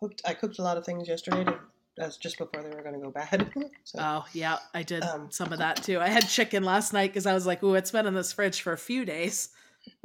cooked. 0.00 0.22
I 0.24 0.34
cooked 0.34 0.58
a 0.58 0.62
lot 0.62 0.76
of 0.76 0.84
things 0.84 1.08
yesterday. 1.08 1.44
To, 1.44 1.58
that's 1.96 2.16
just 2.16 2.38
before 2.38 2.62
they 2.62 2.70
were 2.70 2.82
going 2.82 2.94
to 2.94 3.00
go 3.00 3.10
bad. 3.10 3.52
so, 3.84 3.98
Oh 4.00 4.24
yeah, 4.32 4.58
I 4.74 4.82
did 4.82 5.02
Um, 5.02 5.30
some 5.30 5.52
of 5.52 5.58
that 5.58 5.82
too. 5.82 6.00
I 6.00 6.08
had 6.08 6.28
chicken 6.28 6.62
last 6.62 6.92
night 6.92 7.10
because 7.10 7.26
I 7.26 7.34
was 7.34 7.46
like, 7.46 7.62
"Ooh, 7.62 7.74
it's 7.74 7.90
been 7.90 8.06
in 8.06 8.14
this 8.14 8.32
fridge 8.32 8.60
for 8.62 8.72
a 8.72 8.78
few 8.78 9.04
days." 9.04 9.48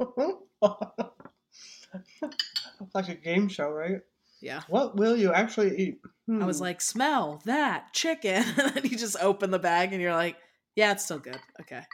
like 2.94 3.08
a 3.08 3.14
game 3.14 3.48
show, 3.48 3.70
right? 3.70 4.00
Yeah. 4.40 4.62
What 4.68 4.96
will 4.96 5.16
you 5.16 5.32
actually 5.32 5.76
eat? 5.78 6.00
I 6.30 6.44
was 6.44 6.58
Hmm. 6.58 6.64
like, 6.64 6.80
"Smell 6.80 7.42
that 7.44 7.92
chicken," 7.92 8.44
and 8.74 8.84
you 8.90 8.96
just 8.98 9.16
open 9.20 9.50
the 9.50 9.58
bag 9.58 9.92
and 9.92 10.00
you're 10.00 10.14
like, 10.14 10.36
"Yeah, 10.74 10.92
it's 10.92 11.04
still 11.04 11.18
good." 11.18 11.38
Okay. 11.60 11.84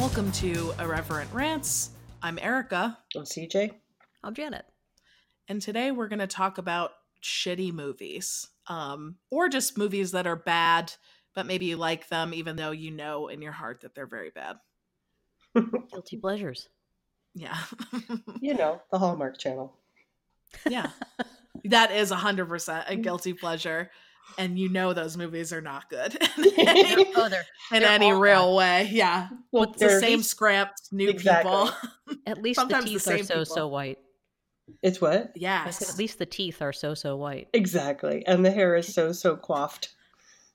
Welcome 0.00 0.32
to 0.32 0.72
Irreverent 0.80 1.30
Rants. 1.30 1.90
I'm 2.22 2.38
Erica, 2.38 2.96
I'm 3.14 3.24
CJ. 3.24 3.72
I'm 4.24 4.32
Janet. 4.32 4.64
and 5.46 5.60
today 5.60 5.90
we're 5.90 6.08
going 6.08 6.20
to 6.20 6.26
talk 6.26 6.56
about 6.56 6.92
shitty 7.22 7.70
movies, 7.74 8.48
um, 8.66 9.16
or 9.30 9.50
just 9.50 9.76
movies 9.76 10.12
that 10.12 10.26
are 10.26 10.36
bad, 10.36 10.94
but 11.34 11.44
maybe 11.44 11.66
you 11.66 11.76
like 11.76 12.08
them 12.08 12.32
even 12.32 12.56
though 12.56 12.70
you 12.70 12.90
know 12.90 13.28
in 13.28 13.42
your 13.42 13.52
heart 13.52 13.82
that 13.82 13.94
they're 13.94 14.06
very 14.06 14.30
bad. 14.30 14.56
Guilty 15.92 16.16
pleasures. 16.16 16.70
Yeah. 17.34 17.58
You 18.40 18.54
know, 18.54 18.80
the 18.90 18.98
Hallmark 18.98 19.38
Channel. 19.38 19.76
yeah. 20.66 20.90
That 21.66 21.92
is 21.92 22.10
100% 22.10 22.84
a 22.88 22.96
guilty 22.96 23.34
pleasure. 23.34 23.90
And 24.38 24.58
you 24.58 24.68
know 24.68 24.92
those 24.92 25.16
movies 25.16 25.52
are 25.52 25.60
not 25.60 25.90
good 25.90 26.16
oh, 26.38 27.28
they're 27.28 27.44
in 27.72 27.80
They're 27.82 27.90
any 27.90 28.12
all 28.12 28.20
real 28.20 28.56
way. 28.56 28.88
Yeah. 28.90 29.28
Well, 29.52 29.64
It's 29.64 29.78
the 29.80 29.86
they're- 29.88 30.00
same 30.00 30.22
script, 30.22 30.82
new 30.92 31.08
Exactly. 31.08 31.50
people. 31.50 32.18
at 32.26 32.40
least 32.40 32.58
Sometimes 32.60 32.84
the 32.84 32.92
the 32.92 32.98
teeth 32.98 33.08
are 33.08 33.16
same 33.16 33.24
so 33.24 33.34
people. 33.34 33.44
so 33.46 33.68
white. 33.68 33.98
It's 34.82 35.00
what? 35.00 35.22
I 35.24 35.30
Yes. 35.34 35.90
at 35.90 35.98
least 35.98 36.18
the 36.18 36.26
teeth 36.26 36.62
are 36.62 36.72
so 36.72 36.94
so 36.94 37.16
white. 37.16 37.48
Exactly. 37.52 38.24
And 38.26 38.44
the 38.44 38.50
hair 38.52 38.76
is 38.76 38.92
so, 38.94 39.10
so 39.12 39.36
coiffed. 39.36 39.88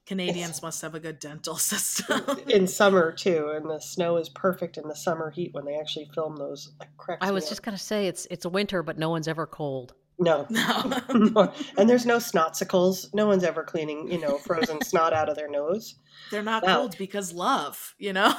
Canadians 0.05 0.61
must 0.61 0.81
have 0.83 0.93
a 0.95 0.99
good 0.99 1.19
dental 1.19 1.55
system. 1.57 2.21
in 2.47 2.67
summer, 2.67 3.11
too. 3.11 3.49
And 3.55 3.69
the 3.69 3.79
snow 3.79 4.17
is 4.17 4.29
perfect 4.29 4.77
in 4.77 4.87
the 4.87 4.95
summer 4.95 5.31
heat 5.31 5.53
when 5.53 5.65
they 5.65 5.75
actually 5.79 6.09
film 6.13 6.35
those. 6.37 6.71
Like, 6.79 7.17
I 7.21 7.31
was 7.31 7.43
up. 7.45 7.49
just 7.49 7.63
gonna 7.63 7.77
say 7.77 8.07
it's 8.07 8.25
it's 8.31 8.45
a 8.45 8.49
winter, 8.49 8.83
but 8.83 8.97
no 8.99 9.09
one's 9.09 9.27
ever 9.27 9.45
cold. 9.47 9.93
No. 10.19 10.47
no. 10.49 11.53
and 11.77 11.89
there's 11.89 12.05
no 12.05 12.17
snotsicles. 12.17 13.13
No 13.13 13.27
one's 13.27 13.43
ever 13.43 13.63
cleaning, 13.63 14.09
you 14.09 14.19
know, 14.19 14.37
frozen 14.37 14.81
snot 14.83 15.11
out 15.13 15.27
of 15.29 15.35
their 15.35 15.49
nose. 15.49 15.95
They're 16.31 16.41
not 16.41 16.63
Wow. 16.63 16.77
cold 16.77 16.97
because 16.97 17.33
love, 17.33 17.93
you 17.99 18.13
know? 18.13 18.33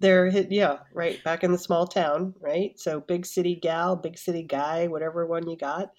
They're 0.00 0.30
hit, 0.30 0.50
yeah, 0.50 0.78
right. 0.94 1.22
Back 1.24 1.44
in 1.44 1.52
the 1.52 1.58
small 1.58 1.86
town, 1.86 2.34
right? 2.40 2.78
So 2.78 3.00
big 3.00 3.26
city 3.26 3.56
gal, 3.56 3.96
big 3.96 4.16
city 4.16 4.42
guy, 4.42 4.86
whatever 4.86 5.26
one 5.26 5.48
you 5.48 5.56
got, 5.56 5.90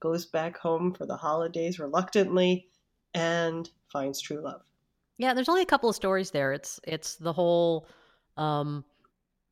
goes 0.00 0.26
back 0.26 0.56
home 0.58 0.94
for 0.94 1.06
the 1.06 1.16
holidays 1.16 1.78
reluctantly 1.78 2.68
and 3.14 3.68
finds 3.92 4.20
true 4.20 4.40
love. 4.42 4.62
Yeah, 5.18 5.34
there's 5.34 5.48
only 5.48 5.62
a 5.62 5.66
couple 5.66 5.90
of 5.90 5.96
stories 5.96 6.30
there. 6.30 6.52
It's 6.52 6.78
it's 6.84 7.16
the 7.16 7.32
whole 7.32 7.86
um 8.36 8.84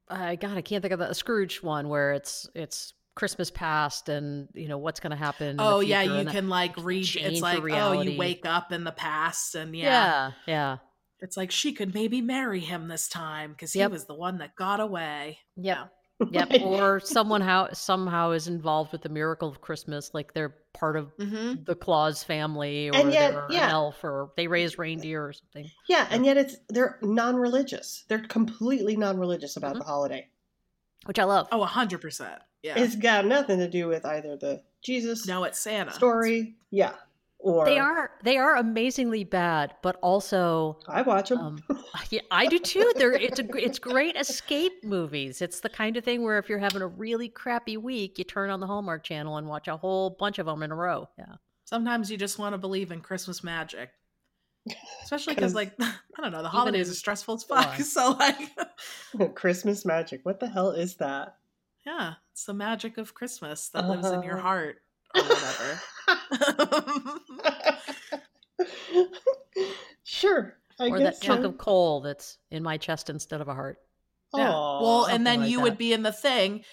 I 0.08 0.36
God, 0.36 0.56
I 0.56 0.62
can't 0.62 0.80
think 0.82 0.92
of 0.92 1.00
the 1.00 1.12
Scrooge 1.14 1.62
one 1.62 1.88
where 1.88 2.12
it's 2.12 2.48
it's 2.54 2.94
Christmas 3.18 3.50
past 3.50 4.08
and 4.08 4.48
you 4.54 4.68
know 4.68 4.78
what's 4.78 5.00
gonna 5.00 5.16
happen. 5.16 5.56
Oh 5.58 5.80
yeah, 5.80 6.02
you 6.02 6.24
can 6.24 6.48
like 6.48 6.76
read 6.76 7.02
it's 7.16 7.40
the 7.40 7.40
like 7.40 7.62
oh 7.72 8.00
you 8.00 8.16
wake 8.16 8.46
up 8.46 8.70
in 8.72 8.84
the 8.84 8.92
past 8.92 9.54
and 9.56 9.76
yeah. 9.76 9.84
yeah, 9.84 10.30
yeah. 10.46 10.76
It's 11.20 11.36
like 11.36 11.50
she 11.50 11.72
could 11.72 11.94
maybe 11.94 12.20
marry 12.20 12.60
him 12.60 12.86
this 12.86 13.08
time 13.08 13.50
because 13.52 13.72
he 13.72 13.80
Yep. 13.80 13.90
was 13.90 14.04
the 14.04 14.14
one 14.14 14.38
that 14.38 14.54
got 14.54 14.78
away. 14.78 15.38
Yep. 15.56 15.92
Yep. 16.30 16.48
Or 16.62 17.00
someone 17.00 17.40
how 17.40 17.68
somehow 17.72 18.30
is 18.32 18.46
involved 18.48 18.92
with 18.92 19.02
the 19.02 19.08
miracle 19.08 19.48
of 19.48 19.60
Christmas, 19.60 20.10
like 20.14 20.32
they're 20.32 20.54
part 20.74 20.96
of 20.96 21.10
Mm-hmm. 21.16 21.64
the 21.64 21.74
Claus 21.74 22.22
family, 22.22 22.88
or 22.88 22.94
And 22.96 23.12
yet, 23.12 23.32
they're 23.32 23.46
yeah. 23.50 23.64
an 23.66 23.70
elf, 23.70 24.02
or 24.04 24.30
they 24.36 24.46
raise 24.46 24.78
reindeer 24.78 25.26
or 25.26 25.32
something. 25.32 25.68
Yeah, 25.88 26.06
and 26.10 26.24
yet 26.24 26.36
it's 26.36 26.56
they're 26.68 26.98
non-religious. 27.02 28.04
They're 28.08 28.26
completely 28.26 28.96
non-religious 28.96 29.56
about 29.56 29.74
Mhm. 29.74 29.78
the 29.80 29.84
holiday. 29.84 30.28
Which 31.06 31.18
I 31.18 31.24
love. 31.24 31.48
Oh, 31.52 31.64
hundred 31.64 32.00
percent. 32.00 32.40
Yeah. 32.62 32.78
It's 32.78 32.96
got 32.96 33.24
nothing 33.26 33.58
to 33.58 33.68
do 33.68 33.88
with 33.88 34.04
either 34.04 34.36
the 34.36 34.62
Jesus 34.82 35.26
no, 35.26 35.44
it's 35.44 35.58
Santa. 35.60 35.92
story, 35.92 36.56
yeah, 36.70 36.94
or 37.38 37.64
They 37.64 37.78
are 37.78 38.10
they 38.22 38.36
are 38.36 38.56
amazingly 38.56 39.24
bad, 39.24 39.74
but 39.82 39.96
also 40.02 40.78
I 40.88 41.02
watch 41.02 41.28
them. 41.28 41.38
um, 41.38 41.62
yeah, 42.10 42.20
I 42.30 42.46
do 42.46 42.58
too. 42.58 42.92
They're 42.96 43.12
it's 43.12 43.38
a 43.38 43.46
it's 43.56 43.78
great 43.78 44.16
escape 44.16 44.84
movies. 44.84 45.40
It's 45.40 45.60
the 45.60 45.68
kind 45.68 45.96
of 45.96 46.04
thing 46.04 46.22
where 46.22 46.38
if 46.38 46.48
you're 46.48 46.58
having 46.58 46.82
a 46.82 46.86
really 46.86 47.28
crappy 47.28 47.76
week, 47.76 48.18
you 48.18 48.24
turn 48.24 48.50
on 48.50 48.60
the 48.60 48.66
Hallmark 48.66 49.04
Channel 49.04 49.36
and 49.36 49.46
watch 49.46 49.68
a 49.68 49.76
whole 49.76 50.10
bunch 50.10 50.38
of 50.38 50.46
them 50.46 50.62
in 50.62 50.72
a 50.72 50.76
row. 50.76 51.08
Yeah. 51.18 51.36
Sometimes 51.64 52.10
you 52.10 52.16
just 52.16 52.38
want 52.38 52.54
to 52.54 52.58
believe 52.58 52.90
in 52.92 53.00
Christmas 53.00 53.44
magic. 53.44 53.90
Especially 55.02 55.34
because 55.34 55.54
like, 55.54 55.72
I 55.80 55.92
don't 56.20 56.32
know, 56.32 56.42
the 56.42 56.48
holidays 56.48 56.88
in 56.88 56.92
are 56.92 56.94
stressful 56.94 57.34
as 57.36 57.44
fuck. 57.44 57.76
July. 57.76 57.84
So, 57.84 58.10
like, 59.18 59.34
Christmas 59.34 59.84
magic. 59.84 60.20
What 60.24 60.40
the 60.40 60.48
hell 60.48 60.70
is 60.70 60.96
that? 60.96 61.36
Yeah, 61.86 62.14
it's 62.32 62.44
the 62.44 62.54
magic 62.54 62.98
of 62.98 63.14
Christmas 63.14 63.68
that 63.70 63.88
lives 63.88 64.10
in 64.10 64.22
your 64.22 64.34
Uh-huh. 64.38 64.42
heart 64.42 64.76
or 65.14 65.22
whatever. 65.22 65.80
sure, 70.04 70.56
I 70.78 70.88
or 70.90 70.98
guess 70.98 71.18
that 71.18 71.24
chunk 71.24 71.44
of 71.44 71.58
coal 71.58 72.00
that's 72.00 72.38
in 72.50 72.62
my 72.62 72.76
chest 72.76 73.10
instead 73.10 73.40
of 73.40 73.48
a 73.48 73.54
heart. 73.54 73.78
Yeah. 74.36 74.50
Aw, 74.52 74.82
well, 74.82 75.04
and 75.06 75.26
then 75.26 75.40
like 75.40 75.50
you 75.50 75.58
that. 75.58 75.62
would 75.62 75.78
be 75.78 75.92
in 75.92 76.02
the 76.02 76.12
thing, 76.12 76.64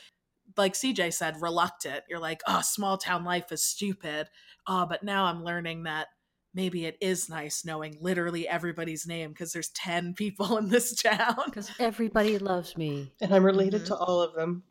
like 0.57 0.73
CJ 0.73 1.13
said, 1.13 1.41
reluctant. 1.41 2.03
You're 2.09 2.19
like, 2.19 2.41
oh, 2.47 2.61
small 2.61 2.97
town 2.97 3.23
life 3.23 3.51
is 3.51 3.63
stupid. 3.63 4.27
Oh, 4.67 4.85
but 4.85 5.03
now 5.03 5.25
I'm 5.25 5.43
learning 5.43 5.83
that 5.83 6.07
maybe 6.53 6.85
it 6.85 6.97
is 7.01 7.29
nice 7.29 7.65
knowing 7.65 7.97
literally 8.01 8.47
everybody's 8.47 9.05
name 9.07 9.29
because 9.31 9.51
there's 9.53 9.69
10 9.69 10.13
people 10.15 10.57
in 10.57 10.69
this 10.69 10.93
town. 11.01 11.35
Because 11.45 11.71
everybody 11.79 12.37
loves 12.37 12.75
me. 12.77 13.11
and 13.21 13.33
I'm 13.33 13.45
related 13.45 13.81
Mhm. 13.83 13.87
to 13.87 13.95
all 13.95 14.21
of 14.21 14.33
them 14.35 14.63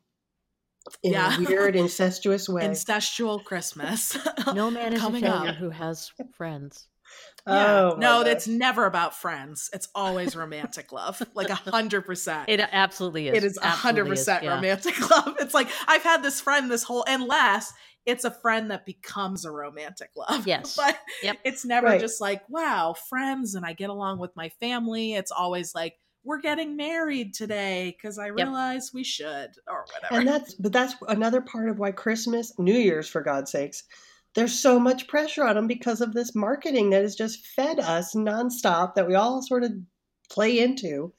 in 1.03 1.13
Yeah. 1.13 1.37
a 1.39 1.41
weird 1.49 1.77
incestuous 1.77 2.49
way. 2.49 2.63
Incestual 2.65 3.43
Christmas. 3.45 4.17
No 4.55 4.71
man 4.71 4.93
is 4.93 5.01
a 5.01 5.03
Coming 5.03 5.23
failure 5.23 5.51
up. 5.51 5.57
who 5.57 5.71
has 5.71 6.11
friends. 6.37 6.87
Yeah. 7.47 7.81
oh, 7.93 7.97
no, 7.99 8.23
gosh. 8.23 8.33
it's 8.33 8.49
never 8.49 8.87
about 8.87 9.15
friends. 9.15 9.69
It's 9.73 9.89
always 9.95 10.35
romantic 10.37 10.93
love. 10.93 11.21
Like 11.35 11.49
a 11.51 11.55
hundred 11.55 12.03
percent. 12.03 12.49
It 12.49 12.61
absolutely 12.61 13.29
is. 13.29 13.37
It 13.37 13.45
is 13.45 13.57
a 13.59 13.67
hundred 13.69 14.03
Absolutely 14.03 14.13
is, 14.13 14.19
percent 14.21 14.45
yeah. 14.45 14.55
romantic 14.55 15.11
love. 15.11 15.37
It's 15.41 15.55
like 15.55 15.69
I've 15.87 16.03
had 16.03 16.23
this 16.23 16.41
friend 16.41 16.71
this 16.71 16.83
whole 16.85 17.05
unless 17.07 17.73
it's 18.07 18.25
a 18.25 18.31
friend 18.31 18.71
that 18.71 18.85
becomes 18.87 19.45
a 19.45 19.51
romantic 19.51 20.11
love. 20.17 20.47
Yes. 20.47 20.77
But 20.77 20.99
Yep. 21.23 21.39
it's 21.45 21.65
never 21.65 21.87
Right. 21.87 22.01
just 22.01 22.21
like, 22.21 22.43
wow, 22.49 22.95
friends 23.09 23.55
and 23.55 23.65
I 23.65 23.73
get 23.73 23.89
along 23.91 24.19
with 24.19 24.35
my 24.37 24.51
family. 24.61 25.15
It's 25.15 25.31
always 25.31 25.75
like, 25.75 25.97
we're 26.25 26.41
getting 26.41 26.77
married 26.77 27.35
today 27.35 27.97
because 27.97 28.19
I 28.19 28.29
realize 28.29 28.93
we 28.93 29.05
should 29.05 29.51
or 29.69 29.85
whatever. 29.93 30.21
and 30.21 30.29
that's 30.29 30.55
but 30.55 30.73
that's 30.73 30.95
another 31.09 31.41
part 31.41 31.69
of 31.69 31.79
why 31.79 31.93
Christmas, 31.93 32.53
New 32.59 32.75
Year's, 32.75 33.09
for 33.09 33.23
God's 33.23 33.51
sakes, 33.51 33.85
there's 34.35 34.59
so 34.59 34.81
much 34.81 35.07
pressure 35.07 35.45
on 35.45 35.55
them 35.55 35.67
because 35.67 36.01
of 36.01 36.13
this 36.13 36.35
marketing 36.35 36.91
that 36.91 37.03
has 37.03 37.15
just 37.15 37.47
fed 37.47 37.79
us 37.79 38.15
nonstop 38.15 38.95
that 38.95 39.07
we 39.07 39.15
all 39.15 39.43
sort 39.43 39.65
of 39.65 39.73
play 40.31 40.59
into. 40.59 41.13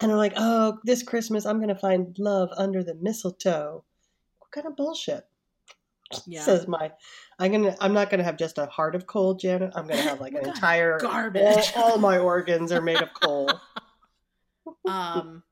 And 0.00 0.10
I'm 0.10 0.18
like, 0.18 0.34
oh, 0.36 0.78
this 0.84 1.02
Christmas 1.02 1.46
I'm 1.46 1.58
going 1.58 1.68
to 1.68 1.74
find 1.74 2.16
love 2.18 2.48
under 2.56 2.82
the 2.82 2.94
mistletoe. 2.94 3.84
What 4.38 4.50
kind 4.50 4.66
of 4.66 4.76
bullshit? 4.76 5.26
yeah. 6.26 6.42
Says 6.42 6.66
my, 6.66 6.90
I'm 7.38 7.52
gonna, 7.52 7.76
I'm 7.80 7.92
not 7.92 8.10
gonna 8.10 8.24
have 8.24 8.36
just 8.36 8.58
a 8.58 8.66
heart 8.66 8.94
of 8.94 9.06
coal, 9.06 9.34
Janet. 9.34 9.72
I'm 9.74 9.86
gonna 9.86 10.02
have 10.02 10.20
like 10.20 10.32
an 10.42 10.48
entire 10.48 10.98
garbage. 10.98 11.72
All, 11.76 11.92
all 11.92 11.98
my 11.98 12.18
organs 12.18 12.72
are 12.72 12.80
made 12.80 13.00
of 13.00 13.12
coal. 13.14 13.48
um 14.86 15.42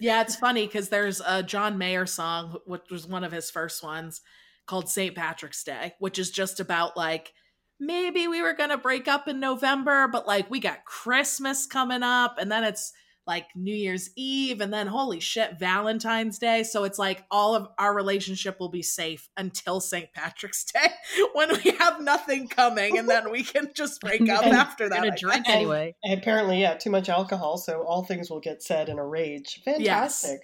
yeah 0.00 0.20
it's 0.22 0.36
funny 0.36 0.66
because 0.66 0.88
there's 0.88 1.20
a 1.26 1.42
john 1.42 1.78
mayer 1.78 2.06
song 2.06 2.56
which 2.66 2.90
was 2.90 3.06
one 3.06 3.24
of 3.24 3.32
his 3.32 3.50
first 3.50 3.82
ones 3.82 4.20
called 4.66 4.88
st 4.88 5.14
patrick's 5.14 5.62
day 5.64 5.94
which 5.98 6.18
is 6.18 6.30
just 6.30 6.60
about 6.60 6.96
like 6.96 7.32
maybe 7.78 8.28
we 8.28 8.42
were 8.42 8.54
gonna 8.54 8.78
break 8.78 9.08
up 9.08 9.28
in 9.28 9.40
november 9.40 10.08
but 10.08 10.26
like 10.26 10.50
we 10.50 10.60
got 10.60 10.84
christmas 10.84 11.66
coming 11.66 12.02
up 12.02 12.36
and 12.38 12.50
then 12.50 12.64
it's 12.64 12.92
like 13.30 13.46
new 13.54 13.74
year's 13.74 14.10
eve 14.16 14.60
and 14.60 14.72
then 14.72 14.88
holy 14.88 15.20
shit 15.20 15.56
valentine's 15.58 16.36
day 16.38 16.64
so 16.64 16.82
it's 16.82 16.98
like 16.98 17.24
all 17.30 17.54
of 17.54 17.68
our 17.78 17.94
relationship 17.94 18.58
will 18.58 18.68
be 18.68 18.82
safe 18.82 19.28
until 19.36 19.80
st 19.80 20.12
patrick's 20.12 20.64
day 20.74 20.88
when 21.34 21.48
we 21.64 21.70
have 21.78 22.00
nothing 22.02 22.48
coming 22.48 22.98
and 22.98 23.08
then 23.08 23.30
we 23.30 23.44
can 23.44 23.70
just 23.74 24.00
break 24.06 24.28
up 24.28 24.44
And 24.44 24.56
after 24.56 24.88
that 24.88 24.98
gonna 24.98 25.16
drink 25.16 25.48
anyway. 25.48 25.94
And 26.02 26.18
apparently, 26.20 26.60
yeah, 26.60 26.74
too 26.74 26.90
much 26.90 27.08
alcohol, 27.08 27.56
so 27.56 27.82
all 27.82 28.02
things 28.04 28.28
will 28.30 28.40
get 28.40 28.62
said 28.62 28.88
in 28.88 28.98
a 28.98 29.06
rage. 29.06 29.60
Yes. 29.66 30.22
Fantastic. 30.22 30.40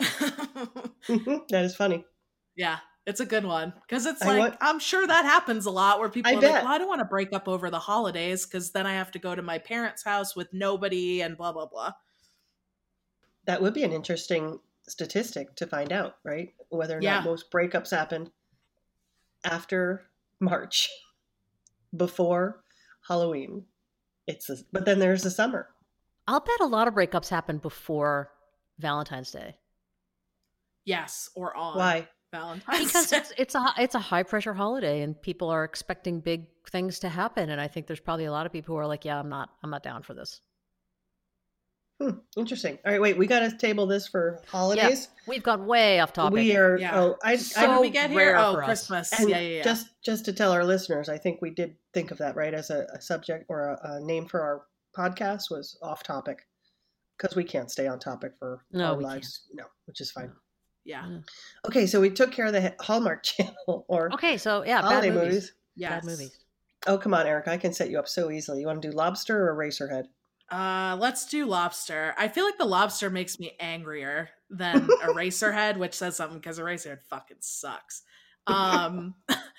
Mm-hmm. 1.08 1.36
that 1.50 1.64
is 1.64 1.74
funny. 1.74 2.04
Yeah, 2.56 2.78
It's 3.06 3.20
a 3.20 3.26
good 3.26 3.44
one 3.44 3.72
because 3.88 4.06
it's 4.06 4.22
I 4.22 4.26
like 4.28 4.38
want- 4.38 4.56
I'm 4.60 4.78
sure 4.78 5.06
that 5.06 5.24
happens 5.24 5.66
a 5.66 5.70
lot 5.70 5.98
where 5.98 6.08
people 6.08 6.30
I 6.32 6.34
are 6.36 6.40
bet. 6.40 6.52
like, 6.52 6.64
"Well, 6.64 6.72
I 6.74 6.78
don't 6.78 6.88
want 6.88 7.00
to 7.00 7.06
break 7.06 7.32
up 7.32 7.48
over 7.48 7.70
the 7.70 7.78
holidays 7.78 8.46
because 8.46 8.70
then 8.72 8.86
I 8.86 8.94
have 8.94 9.10
to 9.12 9.18
go 9.18 9.34
to 9.34 9.42
my 9.42 9.58
parents' 9.58 10.04
house 10.04 10.36
with 10.36 10.48
nobody 10.52 11.20
and 11.22 11.36
blah 11.36 11.52
blah 11.52 11.66
blah." 11.66 11.92
That 13.50 13.60
would 13.62 13.74
be 13.74 13.82
an 13.82 13.92
interesting 13.92 14.60
statistic 14.86 15.56
to 15.56 15.66
find 15.66 15.92
out, 15.92 16.18
right? 16.22 16.54
Whether 16.68 16.98
or 16.98 17.02
Yeah. 17.02 17.14
not 17.16 17.24
most 17.24 17.50
breakups 17.50 17.90
happen 17.90 18.30
after 19.44 20.06
March, 20.38 20.88
before 21.96 22.62
Halloween. 23.08 23.64
It's 24.28 24.48
a, 24.50 24.58
but 24.70 24.84
then 24.84 25.00
there's 25.00 25.24
the 25.24 25.32
summer. 25.32 25.68
I'll 26.28 26.38
bet 26.38 26.60
a 26.60 26.66
lot 26.66 26.86
of 26.86 26.94
breakups 26.94 27.28
happen 27.28 27.58
before 27.58 28.30
Valentine's 28.78 29.32
Day 29.32 29.56
Yes, 30.84 31.28
or 31.34 31.56
on 31.56 31.76
Why? 31.76 32.08
Valentine's 32.30 32.84
because 32.86 33.10
Day. 33.10 33.16
it's 33.16 33.32
it's 33.36 33.54
a 33.56 33.74
it's 33.78 33.96
a 33.96 33.98
high 33.98 34.22
pressure 34.22 34.54
holiday 34.54 35.02
and 35.02 35.20
people 35.20 35.50
are 35.50 35.64
expecting 35.64 36.20
big 36.20 36.46
things 36.70 37.00
to 37.00 37.08
happen 37.08 37.50
and 37.50 37.60
I 37.60 37.66
think 37.66 37.88
there's 37.88 37.98
probably 37.98 38.26
a 38.26 38.30
lot 38.30 38.46
of 38.46 38.52
people 38.52 38.76
who 38.76 38.78
are 38.78 38.86
like, 38.86 39.04
yeah, 39.04 39.18
I'm 39.18 39.28
not 39.28 39.50
I'm 39.64 39.70
not 39.70 39.82
down 39.82 40.04
for 40.04 40.14
this. 40.14 40.40
Hmm, 42.00 42.18
interesting. 42.36 42.78
All 42.86 42.92
right, 42.92 43.00
wait. 43.00 43.18
We 43.18 43.26
got 43.26 43.40
to 43.40 43.54
table 43.56 43.86
this 43.86 44.08
for 44.08 44.40
holidays. 44.48 45.08
We've 45.26 45.42
gone 45.42 45.66
way 45.66 46.00
off 46.00 46.14
topic. 46.14 46.32
We 46.34 46.56
are. 46.56 46.78
Yeah. 46.78 46.98
Oh, 46.98 47.16
I. 47.22 47.36
How 47.54 47.66
did 47.66 47.70
I 47.70 47.80
we 47.80 47.90
get 47.90 48.08
here? 48.10 48.18
rare 48.18 48.38
Oh, 48.38 48.54
for 48.54 48.62
us. 48.62 48.66
Christmas. 48.88 49.12
and 49.20 49.28
yeah, 49.28 49.38
yeah, 49.38 49.56
yeah. 49.58 49.62
just 49.62 49.88
just 50.02 50.24
to 50.24 50.32
tell 50.32 50.52
our 50.52 50.64
listeners, 50.64 51.10
I 51.10 51.18
think 51.18 51.42
we 51.42 51.50
did 51.50 51.76
think 51.92 52.10
of 52.10 52.16
that 52.18 52.36
right 52.36 52.54
as 52.54 52.70
a, 52.70 52.86
a 52.94 53.00
subject 53.02 53.44
or 53.48 53.68
a, 53.68 53.80
a 53.96 54.00
name 54.00 54.26
for 54.26 54.40
our 54.40 54.62
podcast 54.96 55.50
was 55.50 55.78
off 55.82 56.02
topic 56.02 56.46
because 57.18 57.36
we 57.36 57.44
can't 57.44 57.70
stay 57.70 57.86
on 57.86 57.98
topic 57.98 58.32
for 58.38 58.64
No, 58.72 58.92
our 58.92 58.96
we 58.96 59.04
lives. 59.04 59.42
No, 59.52 59.64
which 59.84 60.00
is 60.00 60.10
fine. 60.10 60.32
yeah. 60.86 61.06
Okay, 61.66 61.86
so 61.86 62.00
we 62.00 62.08
took 62.08 62.32
care 62.32 62.46
of 62.46 62.54
the 62.54 62.74
Hallmark 62.80 63.22
Channel 63.24 63.84
or 63.88 64.10
Okay, 64.14 64.38
so 64.38 64.64
yeah, 64.64 64.80
bad 64.80 64.88
holiday 64.88 65.10
movies. 65.10 65.26
movies. 65.26 65.52
Yes. 65.76 65.90
Bad 65.92 66.04
movies. 66.06 66.38
Oh, 66.86 66.96
come 66.96 67.12
on, 67.12 67.26
Eric. 67.26 67.46
I 67.46 67.58
can 67.58 67.74
set 67.74 67.90
you 67.90 67.98
up 67.98 68.08
so 68.08 68.30
easily. 68.30 68.60
You 68.62 68.66
want 68.68 68.80
to 68.80 68.90
do 68.90 68.96
Lobster 68.96 69.48
or 69.50 69.54
Eraserhead? 69.54 70.04
Uh, 70.50 70.96
let's 70.98 71.26
do 71.26 71.46
lobster. 71.46 72.14
I 72.18 72.28
feel 72.28 72.44
like 72.44 72.58
the 72.58 72.64
lobster 72.64 73.08
makes 73.08 73.38
me 73.38 73.52
angrier 73.60 74.30
than 74.48 74.88
Eraserhead, 75.02 75.76
which 75.76 75.94
says 75.94 76.16
something 76.16 76.38
because 76.38 76.58
Eraserhead 76.58 77.02
fucking 77.08 77.36
sucks. 77.40 78.02
Um, 78.46 79.14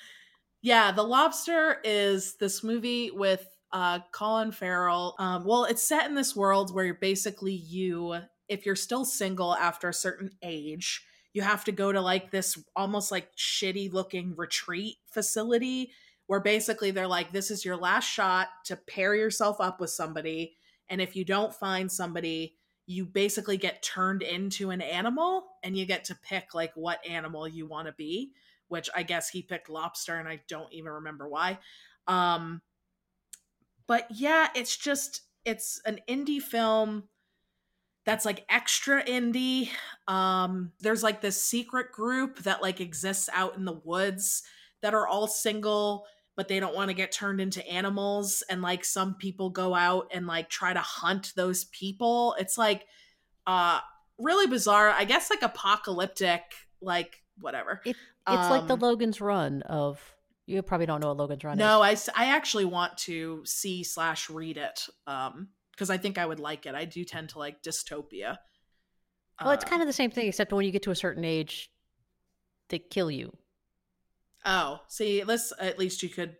yeah, 0.61 0.91
the 0.91 1.03
lobster 1.03 1.77
is 1.83 2.35
this 2.35 2.63
movie 2.63 3.11
with 3.11 3.47
uh 3.71 3.99
Colin 4.11 4.51
Farrell. 4.51 5.15
Um, 5.17 5.45
well, 5.45 5.63
it's 5.63 5.83
set 5.83 6.09
in 6.09 6.15
this 6.15 6.35
world 6.35 6.73
where 6.73 6.83
you're 6.83 6.95
basically 6.95 7.53
you, 7.53 8.17
if 8.49 8.65
you're 8.65 8.75
still 8.75 9.05
single 9.05 9.55
after 9.55 9.87
a 9.87 9.93
certain 9.93 10.31
age, 10.41 11.05
you 11.33 11.41
have 11.41 11.63
to 11.65 11.71
go 11.71 11.93
to 11.93 12.01
like 12.01 12.31
this 12.31 12.61
almost 12.75 13.11
like 13.11 13.33
shitty 13.37 13.93
looking 13.93 14.35
retreat 14.35 14.97
facility 15.05 15.91
where 16.27 16.39
basically 16.39 16.91
they're 16.91 17.07
like, 17.07 17.31
this 17.31 17.51
is 17.51 17.65
your 17.65 17.75
last 17.75 18.05
shot 18.05 18.47
to 18.65 18.75
pair 18.75 19.15
yourself 19.15 19.59
up 19.59 19.81
with 19.81 19.89
somebody. 19.89 20.55
And 20.91 21.01
if 21.01 21.15
you 21.15 21.23
don't 21.23 21.55
find 21.55 21.89
somebody, 21.89 22.57
you 22.85 23.05
basically 23.05 23.55
get 23.55 23.81
turned 23.81 24.21
into 24.21 24.69
an 24.69 24.81
animal 24.81 25.45
and 25.63 25.77
you 25.77 25.85
get 25.85 26.03
to 26.05 26.15
pick 26.15 26.53
like 26.53 26.73
what 26.75 27.03
animal 27.07 27.47
you 27.47 27.65
want 27.65 27.87
to 27.87 27.93
be, 27.93 28.31
which 28.67 28.89
I 28.93 29.03
guess 29.03 29.29
he 29.29 29.41
picked 29.41 29.69
lobster 29.69 30.17
and 30.17 30.27
I 30.27 30.41
don't 30.49 30.71
even 30.73 30.91
remember 30.91 31.27
why. 31.27 31.59
Um 32.07 32.61
but 33.87 34.07
yeah, 34.11 34.49
it's 34.53 34.75
just 34.75 35.21
it's 35.45 35.81
an 35.85 35.99
indie 36.07 36.41
film 36.41 37.05
that's 38.05 38.25
like 38.25 38.45
extra 38.49 39.03
indie. 39.05 39.69
Um 40.07 40.73
there's 40.81 41.03
like 41.03 41.21
this 41.21 41.41
secret 41.41 41.93
group 41.93 42.39
that 42.39 42.61
like 42.61 42.81
exists 42.81 43.29
out 43.33 43.55
in 43.55 43.63
the 43.63 43.79
woods 43.85 44.43
that 44.81 44.93
are 44.93 45.07
all 45.07 45.27
single 45.27 46.05
but 46.35 46.47
they 46.47 46.59
don't 46.59 46.73
want 46.75 46.89
to 46.89 46.93
get 46.95 47.11
turned 47.11 47.39
into 47.41 47.65
animals 47.67 48.43
and 48.49 48.61
like 48.61 48.83
some 48.85 49.15
people 49.15 49.49
go 49.49 49.75
out 49.75 50.07
and 50.13 50.25
like 50.27 50.49
try 50.49 50.73
to 50.73 50.79
hunt 50.79 51.33
those 51.35 51.65
people 51.65 52.35
it's 52.39 52.57
like 52.57 52.85
uh 53.47 53.79
really 54.17 54.47
bizarre 54.47 54.89
i 54.89 55.03
guess 55.03 55.29
like 55.29 55.41
apocalyptic 55.41 56.41
like 56.81 57.21
whatever 57.39 57.81
It, 57.85 57.95
it's 58.27 58.49
like 58.49 58.67
the 58.67 58.73
Um, 58.75 58.79
Logan's 58.79 59.19
Run 59.19 59.61
of 59.63 59.99
you 60.45 60.61
probably 60.61 60.85
don't 60.85 61.01
know 61.01 61.07
what 61.09 61.17
Logan's 61.17 61.43
Run 61.43 61.53
is. 61.53 61.59
no 61.59 61.81
I, 61.81 61.91
I, 62.15 62.25
actually 62.35 62.65
want 62.65 62.97
to 62.99 63.41
see 63.45 63.83
slash 63.83 64.29
read 64.29 64.57
it 64.57 64.87
um 65.07 65.49
because 65.71 65.89
i 65.89 65.97
think 65.97 66.17
i 66.17 66.25
would 66.25 66.39
like 66.39 66.65
it 66.65 66.75
i 66.75 66.85
do 66.85 67.03
tend 67.03 67.29
to 67.29 67.39
like 67.39 67.61
dystopia 67.63 68.37
Well, 69.41 69.51
it's 69.51 69.65
Uh, 69.65 69.67
kind 69.69 69.81
of 69.81 69.87
the 69.87 69.93
same 69.93 70.11
thing, 70.11 70.27
except 70.27 70.53
when 70.53 70.65
you 70.65 70.71
get 70.71 70.83
to 70.83 70.91
a 70.91 70.95
certain 70.95 71.23
age, 71.25 71.71
they 72.69 72.77
kill 72.77 73.09
you. 73.09 73.35
Oh, 74.45 74.79
see, 74.87 75.21
this 75.21 75.53
at 75.59 75.77
least 75.79 76.03
you 76.03 76.09
could 76.09 76.35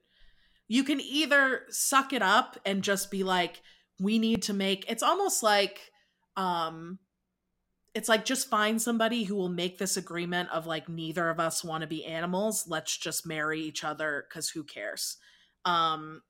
you 0.68 0.86
can 0.86 1.01
either 1.01 1.63
suck 1.69 2.13
it 2.13 2.21
up 2.21 2.57
and 2.65 2.81
just 2.81 3.12
be 3.12 3.24
like 3.24 3.62
we 4.00 4.18
need 4.18 4.42
to 4.44 4.53
make 4.53 4.86
it's 4.88 5.03
almost 5.03 5.44
like 5.44 5.92
um 6.38 6.98
it's 7.94 8.07
like 8.07 8.24
just 8.24 8.50
find 8.50 8.81
somebody 8.81 9.24
who 9.24 9.36
will 9.36 9.50
make 9.50 9.77
this 9.77 9.98
agreement 9.98 10.50
of 10.50 10.65
like 10.65 10.88
neither 10.88 11.30
of 11.30 11.42
us 11.42 11.62
want 11.62 11.81
to 11.81 11.88
be 11.88 12.06
animals, 12.06 12.65
let's 12.69 12.98
just 12.98 13.27
marry 13.27 13.59
each 13.59 13.83
other 13.83 14.25
cuz 14.31 14.50
who 14.50 14.63
cares. 14.63 15.18
Um 15.65 16.21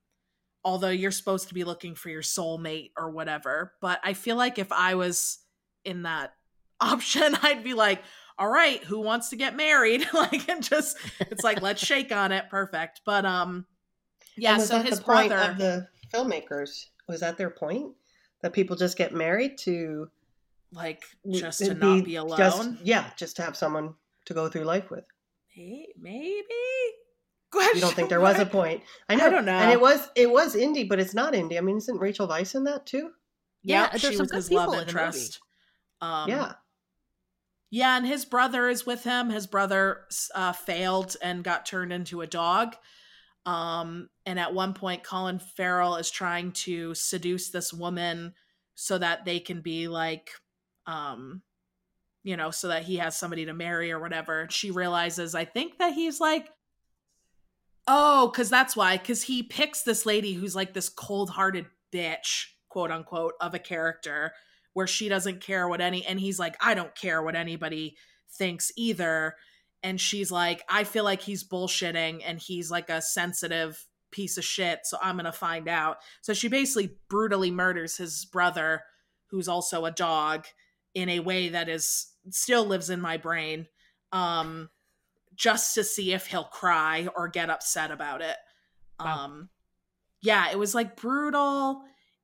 although 0.64 0.90
you're 0.90 1.12
supposed 1.12 1.46
to 1.48 1.54
be 1.54 1.62
looking 1.62 1.94
for 1.94 2.08
your 2.08 2.22
soulmate 2.22 2.90
or 2.96 3.10
whatever, 3.10 3.74
but 3.80 4.00
I 4.02 4.12
feel 4.12 4.34
like 4.34 4.58
if 4.58 4.72
I 4.72 4.96
was 4.96 5.38
in 5.84 6.02
that 6.02 6.34
option, 6.80 7.36
I'd 7.42 7.62
be 7.62 7.74
like 7.74 8.02
all 8.42 8.48
right, 8.48 8.82
who 8.82 8.98
wants 9.00 9.28
to 9.28 9.36
get 9.36 9.54
married? 9.56 10.04
like, 10.12 10.48
and 10.48 10.62
just 10.62 10.96
it's 11.20 11.44
like 11.44 11.62
let's 11.62 11.84
shake 11.84 12.10
on 12.10 12.32
it, 12.32 12.46
perfect. 12.50 13.02
But 13.06 13.24
um, 13.24 13.66
yeah. 14.36 14.58
So 14.58 14.80
his 14.80 14.98
the 14.98 15.04
point 15.04 15.28
brother, 15.28 15.52
of 15.52 15.58
the 15.58 15.88
filmmakers? 16.12 16.86
Was 17.08 17.20
that 17.20 17.38
their 17.38 17.50
point? 17.50 17.92
That 18.42 18.52
people 18.52 18.74
just 18.74 18.98
get 18.98 19.14
married 19.14 19.58
to 19.58 20.10
like, 20.72 21.04
just 21.30 21.60
it'd 21.62 21.80
to 21.80 21.86
not 21.86 22.04
be 22.04 22.16
alone. 22.16 22.36
Just, 22.36 22.70
yeah, 22.82 23.10
just 23.16 23.36
to 23.36 23.42
have 23.42 23.56
someone 23.56 23.94
to 24.24 24.34
go 24.34 24.48
through 24.48 24.64
life 24.64 24.90
with. 24.90 25.04
May- 25.56 25.92
Maybe. 25.96 26.42
You 27.54 27.80
don't 27.80 27.94
think 27.94 28.08
there 28.08 28.20
was 28.20 28.40
a 28.40 28.46
point? 28.46 28.82
I 29.08 29.14
know. 29.14 29.26
I 29.26 29.30
don't 29.30 29.44
know. 29.44 29.52
And 29.52 29.70
it 29.70 29.80
was 29.80 30.08
it 30.16 30.28
was 30.28 30.56
indie, 30.56 30.88
but 30.88 30.98
it's 30.98 31.14
not 31.14 31.34
indie. 31.34 31.58
I 31.58 31.60
mean, 31.60 31.76
isn't 31.76 31.98
Rachel 32.00 32.26
Weisz 32.26 32.54
in 32.56 32.64
that 32.64 32.86
too? 32.86 33.10
Yeah, 33.62 33.82
Yeah, 33.82 33.88
there's 33.90 34.00
she 34.00 34.16
some 34.16 34.24
was 34.24 34.30
good 34.30 34.36
his 34.38 34.50
love 34.50 34.70
people 34.70 34.80
in 34.80 34.86
the 34.88 34.92
movie. 34.94 35.06
interest. 35.06 35.40
Um, 36.00 36.28
yeah. 36.30 36.52
Yeah, 37.74 37.96
and 37.96 38.06
his 38.06 38.26
brother 38.26 38.68
is 38.68 38.84
with 38.84 39.02
him. 39.02 39.30
His 39.30 39.46
brother 39.46 40.02
uh, 40.34 40.52
failed 40.52 41.16
and 41.22 41.42
got 41.42 41.64
turned 41.64 41.90
into 41.90 42.20
a 42.20 42.26
dog. 42.26 42.76
Um, 43.46 44.10
and 44.26 44.38
at 44.38 44.52
one 44.52 44.74
point, 44.74 45.02
Colin 45.02 45.38
Farrell 45.38 45.96
is 45.96 46.10
trying 46.10 46.52
to 46.52 46.94
seduce 46.94 47.48
this 47.48 47.72
woman 47.72 48.34
so 48.74 48.98
that 48.98 49.24
they 49.24 49.40
can 49.40 49.62
be 49.62 49.88
like, 49.88 50.32
um, 50.86 51.40
you 52.22 52.36
know, 52.36 52.50
so 52.50 52.68
that 52.68 52.82
he 52.82 52.98
has 52.98 53.16
somebody 53.16 53.46
to 53.46 53.54
marry 53.54 53.90
or 53.90 53.98
whatever. 53.98 54.48
She 54.50 54.70
realizes, 54.70 55.34
I 55.34 55.46
think 55.46 55.78
that 55.78 55.94
he's 55.94 56.20
like, 56.20 56.50
oh, 57.88 58.28
because 58.30 58.50
that's 58.50 58.76
why, 58.76 58.98
because 58.98 59.22
he 59.22 59.42
picks 59.42 59.80
this 59.80 60.04
lady 60.04 60.34
who's 60.34 60.54
like 60.54 60.74
this 60.74 60.90
cold 60.90 61.30
hearted 61.30 61.64
bitch, 61.90 62.48
quote 62.68 62.90
unquote, 62.90 63.32
of 63.40 63.54
a 63.54 63.58
character 63.58 64.34
where 64.74 64.86
she 64.86 65.08
doesn't 65.08 65.40
care 65.40 65.68
what 65.68 65.80
any 65.80 66.04
and 66.04 66.18
he's 66.18 66.38
like 66.38 66.56
I 66.60 66.74
don't 66.74 66.94
care 66.94 67.22
what 67.22 67.36
anybody 67.36 67.96
thinks 68.30 68.72
either 68.76 69.34
and 69.82 70.00
she's 70.00 70.30
like 70.30 70.62
I 70.68 70.84
feel 70.84 71.04
like 71.04 71.22
he's 71.22 71.44
bullshitting 71.44 72.22
and 72.24 72.38
he's 72.38 72.70
like 72.70 72.88
a 72.88 73.02
sensitive 73.02 73.86
piece 74.10 74.38
of 74.38 74.44
shit 74.44 74.80
so 74.84 74.98
I'm 75.02 75.16
going 75.16 75.24
to 75.24 75.32
find 75.32 75.68
out. 75.68 75.98
So 76.20 76.34
she 76.34 76.48
basically 76.48 76.96
brutally 77.08 77.50
murders 77.50 77.96
his 77.96 78.24
brother 78.24 78.82
who's 79.30 79.48
also 79.48 79.84
a 79.84 79.90
dog 79.90 80.46
in 80.94 81.08
a 81.08 81.20
way 81.20 81.48
that 81.50 81.68
is 81.68 82.08
still 82.30 82.66
lives 82.66 82.90
in 82.90 83.00
my 83.00 83.16
brain 83.16 83.66
um 84.12 84.68
just 85.34 85.74
to 85.74 85.82
see 85.82 86.12
if 86.12 86.26
he'll 86.26 86.44
cry 86.44 87.08
or 87.16 87.26
get 87.28 87.50
upset 87.50 87.90
about 87.90 88.20
it. 88.20 88.36
Wow. 89.00 89.24
Um 89.24 89.48
yeah, 90.20 90.50
it 90.52 90.58
was 90.58 90.74
like 90.74 90.96
brutal 90.96 91.82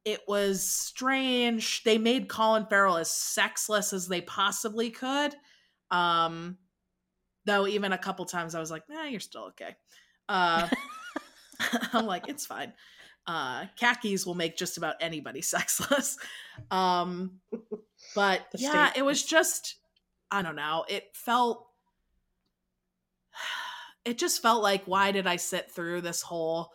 it 0.09 0.23
was 0.27 0.63
strange. 0.63 1.83
They 1.85 1.99
made 1.99 2.29
Colin 2.29 2.65
Farrell 2.65 2.97
as 2.97 3.11
sexless 3.11 3.93
as 3.93 4.09
they 4.09 4.23
possibly 4.23 4.91
could. 4.91 5.35
Um, 5.91 6.57
though 7.45 7.67
even 7.67 7.93
a 7.93 7.99
couple 7.99 8.25
times 8.25 8.55
I 8.55 8.61
was 8.61 8.71
like, 8.71 8.85
nah, 8.89 9.05
you're 9.05 9.21
still 9.21 9.45
okay. 9.49 9.77
Uh, 10.31 10.67
I'm 11.93 12.07
like, 12.07 12.29
it's 12.29 12.47
fine. 12.47 12.73
Uh, 13.27 13.67
khakis 13.77 14.25
will 14.25 14.35
make 14.35 14.57
just 14.57 14.79
about 14.79 14.95
anybody 15.01 15.43
sexless. 15.43 16.17
Um, 16.71 17.41
but 18.15 18.47
yeah, 18.57 18.91
it 18.97 19.05
was 19.05 19.23
just, 19.23 19.77
I 20.31 20.41
don't 20.41 20.57
know. 20.57 20.87
It 20.89 21.11
felt, 21.13 21.67
it 24.07 24.17
just 24.17 24.41
felt 24.41 24.63
like, 24.63 24.85
why 24.87 25.13
did 25.13 25.27
I 25.27 25.37
sit 25.37 25.71
through 25.71 26.01
this 26.01 26.23
whole 26.23 26.73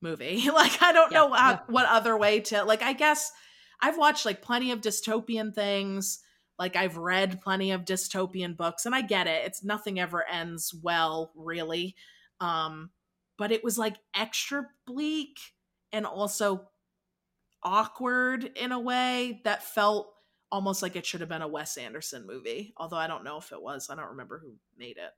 movie? 0.00 0.50
like, 0.54 0.82
I 0.82 0.92
don't 0.92 1.12
Yeah, 1.12 1.24
know 1.26 1.32
how, 1.32 1.58
yeah. 1.58 1.64
what 1.66 1.86
other 1.86 2.16
way 2.16 2.40
to, 2.40 2.64
like, 2.64 2.82
I 2.82 2.92
guess 2.92 3.32
I've 3.80 3.98
watched 3.98 4.24
like 4.26 4.42
plenty 4.42 4.72
of 4.72 4.80
dystopian 4.80 5.54
things, 5.54 6.20
Like 6.58 6.76
I've 6.76 6.96
read 6.96 7.40
plenty 7.40 7.70
of 7.70 7.84
dystopian 7.84 8.56
books 8.56 8.86
and 8.86 8.94
I 8.94 9.02
get 9.02 9.26
it. 9.26 9.46
It's 9.46 9.62
nothing 9.64 10.00
ever 10.00 10.26
ends 10.28 10.74
well, 10.82 11.32
really. 11.36 11.96
Um 12.40 12.90
but 13.36 13.52
it 13.52 13.62
was 13.62 13.78
like 13.78 13.96
extra 14.14 14.66
bleak 14.84 15.38
and 15.92 16.04
also 16.04 16.68
awkward 17.62 18.44
in 18.56 18.72
a 18.72 18.80
way 18.80 19.40
that 19.44 19.62
felt 19.62 20.12
almost 20.50 20.82
like 20.82 20.96
it 20.96 21.06
should 21.06 21.20
have 21.20 21.28
been 21.28 21.42
a 21.42 21.48
Wes 21.48 21.76
Anderson 21.76 22.26
movie. 22.26 22.72
Although 22.76 22.96
I 22.96 23.06
don't 23.06 23.24
know 23.24 23.38
if 23.38 23.52
it 23.52 23.62
was. 23.62 23.90
I 23.90 23.94
don't 23.96 24.10
remember 24.10 24.38
who 24.38 24.54
made 24.76 24.96
it. 24.98 25.12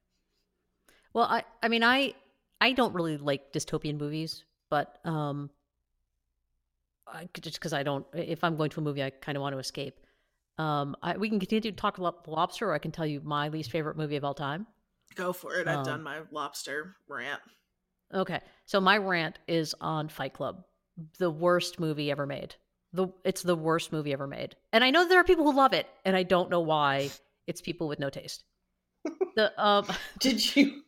Well, 1.12 1.24
I 1.24 1.44
I 1.62 1.68
mean 1.68 1.82
I 1.84 2.14
I 2.60 2.72
don't 2.72 2.94
really 2.94 3.16
like 3.16 3.52
dystopian 3.52 3.96
movies, 3.98 4.44
but 4.70 4.98
um 5.04 5.50
I, 7.06 7.28
just 7.40 7.58
because 7.58 7.72
I 7.72 7.82
don't 7.82 8.06
if 8.14 8.42
I'm 8.44 8.56
going 8.56 8.70
to 8.70 8.80
a 8.80 8.82
movie 8.82 9.02
I 9.02 9.10
kind 9.10 9.36
of 9.36 9.42
want 9.42 9.54
to 9.54 9.58
escape. 9.58 9.98
Um 10.58 10.96
I, 11.02 11.16
we 11.16 11.28
can 11.28 11.38
continue 11.40 11.70
to 11.70 11.72
talk 11.72 11.98
about 11.98 12.24
the 12.24 12.30
lobster 12.30 12.68
or 12.70 12.72
I 12.72 12.78
can 12.78 12.92
tell 12.92 13.06
you 13.06 13.20
my 13.22 13.48
least 13.48 13.70
favorite 13.70 13.96
movie 13.96 14.16
of 14.16 14.24
all 14.24 14.34
time. 14.34 14.66
Go 15.16 15.32
for 15.32 15.56
it. 15.56 15.66
I've 15.66 15.78
Um, 15.78 15.84
done 15.84 16.02
my 16.02 16.20
lobster 16.30 16.96
rant. 17.08 17.40
Okay. 18.14 18.40
So 18.66 18.80
my 18.80 18.96
rant 18.98 19.38
is 19.46 19.74
on 19.80 20.08
Fight 20.08 20.32
Club. 20.32 20.64
The 21.18 21.30
worst 21.30 21.80
movie 21.80 22.10
ever 22.10 22.26
made. 22.26 22.54
The 22.92 23.08
it's 23.24 23.42
the 23.42 23.56
worst 23.56 23.92
movie 23.92 24.12
ever 24.12 24.26
made. 24.26 24.56
And 24.72 24.82
I 24.84 24.90
know 24.90 25.06
there 25.06 25.20
are 25.20 25.24
people 25.24 25.44
who 25.44 25.56
love 25.56 25.72
it 25.72 25.86
and 26.04 26.16
I 26.16 26.22
don't 26.22 26.50
know 26.50 26.60
why 26.60 27.10
it's 27.46 27.60
people 27.60 27.88
with 27.88 27.98
no 27.98 28.10
taste. 28.10 28.44
The 29.36 29.52
um 29.62 29.86
Did 30.20 30.56
you 30.56 30.82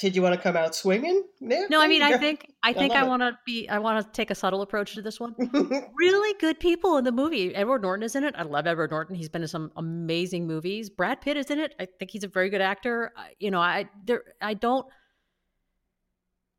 did 0.00 0.16
you 0.16 0.22
want 0.22 0.34
to 0.34 0.40
come 0.40 0.56
out 0.56 0.74
swinging? 0.74 1.24
No, 1.40 1.80
I 1.80 1.88
mean 1.88 2.02
I 2.02 2.16
think 2.16 2.52
I 2.62 2.70
I 2.70 2.72
think 2.72 2.94
love 2.94 3.04
I 3.04 3.06
want 3.06 3.22
to 3.22 3.38
be 3.44 3.68
I 3.68 3.78
want 3.78 4.04
to 4.04 4.12
take 4.12 4.30
a 4.30 4.34
subtle 4.34 4.62
approach 4.62 4.94
to 4.94 5.02
this 5.02 5.20
one. 5.20 5.34
Really 5.96 6.34
good 6.38 6.60
people 6.60 6.96
in 6.96 7.04
the 7.04 7.12
movie. 7.12 7.54
Edward 7.54 7.82
Norton 7.82 8.04
is 8.04 8.14
in 8.14 8.24
it. 8.24 8.34
I 8.38 8.42
love 8.42 8.66
Edward 8.66 8.90
Norton. 8.90 9.14
He's 9.16 9.28
been 9.28 9.42
in 9.42 9.48
some 9.48 9.72
amazing 9.76 10.46
movies. 10.46 10.88
Brad 10.88 11.20
Pitt 11.20 11.36
is 11.36 11.50
in 11.50 11.58
it. 11.58 11.74
I 11.80 11.86
think 11.98 12.10
he's 12.10 12.24
a 12.24 12.28
very 12.28 12.50
good 12.50 12.60
actor. 12.60 13.12
I, 13.16 13.34
you 13.38 13.50
know, 13.50 13.60
I 13.60 13.88
there 14.04 14.22
I 14.40 14.54
don't 14.54 14.86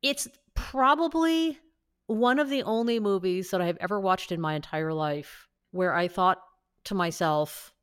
It's 0.02 0.28
probably 0.54 1.58
one 2.08 2.40
of 2.40 2.50
the 2.50 2.64
only 2.64 3.00
movies 3.00 3.52
that 3.52 3.62
I 3.62 3.68
have 3.68 3.78
ever 3.80 4.00
watched 4.00 4.32
in 4.32 4.42
my 4.42 4.56
entire 4.56 4.94
life 4.94 5.48
where 5.72 5.94
I 5.94 6.08
thought 6.08 6.40
to 6.86 6.96
myself, 6.96 7.74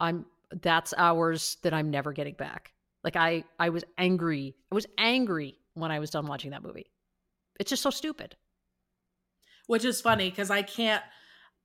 I'm 0.00 0.26
that's 0.60 0.92
hours 0.96 1.56
that 1.62 1.72
I'm 1.74 1.90
never 1.90 2.12
getting 2.12 2.34
back. 2.34 2.72
Like 3.04 3.16
I 3.16 3.44
I 3.58 3.70
was 3.70 3.84
angry. 3.98 4.54
I 4.70 4.74
was 4.74 4.86
angry 4.98 5.58
when 5.74 5.90
I 5.90 5.98
was 5.98 6.10
done 6.10 6.26
watching 6.26 6.50
that 6.50 6.62
movie. 6.62 6.90
It's 7.60 7.70
just 7.70 7.82
so 7.82 7.90
stupid. 7.90 8.36
which 9.66 9.84
is 9.84 10.00
funny 10.00 10.30
because 10.30 10.50
I 10.50 10.62
can't. 10.62 11.02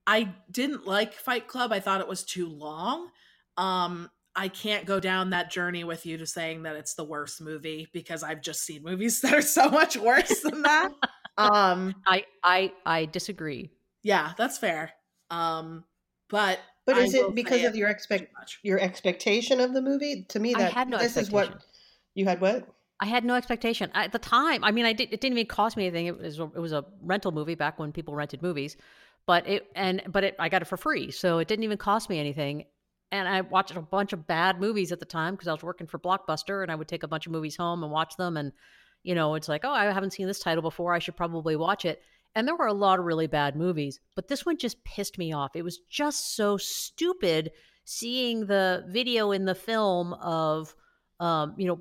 I 0.06 0.34
didn't 0.52 0.88
like 0.88 1.14
Fight 1.14 1.48
Club. 1.48 1.74
I 1.74 1.80
thought 1.82 2.00
it 2.02 2.08
was 2.08 2.24
too 2.24 2.48
long. 2.48 3.10
Um, 3.58 4.10
I 4.36 4.48
can't 4.48 4.86
go 4.86 5.00
down 5.00 5.32
that 5.32 5.52
journey 5.52 5.84
with 5.84 6.06
you 6.06 6.18
to 6.20 6.26
saying 6.26 6.64
that 6.64 6.76
it's 6.76 6.94
the 6.94 7.04
worst 7.04 7.42
movie 7.42 7.88
because 7.92 8.24
I've 8.24 8.42
just 8.42 8.62
seen 8.62 8.84
movies 8.84 9.20
that 9.22 9.34
are 9.34 9.42
so 9.42 9.70
much 9.70 9.98
worse 9.98 10.40
than 10.42 10.62
that. 10.64 10.92
Um, 11.40 11.94
I 12.08 12.26
I 12.44 12.72
I 12.84 13.06
disagree. 13.06 13.70
yeah, 14.02 14.34
that's 14.40 14.58
fair. 14.58 14.92
Um, 15.30 15.84
but 16.30 16.58
But 16.88 17.00
is 17.00 17.14
it 17.14 17.36
because 17.36 17.60
say 17.60 17.66
of 17.66 17.76
your 17.76 17.90
expect 17.90 18.60
your 18.64 18.80
expectation 18.80 19.60
of 19.60 19.74
the 19.74 19.82
movie? 19.82 20.26
To 20.30 20.40
me, 20.40 20.54
that 20.54 20.62
I 20.62 20.70
had 20.70 20.90
no 20.90 20.98
this 20.98 21.12
is 21.12 21.28
expectation. 21.28 21.54
what 21.54 21.66
you 22.16 22.26
had. 22.26 22.40
What? 22.40 22.66
I 23.02 23.06
had 23.06 23.26
no 23.26 23.36
expectation 23.36 23.92
at 23.94 24.14
the 24.14 24.20
time. 24.20 24.64
I 24.64 24.72
mean, 24.72 24.86
I 24.86 24.94
did. 24.94 25.10
It 25.12 25.20
didn't 25.20 25.38
even 25.38 25.48
cost 25.48 25.76
me 25.76 25.86
anything. 25.86 26.06
It 26.06 26.18
was 26.18 26.40
a, 26.40 26.44
it 26.44 26.60
was 26.60 26.72
a 26.72 26.86
rental 27.02 27.34
movie 27.34 27.56
back 27.56 27.78
when 27.78 27.92
people 27.92 28.16
rented 28.16 28.42
movies, 28.42 28.78
but 29.26 29.46
it 29.46 29.68
and 29.76 30.02
but 30.08 30.24
it 30.24 30.38
I 30.40 30.48
got 30.48 30.62
it 30.62 30.66
for 30.66 30.78
free, 30.78 31.12
so 31.12 31.40
it 31.40 31.50
didn't 31.50 31.66
even 31.66 31.78
cost 31.78 32.10
me 32.10 32.20
anything. 32.20 32.64
And 33.12 33.28
I 33.28 33.42
watched 33.42 33.76
a 33.76 33.82
bunch 33.82 34.14
of 34.14 34.26
bad 34.26 34.62
movies 34.62 34.94
at 34.94 35.00
the 35.02 35.06
time 35.06 35.34
because 35.34 35.50
I 35.50 35.52
was 35.52 35.64
working 35.64 35.88
for 35.88 36.00
Blockbuster, 36.00 36.64
and 36.64 36.72
I 36.72 36.76
would 36.76 36.88
take 36.88 37.04
a 37.04 37.08
bunch 37.08 37.26
of 37.26 37.34
movies 37.34 37.58
home 37.58 37.84
and 37.84 37.92
watch 37.92 38.16
them. 38.16 38.38
And 38.38 38.54
you 39.04 39.14
know, 39.14 39.36
it's 39.36 39.50
like, 39.50 39.66
oh, 39.66 39.72
I 39.72 39.92
haven't 39.92 40.14
seen 40.14 40.26
this 40.26 40.40
title 40.40 40.62
before. 40.62 40.94
I 40.94 41.00
should 41.00 41.18
probably 41.18 41.58
watch 41.58 41.84
it. 41.84 42.02
And 42.38 42.48
there 42.48 42.56
were 42.56 42.68
a 42.68 42.74
lot 42.74 43.00
of 43.00 43.06
really 43.06 43.26
bad 43.26 43.56
movies, 43.56 44.00
but 44.16 44.28
this 44.28 44.46
one 44.46 44.58
just 44.60 44.84
pissed 44.84 45.18
me 45.18 45.34
off. 45.34 45.56
It 45.56 45.64
was 45.64 45.80
just 45.90 46.36
so 46.36 46.56
stupid 46.56 47.50
seeing 47.84 48.46
the 48.46 48.86
video 48.90 49.32
in 49.32 49.46
the 49.46 49.56
film 49.56 50.14
of, 50.14 50.76
um, 51.20 51.56
you 51.58 51.66
know, 51.68 51.80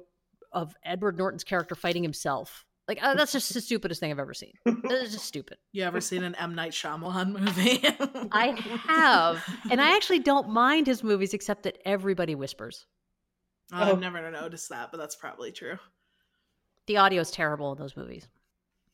of 0.52 0.74
Edward 0.82 1.18
Norton's 1.18 1.44
character 1.44 1.74
fighting 1.74 2.02
himself. 2.02 2.64
Like 2.88 3.02
uh, 3.02 3.12
that's 3.14 3.32
just 3.32 3.52
the 3.52 3.60
stupidest 3.60 4.00
thing 4.00 4.10
I've 4.10 4.18
ever 4.18 4.32
seen. 4.32 4.54
It's 4.84 5.12
just 5.12 5.26
stupid. 5.26 5.58
You 5.72 5.84
ever 5.84 6.00
seen 6.00 6.22
an 6.22 6.34
M 6.36 6.54
Night 6.54 6.72
Shyamalan 6.72 7.38
movie? 7.38 7.84
I 8.32 8.52
have, 8.88 9.44
and 9.70 9.78
I 9.78 9.94
actually 9.94 10.20
don't 10.20 10.48
mind 10.48 10.86
his 10.86 11.04
movies, 11.04 11.34
except 11.34 11.64
that 11.64 11.76
everybody 11.84 12.34
whispers. 12.34 12.86
I've 13.70 13.92
Oh. 13.94 13.96
never 13.96 14.30
noticed 14.30 14.70
that, 14.70 14.90
but 14.90 14.96
that's 14.96 15.16
probably 15.16 15.52
true. 15.52 15.76
The 16.86 16.96
audio 16.96 17.20
is 17.20 17.30
terrible 17.30 17.72
in 17.72 17.78
those 17.78 17.94
movies. 17.96 18.26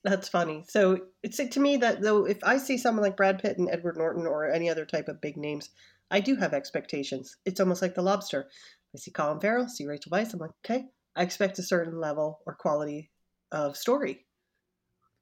That's 0.05 0.29
funny. 0.29 0.65
So 0.69 0.99
it's 1.23 1.37
to 1.37 1.61
me 1.61 1.77
that 1.77 2.03
though, 2.03 2.27
if 2.27 2.39
I 2.43 2.57
see 2.57 2.77
someone 2.77 3.05
like 3.05 3.17
Brad 3.17 3.41
Pitt 3.41 3.59
and 3.59 3.71
Edward 3.71 3.97
Norton 3.97 4.27
or 4.27 4.51
any 4.51 4.69
other 4.69 4.85
type 4.85 5.09
of 5.09 5.21
big 5.21 5.37
names, 5.37 5.71
I 6.11 6.21
do 6.21 6.37
have 6.37 6.53
expectations. 6.53 7.37
It's 7.45 7.61
almost 7.61 7.83
like 7.83 7.95
The 7.95 8.03
Lobster. 8.03 8.49
I 8.95 8.99
see 8.99 9.11
Colin 9.11 9.41
Farrell, 9.41 9.69
see 9.69 9.87
Rachel 9.87 10.13
Weisz. 10.13 10.35
I'm 10.35 10.41
like, 10.41 10.51
okay, 10.65 10.87
I 11.17 11.23
expect 11.23 11.59
a 11.59 11.63
certain 11.63 11.99
level 11.99 12.41
or 12.47 12.55
quality 12.55 13.11
of 13.51 13.77
story, 13.77 14.27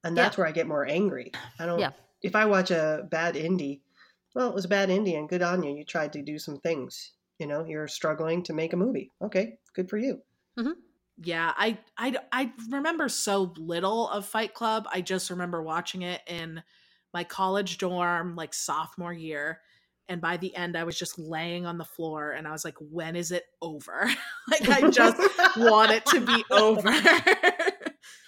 and 0.02 0.16
that's 0.16 0.37
where 0.37 0.46
I 0.46 0.52
get 0.52 0.66
more 0.66 0.88
angry. 0.88 1.30
I 1.58 1.66
don't. 1.66 1.78
Yeah. 1.78 1.90
If 2.22 2.34
I 2.34 2.46
watch 2.46 2.70
a 2.70 3.06
bad 3.10 3.34
indie, 3.34 3.80
well, 4.34 4.49
it 4.49 4.54
was 4.54 4.64
a 4.64 4.68
bad 4.68 4.88
indie, 4.88 5.16
and 5.16 5.28
good 5.28 5.42
on 5.42 5.62
you. 5.62 5.76
You 5.76 5.84
tried 5.84 6.12
to 6.14 6.22
do 6.22 6.38
some 6.38 6.58
things. 6.58 7.12
You 7.38 7.46
know, 7.46 7.64
you're 7.64 7.87
struggling 7.87 8.42
to 8.44 8.52
make 8.52 8.72
a 8.72 8.76
movie. 8.76 9.12
Okay, 9.22 9.58
good 9.75 9.88
for 9.88 9.99
you. 9.99 10.20
Mm-hmm. 10.58 10.72
Yeah, 11.22 11.52
I, 11.56 11.78
I 11.98 12.16
I 12.32 12.52
remember 12.70 13.08
so 13.08 13.52
little 13.58 14.08
of 14.08 14.24
Fight 14.24 14.54
Club. 14.54 14.88
I 14.90 15.02
just 15.02 15.30
remember 15.30 15.62
watching 15.62 16.02
it 16.02 16.22
in 16.26 16.62
my 17.12 17.24
college 17.24 17.78
dorm 17.78 18.36
like 18.36 18.54
sophomore 18.54 19.12
year 19.12 19.60
and 20.08 20.20
by 20.20 20.36
the 20.36 20.54
end 20.56 20.76
I 20.76 20.84
was 20.84 20.98
just 20.98 21.18
laying 21.18 21.66
on 21.66 21.78
the 21.78 21.84
floor 21.84 22.32
and 22.32 22.46
I 22.46 22.52
was 22.52 22.64
like 22.64 22.76
when 22.78 23.16
is 23.16 23.32
it 23.32 23.44
over? 23.62 24.10
like 24.50 24.68
I 24.68 24.90
just 24.90 25.18
want 25.56 25.92
it 25.92 26.04
to 26.06 26.20
be 26.20 26.44
over. 26.50 26.90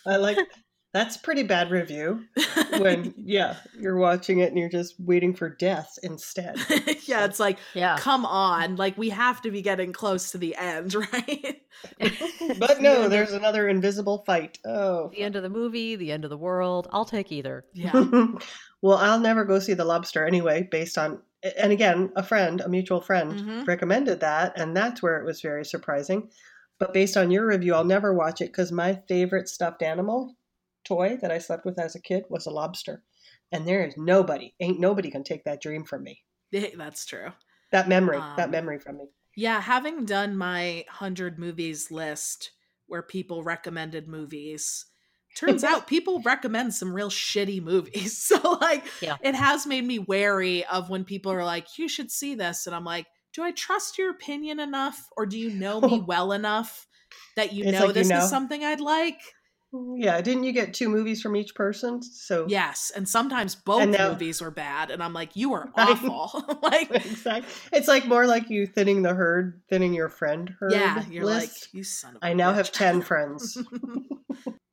I 0.07 0.17
like 0.17 0.39
that's 0.93 1.17
pretty 1.17 1.43
bad 1.43 1.71
review. 1.71 2.25
when 2.79 3.15
yeah 3.25 3.57
you're 3.79 3.97
watching 3.97 4.41
it 4.41 4.51
and 4.51 4.59
you're 4.59 4.69
just 4.69 4.95
waiting 4.99 5.35
for 5.35 5.49
death 5.49 5.99
instead 6.03 6.57
yeah, 7.07 7.25
it's 7.25 7.41
like 7.41 7.59
Yeah. 7.75 7.97
come 7.99 8.25
on, 8.27 8.77
like 8.77 8.97
we 8.99 9.11
have 9.11 9.41
to 9.43 9.51
be 9.51 9.63
getting 9.63 9.93
close 9.93 10.31
to 10.33 10.39
the 10.39 10.55
end, 10.57 10.95
right? 11.13 11.63
but 12.59 12.81
no 12.81 13.09
there's 13.09 13.33
another 13.33 13.69
invisible 13.69 14.23
fight 14.27 14.59
oh 14.65 15.11
The 15.13 15.23
end 15.23 15.37
of 15.37 15.43
the 15.43 15.49
movie, 15.51 15.97
the 15.97 16.13
end 16.13 16.25
of 16.25 16.31
the 16.31 16.37
world. 16.37 16.89
I'll 16.93 17.05
take 17.05 17.33
either. 17.33 17.65
Yeah. 17.73 17.93
well 18.83 18.99
i'll 18.99 19.21
never 19.21 19.45
go 19.45 19.59
see 19.59 19.75
the 19.75 19.85
lobster 19.85 20.27
anyway 20.27 20.67
based 20.71 20.99
on 20.99 21.21
and 21.59 21.73
again 21.73 22.11
a 22.17 22.23
friend 22.23 22.61
a 22.61 22.69
mutual 22.69 23.01
friend 23.01 23.33
Mhm. 23.33 23.67
recommended 23.67 24.21
that 24.21 24.53
and 24.59 24.77
that's 24.77 25.03
where 25.03 25.19
it 25.19 25.25
was 25.25 25.41
very 25.41 25.65
surprising 25.65 26.31
but 26.79 26.93
based 26.93 27.17
on 27.17 27.31
your 27.31 27.47
review 27.47 27.75
i'll 27.75 27.85
never 27.85 28.13
watch 28.15 28.41
it 28.41 28.47
because 28.47 28.71
my 28.73 29.01
favorite 29.09 29.49
stuffed 29.49 29.83
animal 29.83 30.35
toy 30.93 31.17
that 31.23 31.31
i 31.33 31.39
slept 31.39 31.65
with 31.67 31.79
as 31.79 31.95
a 31.95 32.03
kid 32.03 32.25
was 32.31 32.47
a 32.47 32.51
lobster 32.51 33.05
and 33.53 33.67
there 33.69 33.87
is 33.87 33.97
nobody 33.97 34.55
ain't 34.61 34.81
nobody 34.81 35.11
can 35.11 35.25
take 35.25 35.45
that 35.45 35.63
dream 35.63 35.85
from 35.85 36.03
me 36.05 36.25
That's 36.77 37.07
true. 37.07 37.33
that 37.73 37.89
memory 37.89 38.25
Um, 38.25 38.33
that 38.37 38.53
memory 38.53 38.79
from 38.79 38.99
me 38.99 39.09
Yeah, 39.37 39.61
having 39.61 40.07
done 40.07 40.37
my 40.37 40.85
100 40.89 41.39
movies 41.39 41.91
list 41.91 42.53
where 42.87 43.03
people 43.03 43.45
recommended 43.45 44.09
movies, 44.09 44.87
turns 45.37 45.65
out 45.65 45.87
people 45.89 46.23
recommend 46.23 46.75
some 46.75 46.95
real 46.95 47.11
shitty 47.11 47.63
movies. 47.63 48.19
So, 48.29 48.59
like, 48.61 48.87
Yeah. 49.01 49.17
it 49.23 49.35
has 49.37 49.67
made 49.67 49.85
me 49.85 49.99
wary 50.01 50.65
of 50.67 50.91
when 50.91 51.05
people 51.05 51.33
are 51.33 51.45
like, 51.45 51.79
you 51.79 51.89
should 51.89 52.11
see 52.13 52.35
this. 52.37 52.67
And 52.67 52.77
I'm 52.77 52.85
like, 52.85 53.09
do 53.35 53.43
I 53.45 53.53
trust 53.53 53.99
your 53.99 54.11
opinion 54.11 54.61
enough? 54.61 55.09
Or 55.17 55.27
do 55.27 55.39
you 55.39 55.51
know 55.51 55.81
me 55.83 56.01
well 56.01 56.33
enough 56.33 56.89
that 57.37 57.53
you 57.55 57.65
It's 57.65 57.79
know 57.79 57.81
like 57.81 57.97
you 57.97 58.05
this 58.05 58.07
know. 58.07 58.15
is 58.15 58.29
something 58.29 58.65
I'd 58.65 58.81
like? 58.81 59.37
Yeah 59.97 60.21
didn't 60.21 60.45
you 60.45 60.53
get 60.53 60.75
two 60.75 60.89
movies 60.89 61.23
from 61.23 61.35
each 61.35 61.55
person 61.55 62.03
so 62.03 62.47
Yes. 62.49 62.93
And 62.95 63.09
sometimes 63.09 63.55
both 63.55 63.83
And 63.83 63.93
now- 63.93 64.11
movies 64.11 64.41
were 64.41 64.51
bad. 64.51 64.91
And 64.91 65.03
I'm 65.03 65.13
like, 65.15 65.35
you 65.37 65.55
are 65.55 65.71
awful. 65.77 66.59
like, 66.63 66.91
exactly. 66.95 67.51
It's 67.73 67.89
like 67.89 68.07
more 68.07 68.27
like 68.27 68.51
you 68.51 68.67
thinning 68.67 69.03
the 69.03 69.15
herd, 69.15 69.63
thinning 69.71 69.95
your 69.95 70.09
friend 70.09 70.55
herd. 70.61 70.73
yeah, 70.73 71.05
you're 71.11 71.25
list. 71.25 71.69
like, 71.69 71.75
you 71.75 71.85
son 71.85 72.17
of 72.17 72.23
a 72.23 72.27
I 72.27 72.33
now 72.35 72.53
bitch." 72.53 72.57
have 72.57 72.73
ten 72.73 73.01
friends. 73.03 73.57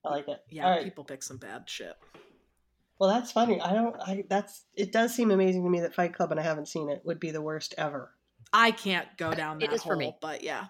I 0.05 0.09
like 0.09 0.27
it. 0.27 0.39
yeah, 0.49 0.65
All 0.65 0.71
right. 0.71 0.83
people 0.83 1.03
pick 1.03 1.23
some 1.23 1.37
bad 1.37 1.69
shit. 1.69 1.93
Well, 2.99 3.09
that's 3.09 3.31
funny. 3.31 3.61
I 3.61 3.73
don't. 3.73 3.95
I 4.01 4.23
that's. 4.29 4.65
It 4.75 4.91
does 4.91 5.13
seem 5.15 5.31
amazing 5.31 5.63
to 5.63 5.69
me 5.69 5.79
that 5.81 5.93
Fight 5.95 6.13
Club, 6.13 6.31
and 6.31 6.39
I 6.39 6.43
haven't 6.43 6.67
seen 6.67 6.89
it, 6.89 7.01
would 7.05 7.19
be 7.19 7.31
the 7.31 7.41
worst 7.41 7.73
ever. 7.77 8.11
I 8.51 8.71
can't 8.71 9.07
go 9.17 9.33
down 9.33 9.57
It 9.61 9.67
that 9.67 9.71
Uh, 9.71 9.75
is 9.75 9.83
for 9.83 9.95
me. 9.95 10.13
but 10.21 10.43
yeah, 10.43 10.65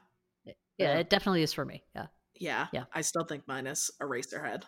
Yeah, 0.46 0.54
Yeah. 0.78 0.94
it 1.00 1.10
definitely 1.10 1.42
is 1.44 1.54
for 1.54 1.66
me. 1.66 1.84
Yeah. 1.96 2.08
Yeah, 2.40 2.68
Yeah. 2.72 2.86
I 2.94 3.02
still 3.02 3.24
think 3.26 3.48
mine 3.48 3.68
is 3.68 3.92
Eraserhead. 4.02 4.64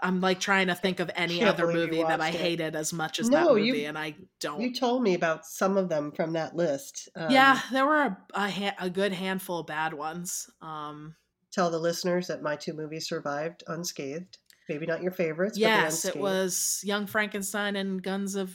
I'm 0.00 0.20
like 0.20 0.40
trying 0.40 0.66
to 0.66 0.74
think 0.74 0.98
of 0.98 1.08
any 1.14 1.38
Can't 1.38 1.50
other 1.50 1.72
movie 1.72 2.02
that 2.02 2.20
I 2.20 2.26
watched 2.26 2.34
it. 2.34 2.40
hated 2.40 2.74
as 2.74 2.92
much 2.92 3.20
as 3.20 3.30
No, 3.30 3.54
that 3.54 3.60
you- 3.62 3.72
movie, 3.72 3.84
and 3.84 3.96
I 3.96 4.16
don't. 4.40 4.60
You 4.60 4.74
told 4.74 5.02
me 5.04 5.14
about 5.14 5.46
some 5.46 5.76
of 5.76 5.88
them 5.88 6.10
from 6.10 6.32
that 6.32 6.56
list. 6.56 7.08
Um, 7.14 7.30
yeah, 7.30 7.60
there 7.70 7.86
were 7.86 8.00
a 8.02 8.18
a, 8.34 8.50
ha- 8.50 8.74
a 8.80 8.90
good 8.90 9.12
handful 9.12 9.60
of 9.60 9.66
bad 9.66 9.94
ones. 9.94 10.50
Um, 10.60 11.14
Tell 11.52 11.70
the 11.70 11.78
listeners 11.78 12.26
that 12.26 12.42
my 12.42 12.56
two 12.56 12.72
movies 12.72 13.08
survived 13.08 13.62
unscathed. 13.68 14.38
Maybe 14.68 14.86
not 14.86 15.02
your 15.02 15.12
favorites. 15.12 15.56
yes, 15.56 16.02
but 16.04 16.16
it 16.16 16.20
was 16.20 16.80
Young 16.82 17.06
Frankenstein 17.06 17.76
and 17.76 18.02
Guns 18.02 18.34
of 18.34 18.52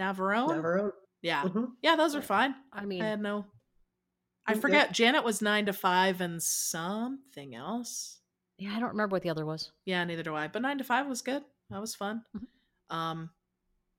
Navarone. 0.00 0.48
Never 0.48 0.94
Yeah, 1.22 1.42
hmm 1.46 1.64
yeah, 1.82 1.94
those 1.94 2.16
are 2.16 2.22
fine. 2.22 2.54
I 2.72 2.84
mean, 2.86 3.02
I 3.02 3.10
had 3.10 3.20
no. 3.20 3.46
I 4.46 4.54
forget. 4.54 4.92
Janet 4.92 5.24
was 5.24 5.40
nine 5.42 5.66
to 5.66 5.72
five 5.72 6.20
and 6.20 6.42
something 6.42 7.54
else. 7.54 8.18
yeah, 8.58 8.74
I 8.76 8.80
don't 8.80 8.90
remember 8.90 9.14
what 9.14 9.22
the 9.22 9.30
other 9.30 9.46
was. 9.46 9.70
Yeah, 9.84 10.04
neither 10.04 10.22
do 10.22 10.34
I. 10.34 10.48
But 10.48 10.62
nine 10.62 10.78
to 10.78 10.84
five 10.84 11.06
was 11.06 11.22
good. 11.22 11.42
That 11.70 11.80
was 11.80 11.94
fun. 11.94 12.22
Mhm. 12.36 12.94
Um, 12.94 13.30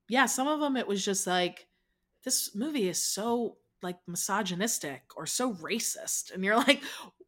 yeah, 0.10 0.26
some 0.26 0.48
of 0.48 0.60
them 0.60 0.78
it 0.78 0.88
was 0.88 1.04
just 1.04 1.26
like 1.28 1.68
this 2.24 2.54
movie 2.56 2.88
is 2.88 3.02
so 3.02 3.58
like 3.82 3.98
misogynistic 4.08 5.04
or 5.16 5.26
so 5.26 5.54
racist, 5.54 6.34
and 6.34 6.44
you're 6.44 6.56
like, 6.58 6.82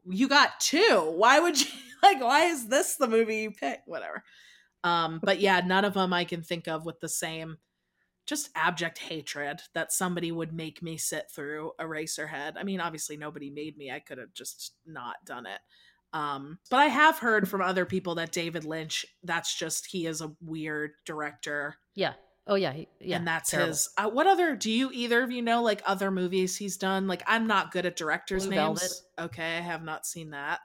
you 0.08 0.28
got 0.30 0.60
two. 0.60 1.14
Why 1.16 1.40
would 1.40 1.60
you 1.60 1.68
like? 2.04 2.22
Why 2.22 2.46
is 2.46 2.68
this 2.68 2.96
the 2.98 3.08
movie 3.08 3.38
you 3.38 3.52
pick? 3.52 3.82
Whatever. 3.86 4.24
Um, 4.84 5.20
but 5.24 5.40
yeah, 5.40 5.62
none 5.66 5.84
of 5.86 5.94
them 5.96 6.14
I 6.14 6.26
can 6.26 6.44
think 6.44 6.68
of 6.68 6.86
with 6.86 7.00
the 7.00 7.10
same 7.10 7.58
just 8.26 8.50
abject 8.56 8.98
hatred 8.98 9.62
that 9.74 9.92
somebody 9.94 10.32
would 10.32 10.54
make 10.54 10.82
me 10.82 10.98
sit 10.98 11.30
through 11.30 11.72
a 11.80 11.84
Eraserhead. 11.84 12.54
I 12.58 12.64
mean, 12.64 12.80
obviously 12.80 13.18
nobody 13.18 13.50
made 13.50 13.78
me. 13.78 13.92
I 13.92 14.00
could 14.00 14.18
have 14.18 14.34
just 14.34 14.74
not 14.86 15.16
done 15.26 15.46
it. 15.46 15.60
Um, 16.14 16.60
but 16.72 16.78
I 16.78 16.86
have 16.86 17.20
heard 17.20 17.48
from 17.50 17.62
other 17.62 17.86
people 17.86 18.16
that 18.16 18.32
David 18.32 18.64
Lynch, 18.64 19.06
that's 19.24 19.54
just 19.54 19.88
he 19.88 20.06
is 20.08 20.22
a 20.22 20.32
weird 20.42 20.92
director, 21.06 21.76
Yeah. 21.94 22.14
Oh 22.48 22.56
yeah. 22.56 22.72
he- 22.74 22.88
yeah. 23.02 23.18
and 23.18 23.28
that's 23.28 23.50
terrible. 23.50 23.70
his. 23.70 23.90
Uh, 23.98 24.10
what 24.10 24.28
other? 24.28 24.56
Do 24.56 24.72
you 24.72 24.92
either 24.94 25.24
of 25.24 25.32
you 25.32 25.42
know 25.42 25.62
like 25.64 25.82
other 25.86 26.12
movies 26.12 26.56
he's 26.56 26.78
done? 26.78 27.08
Like 27.08 27.24
I'm 27.28 27.48
not 27.48 27.72
good 27.72 27.86
at 27.88 27.96
directors' 27.96 28.46
Blue 28.46 28.56
names. 28.56 28.80
Velvet. 28.82 29.02
Okay, 29.34 29.58
I 29.58 29.62
have 29.62 29.84
not 29.84 30.06
seen 30.06 30.30
that. 30.30 30.60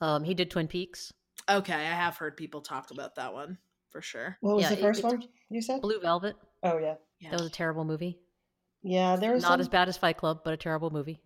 Um, 0.00 0.24
he 0.24 0.32
did 0.34 0.50
Twin 0.50 0.66
Peaks. 0.66 1.12
Okay, 1.48 1.74
I 1.74 1.82
have 1.94 2.16
heard 2.16 2.36
people 2.38 2.62
talk 2.62 2.90
about 2.90 3.14
that 3.16 3.32
one 3.34 3.58
for 3.90 4.00
sure. 4.00 4.38
What 4.40 4.56
was 4.56 4.62
Yeah, 4.64 4.70
the 4.70 4.76
first 4.78 5.00
it's- 5.00 5.12
one 5.12 5.24
you 5.50 5.60
said? 5.62 5.82
Blue 5.82 6.00
Velvet. 6.00 6.36
Oh 6.62 6.78
yeah, 6.78 6.94
Yeah, 7.20 7.30
That 7.30 7.40
was 7.40 7.48
a 7.48 7.52
terrible 7.52 7.84
movie. 7.84 8.18
yeah. 8.82 9.16
There 9.16 9.32
was 9.32 9.42
Not 9.42 9.52
some, 9.52 9.60
as 9.60 9.68
bad 9.68 9.88
as 9.88 9.96
Fight 9.96 10.16
Club, 10.18 10.40
but 10.44 10.52
a 10.54 10.56
terrible 10.56 10.90
movie. 10.90 11.20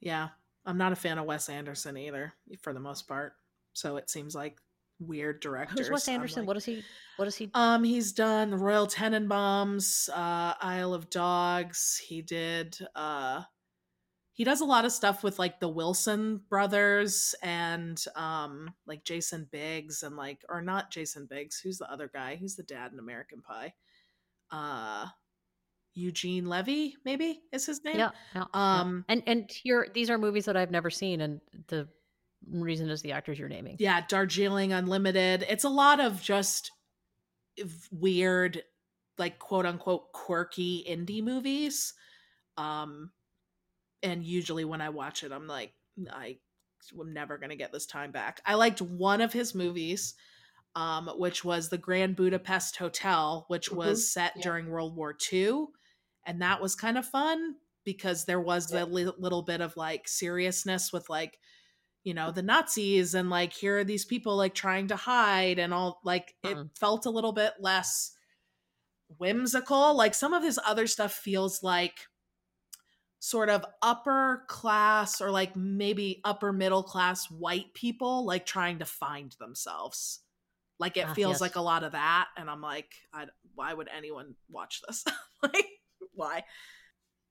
yeah. 0.00 0.28
I'm 0.64 0.78
not 0.78 0.92
a 0.92 0.96
fan 0.96 1.18
of 1.18 1.24
Wes 1.24 1.48
Anderson 1.48 1.96
either, 1.96 2.34
for 2.60 2.72
the 2.72 2.78
most 2.78 3.08
part. 3.08 3.32
So 3.72 3.96
it 3.96 4.08
seems 4.08 4.32
like 4.32 4.58
weird 5.00 5.40
directors. 5.40 5.78
Who's 5.80 5.90
Wes 5.90 6.06
Anderson? 6.06 6.42
like- 6.42 6.46
what 6.48 6.56
is 6.56 6.64
he? 6.64 6.84
What 7.16 7.26
is 7.26 7.34
he? 7.34 7.50
Um, 7.54 7.82
he's 7.82 8.12
done 8.12 8.50
the 8.50 8.56
Royal 8.58 8.86
Tenenbaums, 8.86 10.08
uh, 10.10 10.54
Isle 10.60 10.94
of 10.94 11.10
Dogs. 11.10 11.96
He 12.06 12.22
did. 12.22 12.78
Uh, 12.94 13.42
he 14.34 14.44
does 14.44 14.60
a 14.60 14.64
lot 14.64 14.84
of 14.84 14.92
stuff 14.92 15.24
with 15.24 15.38
like 15.40 15.58
the 15.58 15.68
Wilson 15.68 16.42
brothers 16.48 17.34
and 17.42 18.02
um, 18.14 18.72
like 18.86 19.04
Jason 19.04 19.48
Biggs 19.50 20.04
and 20.04 20.16
like, 20.16 20.44
or 20.48 20.62
not 20.62 20.92
Jason 20.92 21.26
Biggs. 21.28 21.58
Who's 21.58 21.78
the 21.78 21.90
other 21.90 22.08
guy? 22.12 22.36
Who's 22.36 22.54
the 22.54 22.62
dad 22.62 22.92
in 22.92 23.00
American 23.00 23.42
Pie? 23.42 23.74
Uh, 24.52 25.06
Eugene 25.94 26.46
Levy, 26.46 26.96
maybe 27.04 27.40
is 27.52 27.66
his 27.66 27.84
name. 27.84 27.98
yeah, 27.98 28.10
yeah, 28.34 28.44
yeah. 28.54 28.80
Um, 28.80 29.04
and 29.08 29.22
and 29.26 29.50
here 29.50 29.86
these 29.92 30.10
are 30.10 30.18
movies 30.18 30.46
that 30.46 30.56
I've 30.56 30.70
never 30.70 30.90
seen, 30.90 31.20
and 31.20 31.40
the 31.68 31.88
reason 32.50 32.88
is 32.90 33.02
the 33.02 33.12
actors 33.12 33.38
you're 33.38 33.48
naming. 33.48 33.76
yeah 33.78 34.02
darjeeling 34.08 34.72
unlimited 34.72 35.44
it's 35.48 35.64
a 35.64 35.68
lot 35.68 36.00
of 36.00 36.20
just 36.20 36.70
weird 37.90 38.62
like 39.18 39.38
quote 39.38 39.66
unquote 39.66 40.12
quirky 40.12 40.84
indie 40.88 41.22
movies 41.22 41.94
um 42.56 43.10
and 44.02 44.24
usually 44.24 44.64
when 44.64 44.80
i 44.80 44.88
watch 44.88 45.22
it 45.22 45.32
i'm 45.32 45.46
like 45.46 45.72
i 46.10 46.36
am 46.98 47.12
never 47.12 47.38
going 47.38 47.50
to 47.50 47.56
get 47.56 47.72
this 47.72 47.86
time 47.86 48.10
back 48.10 48.40
i 48.46 48.54
liked 48.54 48.82
one 48.82 49.20
of 49.20 49.32
his 49.32 49.54
movies 49.54 50.14
um 50.74 51.08
which 51.16 51.44
was 51.44 51.68
the 51.68 51.78
grand 51.78 52.16
budapest 52.16 52.76
hotel 52.76 53.44
which 53.48 53.70
was 53.70 54.10
set 54.12 54.32
yeah. 54.36 54.42
during 54.42 54.68
world 54.68 54.96
war 54.96 55.14
ii 55.32 55.52
and 56.26 56.40
that 56.42 56.60
was 56.60 56.74
kind 56.74 56.96
of 56.98 57.06
fun 57.06 57.56
because 57.84 58.24
there 58.24 58.40
was 58.40 58.72
Yeah. 58.72 58.84
a 58.84 58.86
li- 58.86 59.12
little 59.18 59.42
bit 59.42 59.60
of 59.60 59.76
like 59.76 60.06
seriousness 60.08 60.92
with 60.92 61.08
like 61.08 61.38
you 62.04 62.14
know 62.14 62.30
the 62.32 62.42
nazis 62.42 63.14
and 63.14 63.30
like 63.30 63.52
here 63.52 63.78
are 63.78 63.84
these 63.84 64.04
people 64.04 64.36
like 64.36 64.54
trying 64.54 64.88
to 64.88 64.96
hide 64.96 65.58
and 65.58 65.72
all 65.74 66.00
like 66.04 66.34
it 66.42 66.56
Mhm. 66.56 66.76
felt 66.78 67.06
a 67.06 67.10
little 67.10 67.32
bit 67.32 67.54
less 67.60 68.12
whimsical 69.18 69.94
like 69.94 70.14
some 70.14 70.32
of 70.32 70.42
his 70.42 70.58
other 70.66 70.86
stuff 70.86 71.12
feels 71.12 71.62
like 71.62 72.00
sort 73.18 73.48
of 73.50 73.64
upper 73.82 74.44
class 74.48 75.20
or 75.20 75.30
like 75.30 75.54
maybe 75.54 76.20
upper 76.24 76.52
middle 76.52 76.82
class 76.82 77.30
white 77.30 77.72
people 77.74 78.24
like 78.24 78.46
trying 78.46 78.78
to 78.78 78.84
find 78.84 79.36
themselves 79.38 80.20
like 80.80 80.96
it 80.96 81.06
Ah, 81.08 81.14
feels 81.14 81.34
yes. 81.34 81.40
like 81.40 81.56
a 81.56 81.60
lot 81.60 81.84
of 81.84 81.92
that 81.92 82.28
and 82.36 82.50
i'm 82.50 82.60
like 82.62 82.92
I, 83.12 83.26
why 83.54 83.72
would 83.74 83.88
anyone 83.96 84.34
watch 84.48 84.80
this 84.88 85.04
like 85.42 85.68
why 86.14 86.44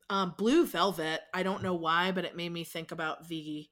um 0.10 0.34
blue 0.38 0.66
velvet 0.66 1.22
i 1.34 1.44
don't 1.44 1.64
know 1.64 1.76
why 1.76 2.12
but 2.12 2.26
it 2.26 2.36
made 2.36 2.52
me 2.52 2.64
think 2.64 2.92
about 2.92 3.28
the 3.28 3.68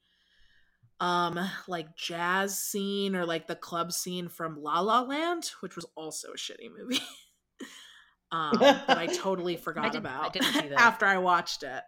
um 0.99 1.39
like 1.67 1.95
jazz 1.95 2.57
scene 2.59 3.15
or 3.15 3.25
like 3.25 3.47
the 3.47 3.55
club 3.55 3.91
scene 3.91 4.27
from 4.27 4.61
La 4.61 4.81
La 4.81 5.01
Land, 5.01 5.49
which 5.61 5.75
was 5.75 5.85
also 5.95 6.29
a 6.33 6.37
shitty 6.37 6.69
movie. 6.77 6.99
um 8.31 8.57
that 8.59 8.97
I 8.97 9.07
totally 9.07 9.55
forgot 9.67 9.95
I 9.95 9.97
about 9.97 10.33
didn't 10.33 10.53
see 10.53 10.67
that. 10.69 10.79
after 10.79 11.05
I 11.05 11.17
watched 11.17 11.63
it. 11.63 11.83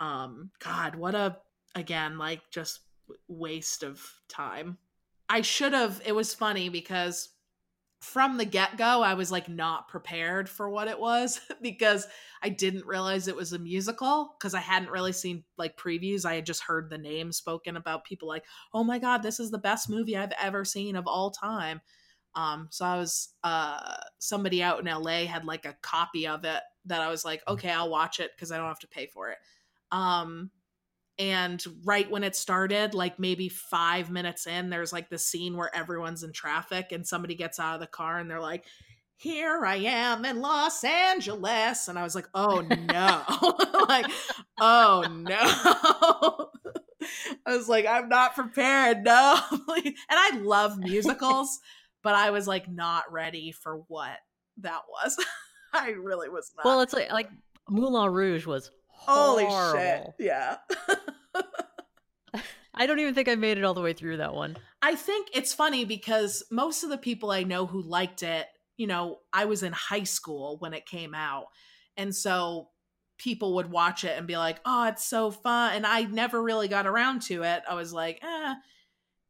Um 0.00 0.50
god, 0.62 0.96
what 0.96 1.14
a 1.14 1.38
again 1.74 2.18
like 2.18 2.40
just 2.50 2.80
waste 3.26 3.82
of 3.82 4.02
time. 4.28 4.76
I 5.28 5.40
should 5.40 5.72
have 5.72 6.02
it 6.04 6.12
was 6.14 6.34
funny 6.34 6.68
because 6.68 7.30
from 8.02 8.36
the 8.36 8.44
get-go 8.44 9.00
I 9.00 9.14
was 9.14 9.30
like 9.30 9.48
not 9.48 9.86
prepared 9.86 10.48
for 10.48 10.68
what 10.68 10.88
it 10.88 10.98
was 10.98 11.40
because 11.62 12.08
I 12.42 12.48
didn't 12.48 12.84
realize 12.84 13.28
it 13.28 13.36
was 13.36 13.52
a 13.52 13.60
musical 13.60 14.34
because 14.36 14.54
I 14.54 14.60
hadn't 14.60 14.90
really 14.90 15.12
seen 15.12 15.44
like 15.56 15.76
previews. 15.76 16.24
I 16.24 16.34
had 16.34 16.44
just 16.44 16.64
heard 16.64 16.90
the 16.90 16.98
name 16.98 17.30
spoken 17.30 17.76
about 17.76 18.04
people 18.04 18.26
like, 18.26 18.44
"Oh 18.74 18.82
my 18.82 18.98
god, 18.98 19.22
this 19.22 19.38
is 19.38 19.52
the 19.52 19.58
best 19.58 19.88
movie 19.88 20.16
I've 20.16 20.32
ever 20.42 20.64
seen 20.64 20.96
of 20.96 21.06
all 21.06 21.30
time." 21.30 21.80
Um 22.34 22.66
so 22.70 22.84
I 22.84 22.96
was 22.96 23.34
uh 23.44 23.96
somebody 24.18 24.64
out 24.64 24.80
in 24.80 24.88
LA 24.88 25.26
had 25.26 25.44
like 25.44 25.64
a 25.64 25.76
copy 25.82 26.26
of 26.26 26.44
it 26.44 26.62
that 26.86 27.00
I 27.00 27.08
was 27.08 27.24
like, 27.24 27.42
"Okay, 27.46 27.70
I'll 27.70 27.90
watch 27.90 28.18
it 28.18 28.32
because 28.34 28.50
I 28.50 28.56
don't 28.56 28.66
have 28.66 28.80
to 28.80 28.88
pay 28.88 29.06
for 29.06 29.30
it." 29.30 29.38
Um 29.92 30.50
and 31.22 31.64
right 31.84 32.10
when 32.10 32.24
it 32.24 32.34
started 32.34 32.94
like 32.94 33.16
maybe 33.16 33.48
five 33.48 34.10
minutes 34.10 34.48
in 34.48 34.70
there's 34.70 34.92
like 34.92 35.08
the 35.08 35.18
scene 35.18 35.56
where 35.56 35.74
everyone's 35.74 36.24
in 36.24 36.32
traffic 36.32 36.90
and 36.90 37.06
somebody 37.06 37.36
gets 37.36 37.60
out 37.60 37.74
of 37.74 37.80
the 37.80 37.86
car 37.86 38.18
and 38.18 38.28
they're 38.28 38.40
like 38.40 38.64
here 39.14 39.64
i 39.64 39.76
am 39.76 40.24
in 40.24 40.40
los 40.40 40.82
angeles. 40.82 41.86
And 41.86 41.96
i 41.96 42.02
was 42.02 42.16
like 42.16 42.26
oh 42.34 42.60
no. 42.60 43.22
Like 43.88 44.06
oh 44.60 45.06
no. 45.08 46.50
I 47.46 47.56
was 47.56 47.68
like 47.68 47.86
i'm 47.86 48.08
not 48.08 48.34
prepared. 48.34 48.98
No. 49.04 49.40
And 49.50 49.94
i 50.10 50.38
love 50.42 50.76
musicals 50.76 51.60
but 52.02 52.16
i 52.16 52.30
was 52.30 52.48
like 52.48 52.68
not 52.68 53.12
ready 53.12 53.52
for 53.52 53.84
what 53.86 54.16
that 54.58 54.82
was. 54.90 55.24
I 55.72 55.90
really 55.90 56.28
was 56.28 56.50
not. 56.56 56.66
Well, 56.66 56.80
it's 56.80 56.92
like 56.92 57.12
like 57.12 57.30
Moulin 57.68 58.12
Rouge 58.12 58.44
was 58.44 58.70
holy 59.06 59.44
horrible. 59.44 60.14
shit 60.18 60.26
yeah 60.26 60.56
I 62.74 62.86
don't 62.86 62.98
even 62.98 63.14
think 63.14 63.28
I 63.28 63.34
made 63.34 63.58
it 63.58 63.64
all 63.64 63.74
the 63.74 63.82
way 63.82 63.92
through 63.92 64.16
that 64.18 64.34
one. 64.34 64.56
I 64.80 64.94
think 64.94 65.28
it's 65.34 65.52
funny 65.52 65.84
because 65.84 66.42
most 66.50 66.82
of 66.82 66.90
the 66.90 66.98
people 66.98 67.30
I 67.30 67.42
know 67.42 67.66
who 67.66 67.82
liked 67.82 68.22
it, 68.22 68.46
you 68.76 68.86
know, 68.86 69.18
I 69.32 69.44
was 69.44 69.62
in 69.62 69.72
high 69.72 70.04
school 70.04 70.56
when 70.58 70.72
it 70.72 70.86
came 70.86 71.14
out. 71.14 71.46
And 71.96 72.14
so 72.14 72.68
people 73.18 73.56
would 73.56 73.70
watch 73.70 74.04
it 74.04 74.16
and 74.16 74.26
be 74.26 74.38
like, 74.38 74.58
oh, 74.64 74.88
it's 74.88 75.04
so 75.04 75.30
fun. 75.30 75.74
And 75.74 75.86
I 75.86 76.02
never 76.04 76.42
really 76.42 76.68
got 76.68 76.86
around 76.86 77.22
to 77.22 77.42
it. 77.42 77.62
I 77.68 77.74
was 77.74 77.92
like, 77.92 78.20
eh. 78.22 78.54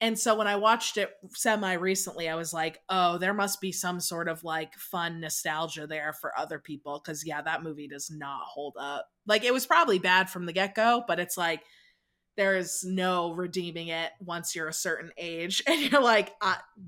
And 0.03 0.19
so 0.19 0.35
when 0.35 0.49
I 0.49 0.57
watched 0.57 0.97
it 0.97 1.11
semi 1.31 1.75
recently, 1.75 2.29
I 2.29 2.35
was 2.35 2.53
like, 2.53 2.81
oh, 2.89 3.19
there 3.19 3.33
must 3.33 3.61
be 3.61 3.71
some 3.71 4.01
sort 4.01 4.29
of 4.29 4.43
like 4.43 4.75
fun 4.75 5.21
nostalgia 5.21 5.87
there 5.87 6.13
for 6.13 6.37
other 6.37 6.59
people. 6.59 6.99
Cause 6.99 7.23
yeah, 7.25 7.41
that 7.41 7.63
movie 7.63 7.87
does 7.87 8.11
not 8.11 8.41
hold 8.43 8.75
up. 8.79 9.07
Like 9.27 9.45
it 9.45 9.53
was 9.53 9.65
probably 9.65 10.01
bad 10.01 10.29
from 10.29 10.45
the 10.45 10.53
get 10.53 10.75
go, 10.75 11.05
but 11.07 11.21
it's 11.21 11.39
like, 11.39 11.63
there 12.37 12.57
is 12.57 12.83
no 12.83 13.35
redeeming 13.35 13.89
it 13.89 14.11
once 14.19 14.57
you're 14.57 14.67
a 14.67 14.73
certain 14.73 15.11
age 15.19 15.63
and 15.67 15.79
you're 15.83 16.01
like 16.01 16.33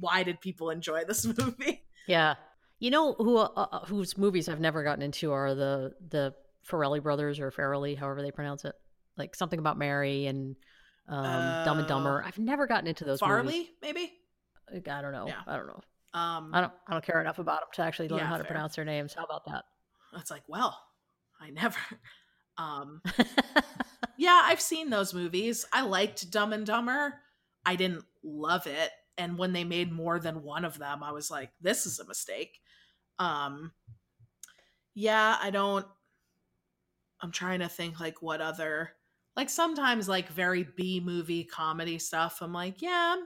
why 0.01 0.23
did 0.23 0.41
people 0.41 0.71
enjoy 0.71 1.05
this 1.05 1.27
movie 1.39 1.85
Yeah, 2.07 2.37
you 2.79 2.91
know 2.91 3.13
who 3.13 3.37
uh, 3.37 3.49
uh, 3.55 3.85
whose 3.87 4.17
movies 4.17 4.49
I've 4.49 4.59
never 4.59 4.83
gotten 4.83 5.03
into 5.03 5.33
are 5.33 5.55
the 5.55 5.93
the 6.09 6.35
Farrelly 6.67 7.03
brothers 7.03 7.41
or 7.41 7.51
Farrelly, 7.51 7.97
however 7.97 8.23
they 8.23 8.31
pronounce 8.31 8.65
it. 8.65 8.75
Like 9.19 9.35
something 9.35 9.59
about 9.59 9.79
Mary 9.79 10.27
and 10.27 10.57
um, 11.09 11.65
Dumb 11.65 11.79
and 11.79 11.89
Dumber. 11.89 12.23
Oh. 12.25 12.29
I've 12.29 12.39
never 12.39 12.67
gotten 12.67 12.87
into 12.87 13.05
those 13.05 13.21
movies. 13.21 13.35
farley 13.35 13.71
maybe 13.83 14.13
Like, 14.73 14.89
I 14.89 15.03
don't 15.03 15.13
know. 15.13 15.27
Yeah. 15.27 15.41
I 15.47 15.57
don't 15.57 15.67
know. 15.67 15.81
Um, 16.15 16.51
I 16.55 16.61
don't 16.61 16.73
I 16.87 16.93
don't 16.93 17.05
care 17.05 17.21
enough 17.21 17.39
about 17.39 17.61
them 17.61 17.69
to 17.75 17.83
actually 17.83 18.09
learn 18.09 18.21
Yeah, 18.21 18.27
how 18.27 18.39
to 18.39 18.45
pronounce 18.45 18.77
their 18.77 18.85
names. 18.85 19.15
How 19.15 19.25
about 19.25 19.45
that? 19.47 19.65
it's 20.17 20.31
like, 20.31 20.45
well, 20.49 20.79
I 21.41 21.51
never. 21.51 21.79
Um, 22.57 23.03
yeah, 24.17 24.43
I've 24.45 24.61
seen 24.61 24.89
those 24.89 25.13
movies. 25.13 25.67
I 25.73 25.83
liked 25.83 26.31
Dumb 26.31 26.53
and 26.53 26.65
Dumber. 26.65 27.15
I 27.67 27.75
didn't 27.75 28.05
love 28.23 28.69
it, 28.69 28.91
and 29.19 29.37
when 29.37 29.53
they 29.53 29.65
made 29.65 29.91
more 29.91 30.21
than 30.21 30.45
one 30.45 30.65
of 30.65 30.79
them, 30.79 31.03
I 31.03 31.11
was 31.11 31.33
like, 31.33 31.51
this 31.61 31.85
is 31.85 31.99
a 31.99 32.07
mistake. 32.07 32.61
Um, 33.19 33.73
yeah, 34.95 35.37
I 35.43 35.51
don't. 35.51 35.85
I'm 37.21 37.33
trying 37.33 37.59
to 37.59 37.69
think 37.69 37.99
like 37.99 38.23
what 38.23 38.41
other 38.41 38.93
like 39.37 39.51
sometimes 39.51 40.09
like 40.09 40.29
very 40.29 40.67
B 40.77 41.01
movie 41.05 41.45
comedy 41.45 41.99
stuff. 41.99 42.39
I'm 42.41 42.53
like, 42.53 42.81
yeah, 42.81 43.17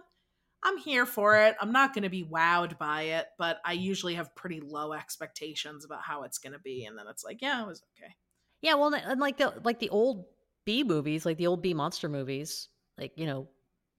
I'm, 0.62 0.76
here 0.78 1.06
for 1.06 1.40
it. 1.40 1.56
I'm 1.60 1.72
not 1.72 1.94
going 1.94 2.04
to 2.04 2.08
be 2.08 2.24
wowed 2.24 2.78
by 2.78 3.02
it, 3.02 3.26
but 3.38 3.58
I 3.64 3.72
usually 3.72 4.14
have 4.14 4.34
pretty 4.34 4.60
low 4.60 4.92
expectations 4.92 5.84
about 5.84 6.02
how 6.02 6.22
it's 6.22 6.38
going 6.38 6.52
to 6.52 6.58
be, 6.58 6.84
and 6.84 6.98
then 6.98 7.06
it's 7.08 7.24
like, 7.24 7.42
yeah, 7.42 7.62
it 7.62 7.66
was 7.66 7.82
okay. 7.96 8.14
Yeah, 8.60 8.74
well, 8.74 8.92
and 8.92 9.20
like 9.20 9.36
the 9.36 9.54
like 9.62 9.78
the 9.78 9.90
old 9.90 10.24
B 10.64 10.82
movies, 10.82 11.24
like 11.24 11.36
the 11.36 11.46
old 11.46 11.62
B 11.62 11.74
monster 11.74 12.08
movies, 12.08 12.68
like 12.96 13.12
you 13.16 13.26
know, 13.26 13.48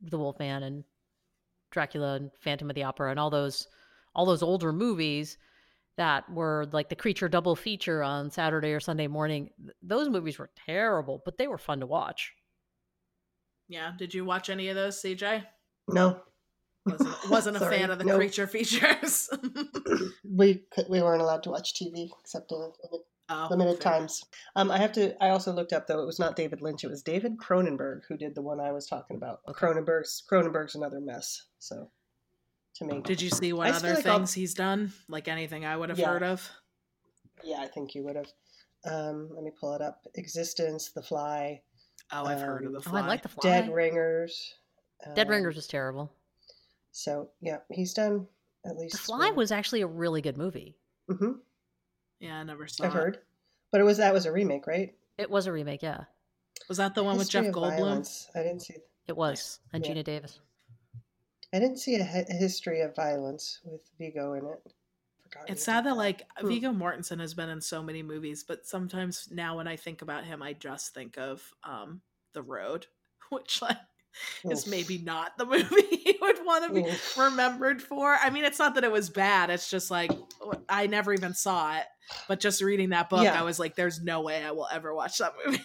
the 0.02 0.18
Wolfman 0.18 0.64
and 0.64 0.84
Dracula 1.72 2.16
and 2.16 2.32
Phantom 2.42 2.70
of 2.70 2.76
the 2.76 2.84
Opera 2.84 3.12
and 3.12 3.20
all 3.20 3.30
those 3.30 3.68
all 4.16 4.26
those 4.26 4.44
older 4.44 4.74
movies 4.74 5.38
that 6.00 6.32
were 6.32 6.66
like 6.72 6.88
the 6.88 6.96
creature 6.96 7.28
double 7.28 7.58
feature 7.58 8.02
on 8.02 8.32
Saturday 8.32 8.72
or 8.72 8.80
Sunday 8.80 9.08
morning. 9.08 9.50
Those 9.84 10.08
movies 10.08 10.40
were 10.40 10.50
terrible, 10.66 11.22
but 11.26 11.38
they 11.38 11.46
were 11.48 11.58
fun 11.58 11.82
to 11.82 11.86
watch. 11.86 12.34
Yeah, 13.68 13.92
did 14.00 14.14
you 14.14 14.24
watch 14.24 14.50
any 14.50 14.70
of 14.70 14.76
those, 14.76 15.02
CJ? 15.02 15.44
No, 15.90 16.22
Wasn't 16.86 17.10
wasn't 17.30 17.58
a 17.58 17.60
fan 17.60 17.92
of 17.92 18.00
the 18.00 18.06
no. 18.06 18.16
creature 18.16 18.48
features. 18.56 19.30
we 20.24 20.64
could, 20.72 20.86
we 20.90 21.02
weren't 21.02 21.22
allowed 21.22 21.44
to 21.44 21.50
watch 21.50 21.74
TV 21.76 22.10
except 22.22 22.50
in 22.54 22.58
limit- 22.60 23.06
oh, 23.30 23.48
limited 23.52 23.84
fair. 23.84 23.92
times. 23.94 24.24
Um, 24.56 24.72
I 24.72 24.78
have 24.78 24.94
to. 24.94 25.22
I 25.22 25.30
also 25.30 25.52
looked 25.52 25.74
up 25.74 25.86
though. 25.86 26.02
It 26.02 26.06
was 26.06 26.18
not 26.20 26.38
David 26.38 26.62
Lynch. 26.62 26.86
It 26.86 26.90
was 26.90 27.04
David 27.04 27.38
Cronenberg 27.38 28.02
who 28.08 28.16
did 28.16 28.36
the 28.36 28.42
one 28.42 28.62
I 28.62 28.72
was 28.72 28.88
talking 28.88 29.18
about. 29.18 29.42
Okay. 29.50 29.60
Cronenberg's 29.68 30.24
Cronenberg's 30.32 30.76
another 30.76 31.02
mess. 31.02 31.46
So, 31.60 31.92
to 32.80 32.86
me, 32.86 33.02
Did 33.02 33.22
you 33.22 33.30
see 33.30 33.54
what 33.54 33.68
I 33.68 33.72
feel 33.72 33.78
other 33.92 33.96
like 33.96 34.06
I'll- 34.08 34.18
things 34.20 34.34
he's 34.34 34.54
done? 34.54 34.92
Like 35.08 35.28
anything 35.28 35.66
I 35.66 35.78
would 35.78 35.90
have 35.90 36.00
Yeah. 36.00 36.08
heard 36.10 36.24
of? 36.24 36.50
yeah, 37.44 37.62
I 37.62 37.68
think 37.68 37.96
you 37.96 38.04
would 38.04 38.16
have. 38.18 38.32
Um, 38.86 39.30
let 39.34 39.44
me 39.44 39.52
pull 39.58 39.74
it 39.74 39.82
up. 39.82 40.06
eXistenZ, 40.18 40.94
The 40.94 41.02
Fly, 41.04 41.62
Oh, 42.12 42.26
I've 42.26 42.42
heard 42.42 42.64
of 42.64 42.68
Um, 42.68 42.74
the 42.74 42.80
Oh, 42.80 42.82
fly. 42.82 43.02
I 43.02 43.08
like 43.08 43.22
the 43.22 43.30
fly. 43.30 43.42
Dead 43.50 43.72
Ringers. 43.74 44.56
Dead 45.16 45.28
um, 45.28 45.32
Ringers 45.32 45.56
was 45.56 45.68
terrible. 45.68 46.12
So 46.92 47.30
yeah, 47.42 47.60
he's 47.70 47.94
done 47.94 48.28
at 48.66 48.76
least. 48.78 48.94
The 48.94 48.98
Fly 48.98 49.30
was 49.32 49.52
actually 49.52 49.82
a 49.82 49.88
really 49.88 50.22
good 50.22 50.38
movie. 50.38 50.76
Mm-hmm. 51.10 51.34
yeah, 52.20 52.40
I 52.40 52.44
never 52.44 52.68
saw. 52.68 52.84
It. 52.84 52.88
I've 52.88 52.96
it. 52.96 52.98
heard, 52.98 53.20
but 53.72 53.80
it 53.80 53.84
was 53.84 53.98
that 53.98 54.14
was 54.14 54.26
a 54.26 54.32
remake, 54.32 54.66
right? 54.68 54.96
It 55.18 55.30
was 55.30 55.46
a 55.48 55.52
remake, 55.52 55.84
yeah. 55.84 56.06
Was 56.68 56.78
that 56.78 56.96
the 56.96 57.04
one 57.04 57.18
with 57.18 57.30
Jeff 57.30 57.46
Goldblum? 57.46 57.78
Violence. 57.78 58.30
I 58.36 58.40
didn't 58.44 58.62
see. 58.62 58.76
It 59.08 59.16
was. 59.16 59.60
And 59.74 59.86
Yeah. 59.86 59.94
Geena 59.94 60.04
Davis. 60.04 60.40
I 61.54 61.60
didn't 61.60 61.78
see 61.78 61.96
a, 61.96 62.04
hi- 62.04 62.26
a 62.30 62.34
history 62.34 62.82
of 62.82 62.96
violence 62.96 63.60
with 63.64 63.82
Viggo 63.98 64.34
in 64.34 64.46
it. 64.46 64.74
Forgot 65.24 65.48
he 65.48 65.54
It's 65.54 65.64
sad 65.64 65.86
that 65.86 65.98
like 65.98 66.24
Hmm. 66.38 66.48
Viggo 66.48 66.72
Mortensen 66.72 67.20
has 67.20 67.34
been 67.34 67.50
in 67.50 67.62
so 67.62 67.82
many 67.82 68.04
movies, 68.04 68.44
but 68.44 68.66
sometimes 68.66 69.30
now 69.32 69.58
when 69.58 69.68
I 69.68 69.76
think 69.76 70.02
about 70.02 70.26
him, 70.26 70.42
I 70.42 70.54
just 70.54 70.94
think 70.94 71.18
of 71.18 71.54
um 71.64 72.02
The 72.34 72.44
Road, 72.44 72.88
which 73.30 73.62
like 73.62 73.78
is 74.50 74.68
maybe 74.68 74.98
not 74.98 75.38
the 75.38 75.46
movie 75.46 76.02
you 76.06 76.14
would 76.22 76.46
want 76.46 76.68
to 76.68 76.74
be 76.74 76.88
Oof. 76.90 77.18
remembered 77.18 77.82
for. 77.82 78.14
I 78.14 78.30
mean, 78.30 78.44
it's 78.44 78.60
not 78.60 78.76
that 78.76 78.84
it 78.84 78.92
was 78.92 79.10
bad. 79.10 79.50
It's 79.50 79.70
just 79.70 79.92
like 79.92 80.12
I 80.68 80.88
never 80.88 81.14
even 81.14 81.34
saw 81.34 81.78
it, 81.78 81.86
but 82.28 82.40
just 82.40 82.62
reading 82.62 82.90
that 82.90 83.10
book, 83.10 83.24
Yeah. 83.24 83.40
I 83.40 83.44
was 83.44 83.60
like, 83.60 83.76
"There's 83.76 84.02
no 84.02 84.22
way 84.22 84.44
I 84.44 84.52
will 84.52 84.68
ever 84.72 84.94
watch 84.94 85.18
that 85.20 85.34
movie." 85.46 85.64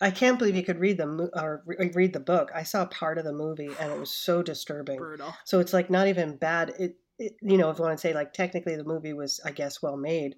I 0.00 0.10
can't 0.10 0.38
believe 0.38 0.56
you 0.56 0.62
could 0.64 0.78
read 0.80 0.98
the 0.98 1.06
mo- 1.06 1.30
or 1.34 1.62
re- 1.66 1.90
read 1.94 2.12
the 2.12 2.20
book. 2.20 2.50
I 2.54 2.62
saw 2.62 2.86
part 2.86 3.18
of 3.18 3.24
the 3.24 3.32
movie 3.32 3.70
and 3.80 3.92
it 3.92 3.98
was 3.98 4.10
so 4.16 4.42
disturbing. 4.42 4.98
Brutal. 4.98 5.34
So 5.44 5.60
it's 5.60 5.72
like 5.72 5.90
not 5.90 6.08
even 6.08 6.36
bad. 6.36 6.72
It, 6.78 6.96
it 7.18 7.36
you 7.42 7.56
know, 7.58 7.70
if 7.70 7.78
you 7.78 7.84
want 7.84 7.96
to 7.98 8.00
say 8.00 8.14
like 8.14 8.32
technically 8.32 8.76
the 8.76 8.84
movie 8.84 9.12
was, 9.12 9.40
I 9.44 9.50
guess, 9.50 9.82
well 9.82 9.96
made, 9.96 10.36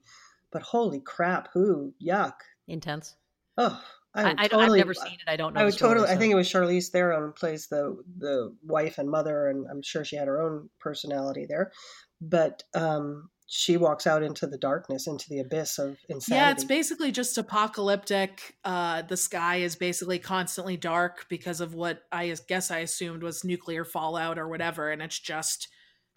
but 0.52 0.62
holy 0.62 1.00
crap, 1.00 1.48
who 1.52 1.92
yuck. 2.04 2.34
Intense. 2.66 3.16
Oh, 3.56 3.82
I, 4.14 4.34
I, 4.36 4.48
totally. 4.48 4.80
I've 4.80 4.86
never 4.86 4.94
seen 4.94 5.14
it. 5.14 5.28
I 5.28 5.36
don't 5.36 5.54
know. 5.54 5.60
I 5.60 5.64
would 5.64 5.74
story, 5.74 5.94
totally. 5.94 6.08
I 6.08 6.16
think 6.16 6.32
it 6.32 6.36
was 6.36 6.50
Charlize 6.50 6.88
Theron 6.88 7.32
plays 7.32 7.66
the 7.68 8.02
the 8.18 8.54
wife 8.62 8.98
and 8.98 9.10
mother, 9.10 9.48
and 9.48 9.66
I'm 9.70 9.82
sure 9.82 10.04
she 10.04 10.16
had 10.16 10.28
her 10.28 10.40
own 10.40 10.70
personality 10.80 11.46
there. 11.46 11.72
But 12.20 12.62
um, 12.74 13.28
she 13.46 13.76
walks 13.76 14.06
out 14.06 14.22
into 14.22 14.46
the 14.46 14.58
darkness, 14.58 15.06
into 15.06 15.26
the 15.28 15.40
abyss 15.40 15.78
of 15.78 15.98
insanity. 16.08 16.40
Yeah, 16.40 16.50
it's 16.50 16.64
basically 16.64 17.12
just 17.12 17.36
apocalyptic. 17.38 18.56
Uh, 18.64 19.02
the 19.02 19.16
sky 19.16 19.56
is 19.56 19.76
basically 19.76 20.18
constantly 20.18 20.76
dark 20.76 21.26
because 21.28 21.60
of 21.60 21.74
what 21.74 22.02
I 22.10 22.34
guess 22.48 22.70
I 22.70 22.78
assumed 22.78 23.22
was 23.22 23.44
nuclear 23.44 23.84
fallout 23.84 24.38
or 24.38 24.48
whatever, 24.48 24.90
and 24.90 25.02
it's 25.02 25.18
just 25.18 25.68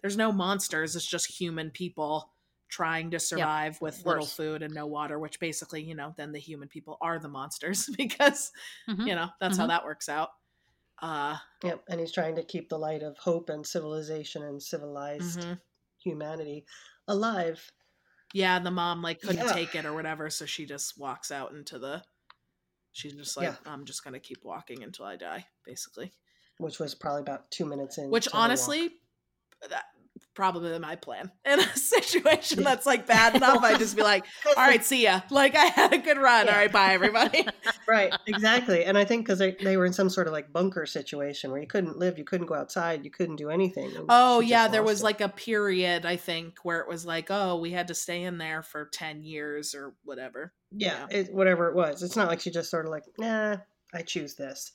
there's 0.02 0.16
no 0.16 0.32
monsters. 0.32 0.96
It's 0.96 1.06
just 1.06 1.40
human 1.40 1.70
people 1.70 2.32
trying 2.72 3.10
to 3.10 3.20
survive 3.20 3.78
with 3.82 4.04
little 4.06 4.24
food 4.24 4.62
and 4.62 4.72
no 4.74 4.86
water. 4.86 5.18
Which 5.18 5.38
basically, 5.38 5.82
you 5.82 5.94
know, 5.94 6.14
then 6.16 6.32
the 6.32 6.38
human 6.38 6.68
people 6.68 6.96
are 7.02 7.18
the 7.18 7.28
monsters 7.28 7.86
because 7.96 8.50
Mhm. 8.88 9.06
you 9.06 9.14
know 9.14 9.28
that's 9.40 9.58
how 9.58 9.64
Mhm. 9.66 9.68
that 9.68 9.84
works 9.84 10.08
out. 10.08 10.30
Uh, 11.00 11.36
Yep, 11.64 11.84
and 11.88 12.00
he's 12.00 12.12
trying 12.12 12.36
to 12.36 12.44
keep 12.44 12.68
the 12.68 12.78
light 12.78 13.02
of 13.02 13.18
hope 13.18 13.50
and 13.50 13.66
civilization 13.66 14.42
and 14.42 14.62
civilized 14.62 15.40
mhm. 15.40 15.60
humanity 16.02 16.64
alive. 17.08 17.70
Yeah, 18.32 18.56
and 18.56 18.64
the 18.64 18.70
mom 18.70 19.02
like 19.02 19.20
couldn't 19.20 19.46
Yeah. 19.46 19.52
take 19.52 19.74
it 19.74 19.84
or 19.84 19.92
whatever, 19.92 20.30
so 20.30 20.46
she 20.46 20.64
just 20.64 20.96
walks 20.98 21.30
out 21.30 21.52
into 21.52 21.78
the. 21.78 22.02
She's 22.92 23.14
just 23.14 23.36
like, 23.36 23.44
Yeah. 23.48 23.56
I'm 23.66 23.84
just 23.84 24.02
gonna 24.04 24.20
keep 24.20 24.44
walking 24.44 24.82
until 24.82 25.04
I 25.04 25.16
die, 25.16 25.46
basically. 25.64 26.12
which 26.58 26.78
was 26.78 26.94
probably 26.94 27.22
about 27.22 27.50
two 27.50 27.64
minutes 27.66 27.98
in. 27.98 28.08
Which 28.10 28.24
to 28.24 28.30
the 28.30 28.36
walk. 28.36 28.44
honestly, 28.44 29.00
that 29.68 29.86
probably 30.34 30.78
my 30.78 30.96
plan 30.96 31.30
in 31.44 31.60
a 31.60 31.76
situation 31.76 32.62
that's 32.62 32.86
like 32.86 33.06
bad 33.06 33.36
enough. 33.36 33.62
I 33.62 33.76
just 33.76 33.96
be 33.96 34.02
like, 34.02 34.24
all 34.56 34.64
right, 34.64 34.84
see 34.84 35.04
ya. 35.04 35.20
Like 35.30 35.54
I 35.54 35.66
had 35.66 35.92
a 35.92 35.98
good 35.98 36.18
run. 36.18 36.46
Yeah. 36.46 36.52
All 36.52 36.58
right, 36.58 36.72
bye 36.72 36.92
everybody. 36.92 37.46
right, 37.88 38.12
exactly. 38.26 38.84
And 38.84 38.96
I 38.96 39.04
think 39.04 39.26
because 39.26 39.38
they, 39.38 39.52
they 39.52 39.76
were 39.76 39.86
in 39.86 39.92
some 39.92 40.08
sort 40.08 40.26
of 40.26 40.32
like 40.32 40.52
bunker 40.52 40.86
situation 40.86 41.50
where 41.50 41.60
you 41.60 41.66
couldn't 41.66 41.98
live, 41.98 42.18
you 42.18 42.24
couldn't 42.24 42.46
go 42.46 42.54
outside, 42.54 43.04
you 43.04 43.10
couldn't 43.10 43.36
do 43.36 43.50
anything. 43.50 43.92
oh 44.08 44.40
yeah, 44.40 44.68
there 44.68 44.82
was 44.82 45.00
it. 45.00 45.04
like 45.04 45.20
a 45.20 45.28
period 45.28 46.06
I 46.06 46.16
think 46.16 46.58
where 46.62 46.80
it 46.80 46.88
was 46.88 47.04
like, 47.04 47.26
oh, 47.30 47.56
we 47.56 47.70
had 47.70 47.88
to 47.88 47.94
stay 47.94 48.22
in 48.22 48.38
there 48.38 48.62
for 48.62 48.86
ten 48.86 49.22
years 49.22 49.74
or 49.74 49.94
whatever. 50.04 50.52
yeah, 50.70 51.06
it, 51.10 51.32
whatever 51.32 51.68
it 51.68 51.74
was. 51.74 52.02
It's 52.02 52.16
not 52.16 52.28
like 52.28 52.40
she 52.40 52.50
just 52.50 52.70
sort 52.70 52.86
of 52.86 52.90
like, 52.90 53.04
nah, 53.18 53.56
I 53.94 54.02
choose 54.02 54.34
this. 54.34 54.72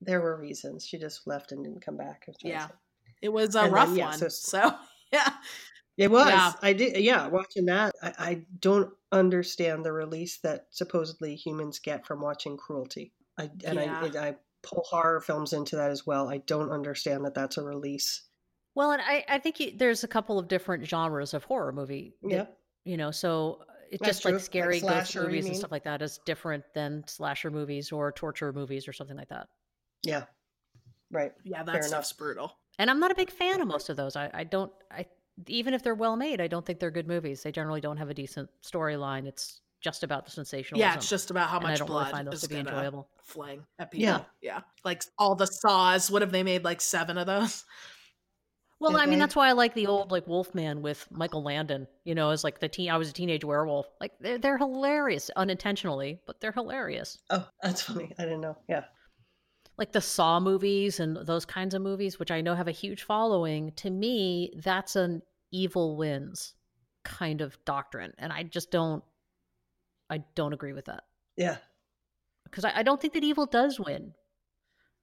There 0.00 0.20
were 0.20 0.38
reasons. 0.38 0.84
She 0.84 0.98
just 0.98 1.26
left 1.26 1.52
and 1.52 1.64
didn't 1.64 1.80
come 1.80 1.96
back. 1.96 2.26
Yeah. 2.42 2.68
Say. 3.20 3.26
It 3.26 3.32
was 3.32 3.54
a 3.54 3.60
And 3.60 3.66
then, 3.68 3.72
rough 3.74 3.96
yeah, 3.96 4.08
one. 4.10 4.18
so- 4.18 4.28
So, 4.28 4.74
yeah, 5.12 5.30
It 5.96 6.10
was. 6.10 6.28
Yeah. 6.28 6.52
I 6.62 6.72
did. 6.72 6.96
Yeah, 7.02 7.26
watching 7.28 7.66
that, 7.66 7.94
I, 8.02 8.12
I 8.18 8.42
don't 8.60 8.90
understand 9.12 9.84
the 9.84 9.92
release 9.92 10.38
that 10.38 10.66
supposedly 10.70 11.34
humans 11.36 11.78
get 11.78 12.04
from 12.06 12.20
watching 12.20 12.56
cruelty. 12.56 13.12
I 13.38 13.50
and 13.64 13.78
Yeah. 13.78 14.00
I, 14.14 14.28
I 14.28 14.36
pull 14.62 14.84
horror 14.88 15.20
films 15.20 15.52
into 15.52 15.76
that 15.76 15.90
as 15.90 16.06
well. 16.06 16.28
I 16.28 16.38
don't 16.38 16.70
understand 16.70 17.24
that 17.24 17.34
that's 17.34 17.56
a 17.56 17.62
release. 17.62 18.22
Well, 18.74 18.90
and 18.92 19.00
I, 19.00 19.24
I 19.28 19.38
think 19.38 19.58
you, 19.60 19.72
there's 19.74 20.04
a 20.04 20.08
couple 20.08 20.38
of 20.38 20.48
different 20.48 20.86
genres 20.86 21.32
of 21.34 21.44
horror 21.44 21.72
movie. 21.72 22.14
that, 22.22 22.30
Yeah. 22.30 22.46
You 22.84 22.96
know, 22.98 23.10
so 23.10 23.62
it's 23.90 24.00
That's 24.02 24.20
just 24.20 24.22
true. 24.22 24.32
like 24.32 24.36
Like 24.40 24.44
scary 24.44 24.80
ghost 24.80 24.82
slasher, 25.12 25.20
you 25.22 25.26
movies 25.28 25.46
and 25.46 25.56
stuff 25.56 25.70
like 25.70 25.84
that 25.84 26.02
is 26.02 26.18
different 26.26 26.64
than 26.74 27.04
slasher 27.06 27.50
movies 27.50 27.90
or 27.92 28.12
torture 28.12 28.52
movies 28.52 28.86
or 28.88 28.92
something 28.92 29.16
like 29.16 29.28
that. 29.30 29.48
Yeah. 30.02 30.24
Right. 31.10 31.32
yeah, 31.44 31.62
Fair 31.64 31.82
stuff's 31.82 32.10
enough. 32.10 32.18
brutal. 32.18 32.52
And 32.78 32.90
I'm 32.90 33.00
not 33.00 33.10
a 33.10 33.14
big 33.14 33.30
fan 33.30 33.60
of 33.60 33.68
most 33.68 33.88
of 33.88 33.96
those. 33.96 34.16
I, 34.16 34.30
I 34.32 34.44
don't. 34.44 34.72
I 34.90 35.06
even 35.48 35.74
if 35.74 35.82
they're 35.82 35.94
well 35.94 36.16
made, 36.16 36.40
I 36.40 36.46
don't 36.46 36.64
think 36.64 36.80
they're 36.80 36.90
good 36.90 37.08
movies. 37.08 37.42
They 37.42 37.52
generally 37.52 37.80
don't 37.80 37.96
have 37.98 38.10
a 38.10 38.14
decent 38.14 38.48
storyline. 38.62 39.26
It's 39.26 39.60
just 39.80 40.02
about 40.02 40.24
the 40.24 40.30
sensationalism. 40.30 40.88
Yeah, 40.90 40.94
it's 40.96 41.08
just 41.08 41.30
about 41.30 41.48
how 41.48 41.58
and 41.58 41.66
I 41.66 41.70
much 41.70 41.78
don't 41.78 41.88
blood 41.88 42.00
really 42.06 42.12
find 42.12 42.26
those 42.26 42.34
is 42.34 42.42
to 42.42 42.48
be 42.48 42.56
enjoyable. 42.56 43.08
fling 43.22 43.62
at 43.78 43.90
people. 43.90 44.04
Yeah. 44.04 44.20
yeah, 44.40 44.60
like 44.84 45.04
all 45.18 45.34
the 45.34 45.46
saws. 45.46 46.10
What 46.10 46.22
have 46.22 46.32
they 46.32 46.42
made? 46.42 46.64
Like 46.64 46.80
seven 46.80 47.18
of 47.18 47.26
those. 47.26 47.64
Well, 48.78 48.92
Did 48.92 49.00
I 49.00 49.06
mean, 49.06 49.14
they? 49.14 49.20
that's 49.20 49.34
why 49.34 49.48
I 49.48 49.52
like 49.52 49.72
the 49.72 49.86
old 49.86 50.10
like 50.10 50.26
Wolfman 50.26 50.82
with 50.82 51.08
Michael 51.10 51.42
Landon. 51.42 51.86
You 52.04 52.14
know, 52.14 52.28
as 52.28 52.44
like 52.44 52.60
the 52.60 52.68
teen. 52.68 52.90
I 52.90 52.98
was 52.98 53.08
a 53.08 53.12
teenage 53.14 53.42
werewolf. 53.42 53.86
Like 54.02 54.12
they're 54.20 54.36
they're 54.36 54.58
hilarious 54.58 55.30
unintentionally, 55.34 56.20
but 56.26 56.42
they're 56.42 56.52
hilarious. 56.52 57.16
Oh, 57.30 57.48
that's 57.62 57.80
funny. 57.80 58.12
I 58.18 58.24
didn't 58.24 58.42
know. 58.42 58.58
Yeah. 58.68 58.84
Like 59.78 59.92
the 59.92 60.00
Saw 60.00 60.40
movies 60.40 61.00
and 61.00 61.16
those 61.26 61.44
kinds 61.44 61.74
of 61.74 61.82
movies, 61.82 62.18
which 62.18 62.30
I 62.30 62.40
know 62.40 62.54
have 62.54 62.68
a 62.68 62.72
huge 62.72 63.02
following. 63.02 63.72
To 63.76 63.90
me, 63.90 64.54
that's 64.64 64.96
an 64.96 65.22
evil 65.52 65.96
wins 65.96 66.54
kind 67.04 67.40
of 67.40 67.62
doctrine, 67.64 68.12
and 68.18 68.32
I 68.32 68.42
just 68.42 68.70
don't. 68.70 69.04
I 70.08 70.18
don't 70.36 70.52
agree 70.52 70.72
with 70.72 70.84
that 70.84 71.02
Yeah. 71.36 71.56
because 72.44 72.64
I, 72.64 72.78
I 72.78 72.82
don't 72.84 73.00
think 73.00 73.12
that 73.14 73.24
evil 73.24 73.44
does 73.46 73.78
win. 73.80 74.12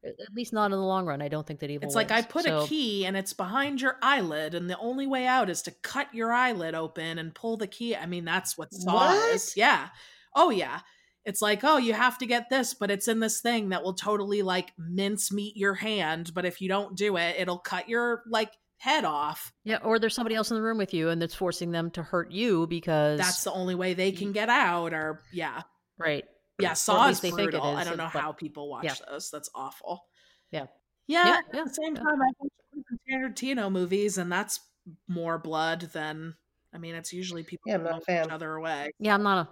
At 0.05 0.15
least 0.33 0.53
not 0.53 0.65
in 0.67 0.71
the 0.71 0.77
long 0.83 1.05
run. 1.05 1.21
I 1.21 1.27
don't 1.27 1.45
think 1.45 1.59
that 1.59 1.69
evil. 1.69 1.85
It's 1.85 1.95
like 1.95 2.09
I 2.11 2.21
put 2.21 2.43
So- 2.45 2.61
a 2.63 2.67
key 2.67 3.05
and 3.05 3.15
it's 3.15 3.33
behind 3.33 3.79
your 3.81 3.97
eyelid, 4.01 4.55
and 4.55 4.69
the 4.69 4.77
only 4.79 5.07
way 5.07 5.27
out 5.27 5.49
is 5.49 5.61
to 5.63 5.71
cut 5.71 6.07
your 6.13 6.31
eyelid 6.33 6.73
open 6.73 7.19
and 7.19 7.35
pull 7.35 7.57
the 7.57 7.67
key. 7.67 7.95
I 7.95 8.05
mean, 8.05 8.25
that's 8.25 8.57
what 8.57 8.73
Saw 8.73 8.93
What? 8.93 9.33
is. 9.35 9.55
Yeah. 9.55 9.89
Oh 10.35 10.49
yeah. 10.49 10.79
It's 11.25 11.41
like, 11.41 11.61
oh, 11.63 11.77
you 11.77 11.93
have 11.93 12.17
to 12.17 12.25
get 12.25 12.49
this, 12.49 12.73
but 12.73 12.91
it's 12.91 13.07
in 13.07 13.19
this 13.19 13.39
thing 13.39 13.69
that 13.69 13.83
will 13.83 13.93
totally 13.93 14.41
like 14.41 14.73
mince 14.77 15.31
meat 15.31 15.55
your 15.55 15.73
hand. 15.73 16.31
But 16.33 16.45
if 16.45 16.59
you 16.59 16.67
don't 16.67 16.97
do 16.97 17.15
it, 17.17 17.35
it'll 17.39 17.59
cut 17.59 17.87
your 17.87 18.23
like 18.27 18.51
head 18.77 19.05
off. 19.05 19.53
Yeah, 19.63 19.77
or 19.83 19.99
there's 19.99 20.13
somebody 20.13 20.35
else 20.35 20.51
in 20.51 20.55
the 20.55 20.61
room 20.61 20.77
with 20.77 20.93
you, 20.93 21.09
and 21.09 21.21
that's 21.21 21.33
forcing 21.35 21.71
them 21.71 21.91
to 21.91 22.03
hurt 22.03 22.31
you 22.31 22.67
because 22.67 23.19
That's 23.19 23.43
the 23.43 23.53
only 23.53 23.75
way 23.75 23.93
they 23.93 24.11
can 24.11 24.33
get 24.33 24.49
out. 24.49 24.93
Or 24.93 25.21
yeah, 25.31 25.61
right. 25.97 26.25
yeah. 26.59 26.73
Or 26.73 26.75
Saw 26.75 27.03
is 27.05 27.09
least 27.09 27.21
they 27.21 27.29
think 27.29 27.39
it 27.39 27.51
brutal. 27.51 27.77
I 27.77 27.85
don't 27.85 27.97
know 27.97 28.09
but- 28.11 28.21
how 28.21 28.33
people 28.33 28.69
watch 28.69 28.83
yeah. 28.83 28.95
those. 29.09 29.29
That's 29.31 29.49
awful. 29.55 30.05
Yeah. 30.51 30.65
Yeah. 31.07 31.25
Yeah, 31.25 31.37
at 31.37 31.45
yeah, 31.53 31.63
the 31.63 31.73
same 31.73 31.95
yeah. 31.95 32.01
time, 32.01 32.21
I 32.21 32.27
watch 32.39 32.51
Tarantino 33.09 33.71
movies, 33.71 34.17
and 34.17 34.31
that's 34.31 34.59
more 35.07 35.37
blood 35.37 35.89
than. 35.93 36.35
I 36.73 36.79
mean, 36.79 36.95
it's 36.95 37.13
usually 37.13 37.43
people 37.43 37.63
Yeah, 37.67 37.75
I'm 37.75 37.83
not 37.83 37.89
a 37.89 37.91
blowing 37.91 38.03
fan. 38.05 38.25
each 38.25 38.31
other 38.31 38.55
away. 38.55 38.91
Yeah, 38.99 39.13
I'm 39.13 39.21
not 39.23 39.47
a 39.47 39.49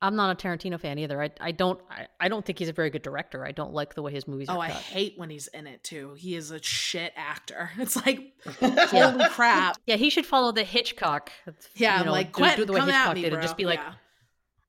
I'm 0.00 0.14
not 0.14 0.30
a 0.30 0.46
Tarantino 0.46 0.78
fan 0.78 0.98
either. 0.98 1.20
I 1.20 1.30
I 1.40 1.50
don't 1.50 1.80
I, 1.90 2.06
I 2.20 2.28
don't 2.28 2.44
think 2.44 2.58
he's 2.58 2.68
a 2.68 2.72
very 2.72 2.88
good 2.90 3.02
director. 3.02 3.44
I 3.44 3.50
don't 3.52 3.72
like 3.72 3.94
the 3.94 4.02
way 4.02 4.12
his 4.12 4.28
movies 4.28 4.46
oh, 4.48 4.52
are. 4.54 4.58
Oh, 4.58 4.60
I 4.60 4.68
cut. 4.68 4.76
hate 4.82 5.14
when 5.16 5.28
he's 5.28 5.48
in 5.48 5.66
it 5.66 5.82
too. 5.82 6.14
He 6.16 6.36
is 6.36 6.50
a 6.52 6.62
shit 6.62 7.12
actor. 7.16 7.70
It's 7.78 7.96
like 7.96 8.34
Yeah. 8.60 9.10
holy 9.12 9.28
crap. 9.30 9.76
Yeah, 9.86 9.96
he 9.96 10.10
should 10.10 10.26
follow 10.26 10.52
the 10.52 10.62
Hitchcock. 10.64 11.32
Yeah, 11.74 11.98
you 11.98 12.04
know, 12.04 12.12
like 12.12 12.28
do, 12.28 12.32
Quentin, 12.34 12.58
do 12.60 12.64
the 12.66 12.72
way 12.74 12.78
come 12.80 12.88
Hitchcock 12.88 13.08
at 13.08 13.14
me, 13.16 13.22
did 13.22 13.30
bro. 13.30 13.38
and 13.38 13.42
just 13.42 13.56
be 13.56 13.64
like 13.64 13.80
yeah. 13.80 13.94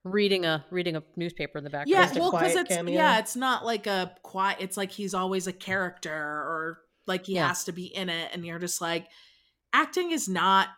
reading 0.03 0.45
a 0.45 0.65
reading 0.71 0.95
a 0.95 1.03
newspaper 1.15 1.57
in 1.59 1.63
the 1.63 1.69
background. 1.69 1.89
yeah, 1.89 2.05
Just 2.07 2.19
well, 2.19 2.31
because 2.31 2.55
it's 2.55 2.69
cameo. 2.75 2.95
yeah, 2.95 3.19
it's 3.19 3.35
not 3.35 3.63
like 3.65 3.85
a 3.85 4.15
quiet. 4.23 4.57
It's 4.61 4.77
like 4.77 4.91
he's 4.91 5.13
always 5.13 5.45
a 5.47 5.53
character, 5.53 6.11
or 6.11 6.79
like 7.05 7.25
he 7.27 7.35
Yeah. 7.35 7.49
has 7.49 7.65
to 7.65 7.71
be 7.71 7.85
in 7.85 8.09
it, 8.09 8.31
and 8.33 8.43
you're 8.45 8.59
just 8.59 8.81
like, 8.81 9.07
acting 9.73 10.11
is 10.11 10.27
not 10.27 10.69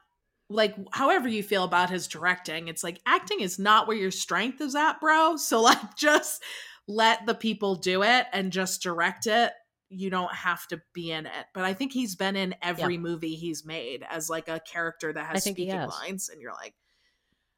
like 0.52 0.76
however 0.92 1.28
you 1.28 1.44
feel 1.44 1.64
about 1.64 1.90
his 1.90 2.08
directing. 2.08 2.68
It's 2.68 2.84
like 2.84 3.00
acting 3.06 3.40
is 3.40 3.58
not 3.58 3.88
where 3.88 3.98
your 3.98 4.12
strength 4.12 4.62
is 4.62 4.76
at, 4.76 5.00
bro. 5.00 5.38
So 5.38 5.62
like, 5.62 5.96
just 5.98 6.44
let 6.88 7.26
the 7.26 7.36
people 7.36 7.76
do 7.76 8.04
it 8.04 8.26
and 8.34 8.52
just 8.52 8.82
direct 8.82 9.28
it. 9.28 9.54
You 9.90 10.10
don't 10.10 10.34
have 10.34 10.68
to 10.68 10.82
be 10.94 11.12
in 11.12 11.26
it. 11.26 11.46
But 11.54 11.64
I 11.64 11.74
think 11.74 11.92
he's 11.92 12.16
been 12.16 12.36
in 12.36 12.56
every 12.62 12.98
movie 12.98 13.36
he's 13.36 13.66
made 13.66 14.06
as 14.10 14.30
like 14.30 14.48
a 14.48 14.60
character 14.60 15.12
that 15.12 15.26
has 15.26 15.44
speaking 15.44 15.70
has. 15.70 15.90
lines, 15.90 16.30
and 16.30 16.42
you're 16.42 16.54
like. 16.54 16.76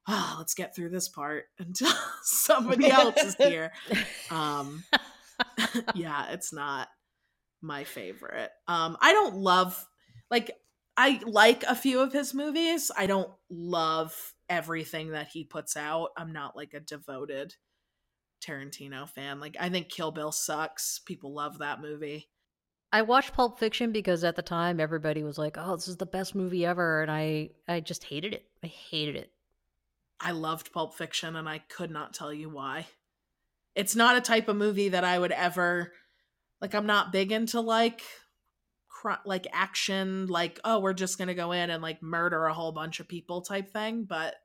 Oh, 0.06 0.36
let's 0.38 0.54
get 0.54 0.76
through 0.76 0.90
this 0.90 1.08
part 1.08 1.46
until 1.60 1.90
somebody 2.24 2.92
else 2.92 3.16
is 3.24 3.36
here 3.36 3.72
um 4.30 4.84
yeah 5.96 6.32
it's 6.32 6.52
not 6.52 6.90
my 7.62 7.86
favorite 7.86 8.52
um 8.68 8.98
i 9.00 9.14
don't 9.14 9.36
love 9.36 9.88
like 10.30 10.52
i 10.98 11.20
like 11.26 11.64
a 11.64 11.76
few 11.76 12.00
of 12.00 12.14
his 12.14 12.34
movies. 12.34 12.92
I 12.98 13.08
don't 13.08 13.32
love 13.50 14.34
everything 14.50 15.12
that 15.12 15.28
he 15.30 15.44
puts 15.44 15.76
out. 15.78 16.10
I'm 16.18 16.32
not 16.34 16.56
like 16.56 16.74
a 16.74 16.80
devoted 16.80 17.56
tarantino 18.46 19.08
fan. 19.10 19.40
Like 19.40 19.56
i 19.60 19.70
think 19.70 19.90
kill 19.90 20.12
bill 20.12 20.32
sucks. 20.32 21.00
People 21.00 21.34
love 21.34 21.60
that 21.60 21.82
movie. 21.82 22.30
I 22.92 23.02
watched 23.02 23.34
Pulp 23.34 23.58
Fiction 23.58 23.92
because 23.92 24.24
at 24.24 24.36
the 24.36 24.44
time 24.44 24.80
everybody 24.80 25.24
was 25.24 25.40
like, 25.40 25.58
"Oh, 25.58 25.76
this 25.76 25.88
is 25.88 25.98
the 25.98 26.06
best 26.06 26.36
movie 26.36 26.64
ever," 26.66 27.02
and 27.02 27.10
I 27.12 27.50
I 27.68 27.80
just 27.80 28.04
hated 28.04 28.34
it. 28.36 28.46
I 28.64 28.68
hated 28.68 29.16
it. 29.16 29.32
i 30.20 30.32
loved 30.32 30.72
pulp 30.72 30.94
fiction 30.96 31.36
and 31.36 31.50
i 31.50 31.58
could 31.58 31.90
not 31.92 32.14
tell 32.14 32.32
you 32.34 32.50
why. 32.50 32.86
It's 33.76 33.96
not 33.96 34.16
a 34.18 34.22
type 34.22 34.48
of 34.48 34.56
movie 34.56 34.90
that 34.90 35.04
i 35.04 35.18
would 35.18 35.32
ever 35.32 35.92
like 36.62 36.74
i'm 36.76 36.86
not 36.86 37.12
big 37.12 37.32
into 37.32 37.60
like 37.60 38.02
cr- 39.04 39.22
like 39.26 39.48
action 39.52 40.28
like 40.28 40.60
oh 40.64 40.80
we're 40.80 40.94
just 40.94 41.18
gonna 41.18 41.34
go 41.36 41.52
in 41.52 41.70
and 41.70 41.84
like 41.84 42.02
murder 42.02 42.46
a 42.46 42.54
whole 42.54 42.72
bunch 42.72 43.00
of 43.00 43.08
people 43.08 43.42
type 43.42 43.70
thing 43.72 44.06
but 44.06 44.36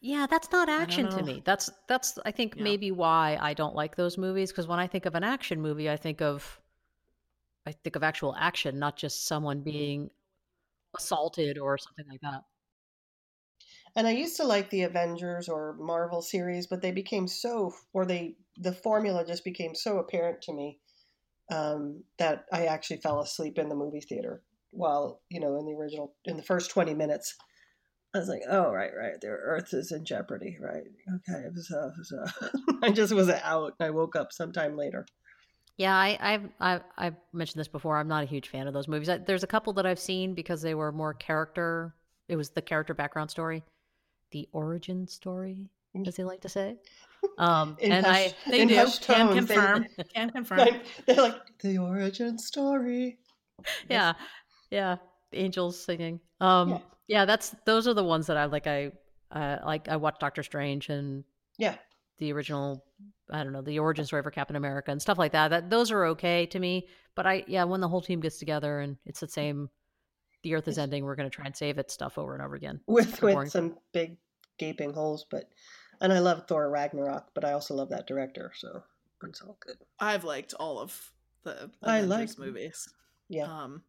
Yeah, 0.00 0.26
that's 0.28 0.52
not 0.52 0.68
action 0.68 1.08
to 1.08 1.22
me. 1.24 1.42
That's 1.44 1.68
that's 1.88 2.16
I 2.24 2.30
think 2.30 2.56
Yeah. 2.56 2.60
maybe 2.60 2.90
why 2.92 3.36
I 3.40 3.54
don't 3.54 3.74
like 3.74 3.96
those 3.96 4.16
movies 4.18 4.52
because 4.52 4.66
when 4.68 4.78
I 4.78 4.86
think 4.86 5.04
of 5.06 5.14
an 5.16 5.24
action 5.24 5.60
movie, 5.60 5.90
I 5.90 5.96
think 5.96 6.20
of 6.22 6.60
I 7.66 7.72
think 7.72 7.94
of 7.96 8.02
actual 8.02 8.34
action, 8.36 8.78
not 8.78 8.96
just 8.96 9.26
someone 9.26 9.60
being 9.62 10.10
assaulted 10.96 11.58
or 11.58 11.78
something 11.78 12.06
like 12.08 12.20
that. 12.22 12.44
And 13.96 14.06
I 14.06 14.12
used 14.12 14.36
to 14.36 14.44
like 14.44 14.70
the 14.70 14.82
Avengers 14.82 15.48
or 15.48 15.72
Marvel 15.72 16.22
series, 16.22 16.68
but 16.68 16.80
they 16.80 16.92
became 16.92 17.26
so, 17.26 17.74
or 17.92 18.06
they, 18.06 18.36
the 18.56 18.72
formula 18.72 19.24
just 19.26 19.42
became 19.42 19.74
so 19.74 19.98
apparent 19.98 20.42
to 20.42 20.52
me 20.52 20.78
um, 21.52 22.02
that 22.18 22.46
I 22.52 22.66
actually 22.66 22.98
fell 22.98 23.20
asleep 23.20 23.58
in 23.58 23.68
the 23.68 23.74
movie 23.74 24.00
theater 24.00 24.42
while, 24.70 25.20
you 25.30 25.40
know, 25.40 25.58
in 25.58 25.66
the 25.66 25.72
original, 25.72 26.14
in 26.24 26.36
the 26.36 26.42
first 26.42 26.70
20 26.70 26.94
minutes. 26.94 27.34
I 28.14 28.18
was 28.18 28.28
like, 28.28 28.42
oh, 28.48 28.70
right, 28.70 28.92
right. 28.96 29.20
The 29.20 29.28
Earth 29.28 29.74
is 29.74 29.90
in 29.90 30.04
jeopardy, 30.04 30.56
right? 30.60 30.84
Okay. 31.16 31.48
So, 31.56 31.78
uh, 31.78 31.90
so. 32.02 32.18
Uh, 32.20 32.48
I 32.82 32.90
just 32.90 33.12
was 33.12 33.28
out. 33.28 33.74
I 33.80 33.90
woke 33.90 34.14
up 34.14 34.32
sometime 34.32 34.76
later. 34.76 35.04
Yeah, 35.76 35.96
I, 35.96 36.16
I've, 36.20 36.48
I've 36.60 36.82
I've 36.96 37.16
mentioned 37.32 37.58
this 37.58 37.68
before. 37.68 37.98
I'm 37.98 38.06
not 38.06 38.22
a 38.22 38.26
huge 38.26 38.48
fan 38.48 38.68
of 38.68 38.74
those 38.74 38.86
movies. 38.86 39.08
I, 39.08 39.18
there's 39.18 39.42
a 39.42 39.48
couple 39.48 39.72
that 39.72 39.86
I've 39.86 39.98
seen 39.98 40.34
because 40.34 40.62
they 40.62 40.74
were 40.74 40.92
more 40.92 41.14
character. 41.14 41.94
It 42.28 42.36
was 42.36 42.50
the 42.50 42.62
character 42.62 42.94
background 42.94 43.30
story, 43.30 43.64
the 44.30 44.48
origin 44.52 45.08
story, 45.08 45.68
mm. 45.96 46.06
as 46.06 46.14
they 46.14 46.22
like 46.22 46.42
to 46.42 46.48
say. 46.48 46.76
Um, 47.38 47.76
and 47.82 48.04
hush- 48.06 48.32
I 48.46 48.50
they 48.50 48.64
do 48.66 48.74
can 48.74 48.86
tones, 48.90 49.00
they- 49.00 49.54
confirm 49.54 49.86
can 50.14 50.30
confirm 50.30 50.68
They're 51.06 51.16
like, 51.16 51.58
the 51.60 51.78
origin 51.78 52.38
story. 52.38 53.18
yeah, 53.88 54.12
yeah, 54.70 54.96
angels 55.32 55.82
singing. 55.84 56.20
Um, 56.40 56.70
Yeah. 56.70 56.78
yeah. 57.08 57.24
that's 57.24 57.54
those 57.66 57.86
are 57.88 57.94
the 57.94 58.04
ones 58.04 58.26
that 58.26 58.36
I 58.36 58.44
like. 58.46 58.66
I 58.66 58.92
uh, 59.30 59.58
like. 59.64 59.88
I 59.88 59.96
watched 59.96 60.20
Doctor 60.20 60.42
Strange 60.42 60.88
and 60.88 61.24
Yeah. 61.58 61.76
the 62.18 62.32
original. 62.32 62.84
I 63.30 63.42
don't 63.42 63.52
know 63.52 63.62
the 63.62 63.78
origin 63.78 64.04
story 64.04 64.22
for 64.22 64.30
Captain 64.30 64.56
America 64.56 64.90
and 64.90 65.00
stuff 65.00 65.18
like 65.18 65.32
that. 65.32 65.48
That 65.48 65.70
those 65.70 65.90
are 65.90 66.04
okay 66.06 66.46
to 66.46 66.58
me. 66.58 66.88
But 67.16 67.26
I 67.26 67.44
yeah, 67.46 67.64
when 67.64 67.80
the 67.80 67.88
whole 67.88 68.02
team 68.02 68.20
gets 68.20 68.38
together 68.38 68.80
and 68.80 68.96
it's 69.06 69.20
the 69.20 69.28
same. 69.28 69.68
The 70.42 70.54
Earth 70.54 70.68
is 70.68 70.76
ending. 70.76 71.04
We're 71.04 71.14
going 71.14 71.30
to 71.30 71.34
try 71.34 71.46
and 71.46 71.56
save 71.56 71.78
it. 71.78 71.90
Stuff 71.90 72.18
over 72.18 72.34
and 72.34 72.42
over 72.42 72.54
again. 72.54 72.78
with 72.86 73.18
boring. 73.18 73.38
with 73.38 73.50
some 73.50 73.78
big 73.94 74.18
gaping 74.58 74.92
holes 74.92 75.24
but 75.30 75.44
and 76.04 76.12
i 76.12 76.18
love 76.20 76.46
thor 76.46 76.68
ragnarok 76.70 77.28
but 77.34 77.44
i 77.44 77.52
also 77.52 77.74
love 77.74 77.88
that 77.88 78.06
director 78.06 78.52
so 78.54 78.82
it's 79.26 79.40
all 79.40 79.56
good. 79.64 79.76
I've 79.98 80.24
liked 80.24 80.52
all 80.52 80.78
of 80.78 81.12
the 81.44 81.70
I 81.82 82.00
Avengers 82.00 82.38
like- 82.38 82.46
movies. 82.46 82.88
Yeah. 83.28 83.44
Um 83.46 83.82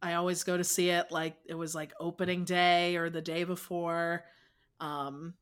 i 0.00 0.14
always 0.14 0.44
go 0.44 0.56
to 0.56 0.62
see 0.62 0.90
it 0.90 1.10
like 1.10 1.34
it 1.46 1.54
was 1.54 1.74
like 1.74 1.92
opening 1.98 2.44
day 2.44 2.94
or 2.96 3.10
the 3.10 3.20
day 3.22 3.42
before. 3.42 4.22
Um 4.78 5.34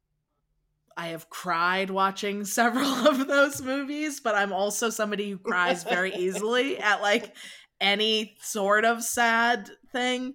i 0.97 1.09
have 1.09 1.29
cried 1.29 1.91
watching 1.91 2.45
several 2.61 2.87
of 3.09 3.27
those 3.27 3.61
movies 3.61 4.21
but 4.21 4.35
i'm 4.35 4.53
also 4.55 4.89
somebody 4.89 5.29
who 5.31 5.39
cries 5.39 5.85
very 5.85 6.15
easily 6.25 6.79
at 6.79 7.03
like 7.03 7.35
any 7.83 8.37
sort 8.41 8.87
of 8.87 9.05
sad 9.05 9.69
thing. 9.93 10.33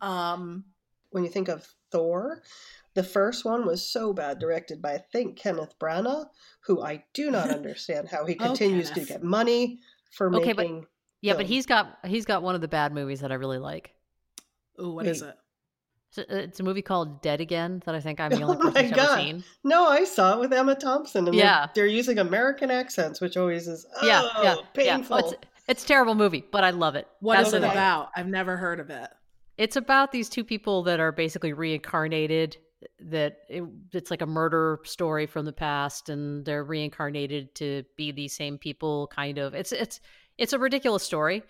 Um 0.00 0.64
when 1.10 1.22
you 1.24 1.28
think 1.30 1.48
of 1.48 1.66
thor 1.92 2.40
the 2.96 3.04
first 3.04 3.44
one 3.44 3.64
was 3.64 3.86
so 3.88 4.12
bad 4.12 4.38
directed 4.40 4.82
by 4.82 4.94
i 4.94 4.98
think 4.98 5.36
kenneth 5.36 5.78
branagh 5.78 6.26
who 6.60 6.82
i 6.82 7.04
do 7.14 7.30
not 7.30 7.50
understand 7.58 8.08
how 8.08 8.26
he 8.26 8.36
Oh, 8.40 8.46
continues 8.46 8.90
to 8.90 9.00
get 9.04 9.22
money 9.22 9.78
for 10.10 10.34
Okay, 10.34 10.52
but- 10.52 10.62
making 10.64 10.86
Yeah, 11.20 11.34
but 11.34 11.46
he's 11.46 11.66
got 11.66 11.98
he's 12.04 12.24
got 12.24 12.42
one 12.42 12.54
of 12.56 12.60
the 12.60 12.68
bad 12.68 12.92
movies 12.92 13.20
that 13.20 13.30
I 13.30 13.36
really 13.36 13.58
like. 13.58 13.92
ooh, 14.80 14.90
what 14.94 15.06
is 15.06 15.22
Wait. 15.22 15.28
it 16.18 16.26
It's 16.30 16.60
a, 16.60 16.62
movie 16.62 16.82
called 16.82 17.20
Dead 17.22 17.40
Again 17.40 17.82
that 17.84 17.94
I 17.94 18.00
think 18.00 18.20
I'm 18.20 18.30
the 18.30 18.42
oh 18.42 18.48
only 18.50 18.56
Oh 18.56 18.60
person 18.70 18.74
my 18.74 18.82
who's 18.82 18.92
ever 18.92 19.06
God. 19.06 19.16
seen. 19.18 19.44
no 19.64 19.86
i 19.86 20.04
saw 20.04 20.34
it 20.34 20.40
with 20.40 20.52
emma 20.52 20.74
thompson 20.74 21.26
and 21.28 21.36
they're- 21.36 21.44
Yeah. 21.44 21.66
they're, 21.74 21.86
using 21.86 22.18
american 22.18 22.70
accents 22.70 23.20
which 23.20 23.36
always 23.36 23.68
is 23.68 23.86
oh, 24.00 24.06
yeah, 24.06 24.22
yeah, 24.42 24.54
painful 24.74 25.16
yeah. 25.18 25.22
Oh, 25.24 25.28
it's 25.30 25.46
it's 25.68 25.82
a 25.84 25.86
terrible 25.88 26.14
movie, 26.14 26.44
but 26.52 26.62
I 26.62 26.70
love 26.70 26.94
it. 26.94 27.08
What 27.18 27.40
is 27.40 27.50
That's 27.50 27.64
it 27.64 27.68
about 27.68 28.10
i've 28.16 28.28
never 28.28 28.56
heard 28.56 28.78
of 28.80 28.88
it 28.90 29.08
It's 29.58 29.76
about 29.76 30.12
these 30.12 30.28
two 30.28 30.44
people 30.44 30.84
that 30.84 31.00
are 31.00 31.10
basically 31.12 31.52
reincarnated. 31.52 32.56
That 33.00 33.38
it, 33.48 33.64
it's 33.92 34.10
like 34.10 34.22
a 34.22 34.26
murder 34.26 34.80
story 34.84 35.26
from 35.26 35.44
the 35.46 35.52
past, 35.52 36.08
and 36.08 36.44
they're 36.44 36.64
reincarnated 36.64 37.54
to 37.56 37.84
be 37.96 38.12
these 38.12 38.34
same 38.34 38.58
people. 38.58 39.06
Kind 39.08 39.38
of. 39.38 39.54
It's 39.54 39.72
it's 39.72 40.00
it's 40.38 40.52
a 40.52 40.58
ridiculous 40.58 41.02
story, 41.02 41.42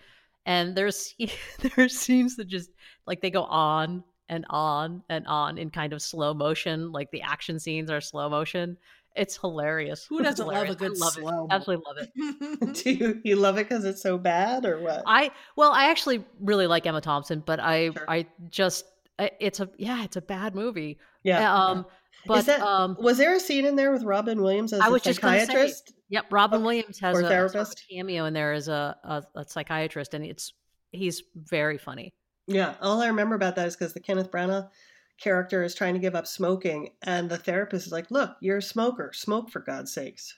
and 0.45 0.75
there's 0.75 1.15
there's 1.75 1.97
scenes 1.97 2.37
that 2.37 2.47
just 2.47 2.69
like 3.05 3.21
they 3.21 3.29
go 3.29 3.43
on 3.43 4.03
and 4.29 4.45
on 4.49 5.03
and 5.09 5.25
on 5.27 5.57
in 5.57 5.69
kind 5.69 5.93
of 5.93 6.01
slow 6.01 6.33
motion. 6.33 6.91
Like 6.91 7.11
the 7.11 7.21
action 7.21 7.59
scenes 7.59 7.91
are 7.91 8.01
slow 8.01 8.29
motion. 8.29 8.77
It's 9.15 9.35
hilarious. 9.35 10.05
who 10.05 10.21
doesn't 10.23 10.47
love 10.47 10.69
a 10.69 10.75
good 10.75 10.97
love 10.97 11.17
it. 11.17 11.21
slow 11.21 11.31
mo- 11.31 11.47
Absolutely 11.49 11.85
love 11.87 11.97
it. 11.97 12.73
do 12.83 12.91
you, 12.91 13.21
you 13.23 13.35
love 13.35 13.57
it 13.57 13.67
because 13.67 13.83
it's 13.83 14.01
so 14.01 14.17
bad 14.17 14.63
or 14.65 14.79
what 14.79 15.03
I 15.05 15.31
well, 15.55 15.71
I 15.71 15.89
actually 15.89 16.23
really 16.39 16.67
like 16.67 16.85
Emma 16.85 17.01
Thompson, 17.01 17.41
but 17.45 17.59
I 17.59 17.91
Sure. 17.91 18.05
I 18.07 18.27
just 18.49 18.85
it's 19.19 19.59
a 19.59 19.69
yeah, 19.77 20.03
it's 20.03 20.15
a 20.15 20.21
bad 20.21 20.55
movie. 20.55 20.97
yeah 21.23 21.53
Um 21.53 21.85
But 22.25 22.45
that- 22.47 22.61
um, 22.61 22.97
Was 22.99 23.17
there 23.19 23.35
a 23.35 23.39
scene 23.39 23.65
in 23.65 23.75
there 23.75 23.91
with 23.91 24.03
Robin 24.03 24.41
Williams 24.41 24.73
as 24.73 24.81
I 24.81 24.87
a 24.87 24.91
was 24.91 25.01
just 25.01 25.21
say, 25.21 25.45
psychiatrist? 25.45 25.93
Yep, 26.09 26.25
Robin 26.31 26.61
Oh, 26.61 26.63
Williams 26.65 26.99
has 26.99 27.15
a, 27.15 27.19
sort 27.21 27.25
a 27.25 27.27
therapist. 27.29 27.83
cameo 27.89 28.25
in 28.25 28.33
there 28.33 28.53
as 28.53 28.67
a, 28.67 28.97
a, 29.03 29.23
a 29.35 29.45
psychiatrist, 29.47 30.13
and 30.13 30.25
it's 30.25 30.51
he's 30.91 31.21
very 31.35 31.77
funny. 31.77 32.13
Yeah, 32.47 32.73
all 32.81 33.01
I 33.01 33.07
remember 33.07 33.35
about 33.35 33.55
that 33.57 33.67
is 33.67 33.75
because 33.75 33.93
the 33.93 33.99
Kenneth 33.99 34.31
Branagh 34.31 34.67
character 35.21 35.63
is 35.63 35.75
trying 35.75 35.93
to 35.93 35.99
give 35.99 36.15
up 36.15 36.25
smoking, 36.27 36.89
and 37.03 37.29
the 37.29 37.37
therapist 37.37 37.85
is 37.85 37.91
like, 37.93 38.09
"Look, 38.09 38.31
you're 38.41 38.57
a 38.57 38.61
smoker. 38.61 39.11
Smoke 39.13 39.49
for 39.51 39.59
God's 39.59 39.93
sakes, 39.93 40.35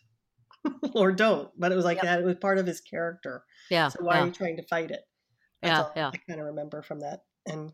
or 0.94 1.12
don't." 1.12 1.50
But 1.58 1.72
it 1.72 1.76
was 1.76 1.86
like 1.86 1.98
Yep. 1.98 2.04
that. 2.04 2.20
It 2.20 2.26
was 2.26 2.36
part 2.36 2.58
of 2.60 2.68
his 2.68 2.82
character. 2.82 3.44
Yeah, 3.72 3.88
So 3.88 4.00
why 4.04 4.16
yeah, 4.16 4.24
are 4.24 4.26
you 4.28 4.32
trying 4.34 4.58
to 4.58 4.64
fight 4.64 4.92
it? 4.92 5.02
That's 5.62 5.80
yeah, 5.96 6.04
yeah. 6.04 6.12
I 6.14 6.18
kind 6.28 6.40
of 6.42 6.48
remember 6.48 6.82
from 6.82 7.00
that. 7.02 7.22
And 7.48 7.72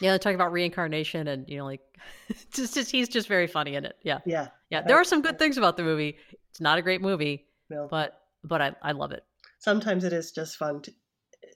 Yeah, 0.00 0.12
they 0.12 0.18
talk 0.18 0.34
about 0.34 0.52
reincarnation, 0.52 1.26
and 1.28 1.48
you 1.48 1.58
know, 1.58 1.64
like, 1.64 1.80
just, 2.52 2.74
just 2.74 2.90
he's 2.90 3.08
just 3.08 3.26
very 3.28 3.46
funny 3.46 3.74
in 3.74 3.84
it. 3.84 3.96
Yeah, 4.02 4.18
yeah, 4.26 4.48
yeah. 4.70 4.80
I- 4.80 4.82
There 4.82 4.96
are 4.96 5.04
some 5.04 5.22
good 5.22 5.38
things 5.38 5.58
about 5.58 5.76
the 5.76 5.82
movie. 5.82 6.16
It's 6.50 6.60
not 6.60 6.78
a 6.78 6.82
great 6.82 7.00
movie, 7.02 7.46
no. 7.70 7.88
but 7.90 8.20
but 8.44 8.60
I 8.62 8.74
I 8.82 8.92
love 8.92 9.12
it. 9.12 9.24
sometimes 9.58 10.04
it 10.04 10.12
is 10.12 10.30
just 10.32 10.56
fun. 10.56 10.82
To, 10.82 10.92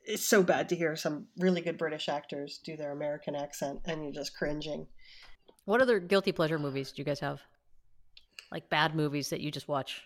it's 0.04 0.26
so 0.26 0.42
bad 0.42 0.68
to 0.70 0.76
hear 0.76 0.96
some 0.96 1.26
really 1.38 1.60
good 1.60 1.78
British 1.78 2.08
actors 2.08 2.58
do 2.64 2.76
their 2.76 2.90
American 2.92 3.36
accent, 3.36 3.80
and 3.84 4.02
you're 4.02 4.12
just 4.12 4.36
cringing. 4.36 4.86
What 5.64 5.80
other 5.80 6.00
guilty 6.00 6.32
pleasure 6.32 6.58
movies 6.58 6.90
do 6.90 7.00
you 7.00 7.04
guys 7.04 7.20
have? 7.20 7.40
Like 8.50 8.68
bad 8.68 8.94
movies 8.96 9.30
that 9.30 9.40
you 9.40 9.50
just 9.52 9.68
watch? 9.68 10.02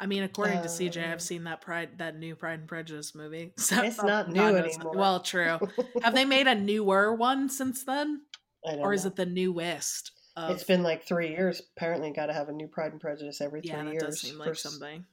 I 0.00 0.06
mean, 0.06 0.22
according 0.22 0.62
to 0.62 0.68
CJ, 0.68 1.10
I've 1.10 1.22
seen 1.22 1.44
that 1.44 1.60
Pride, 1.60 1.98
that 1.98 2.16
new 2.16 2.36
Pride 2.36 2.60
and 2.60 2.68
Prejudice 2.68 3.14
movie. 3.14 3.52
So 3.58 3.82
It's 3.82 3.98
oh, 3.98 4.06
not 4.06 4.30
new 4.30 4.40
anymore. 4.40 4.92
Well, 4.94 5.20
true. 5.20 5.58
Have 6.02 6.14
they 6.14 6.24
made 6.24 6.46
a 6.46 6.54
newer 6.54 7.14
one 7.14 7.48
since 7.48 7.84
then, 7.84 8.22
I 8.66 8.76
don't 8.76 8.80
or 8.80 8.92
is 8.92 9.04
know. 9.04 9.08
it 9.08 9.16
the 9.16 9.26
newest? 9.26 10.12
Of, 10.36 10.50
It's 10.50 10.64
been 10.64 10.82
like 10.82 11.06
three 11.06 11.30
years. 11.30 11.60
Apparently, 11.76 12.12
got 12.12 12.26
to 12.26 12.32
have 12.32 12.48
a 12.48 12.52
new 12.52 12.68
Pride 12.68 12.92
and 12.92 13.00
Prejudice 13.00 13.40
every 13.40 13.60
yeah, 13.64 13.82
three 13.82 13.92
years. 13.92 14.02
does 14.02 14.20
seem 14.20 14.38
like 14.38 14.54
something. 14.54 15.04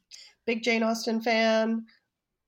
Big 0.46 0.64
Jane 0.64 0.84
Austen 0.84 1.22
fan. 1.22 1.86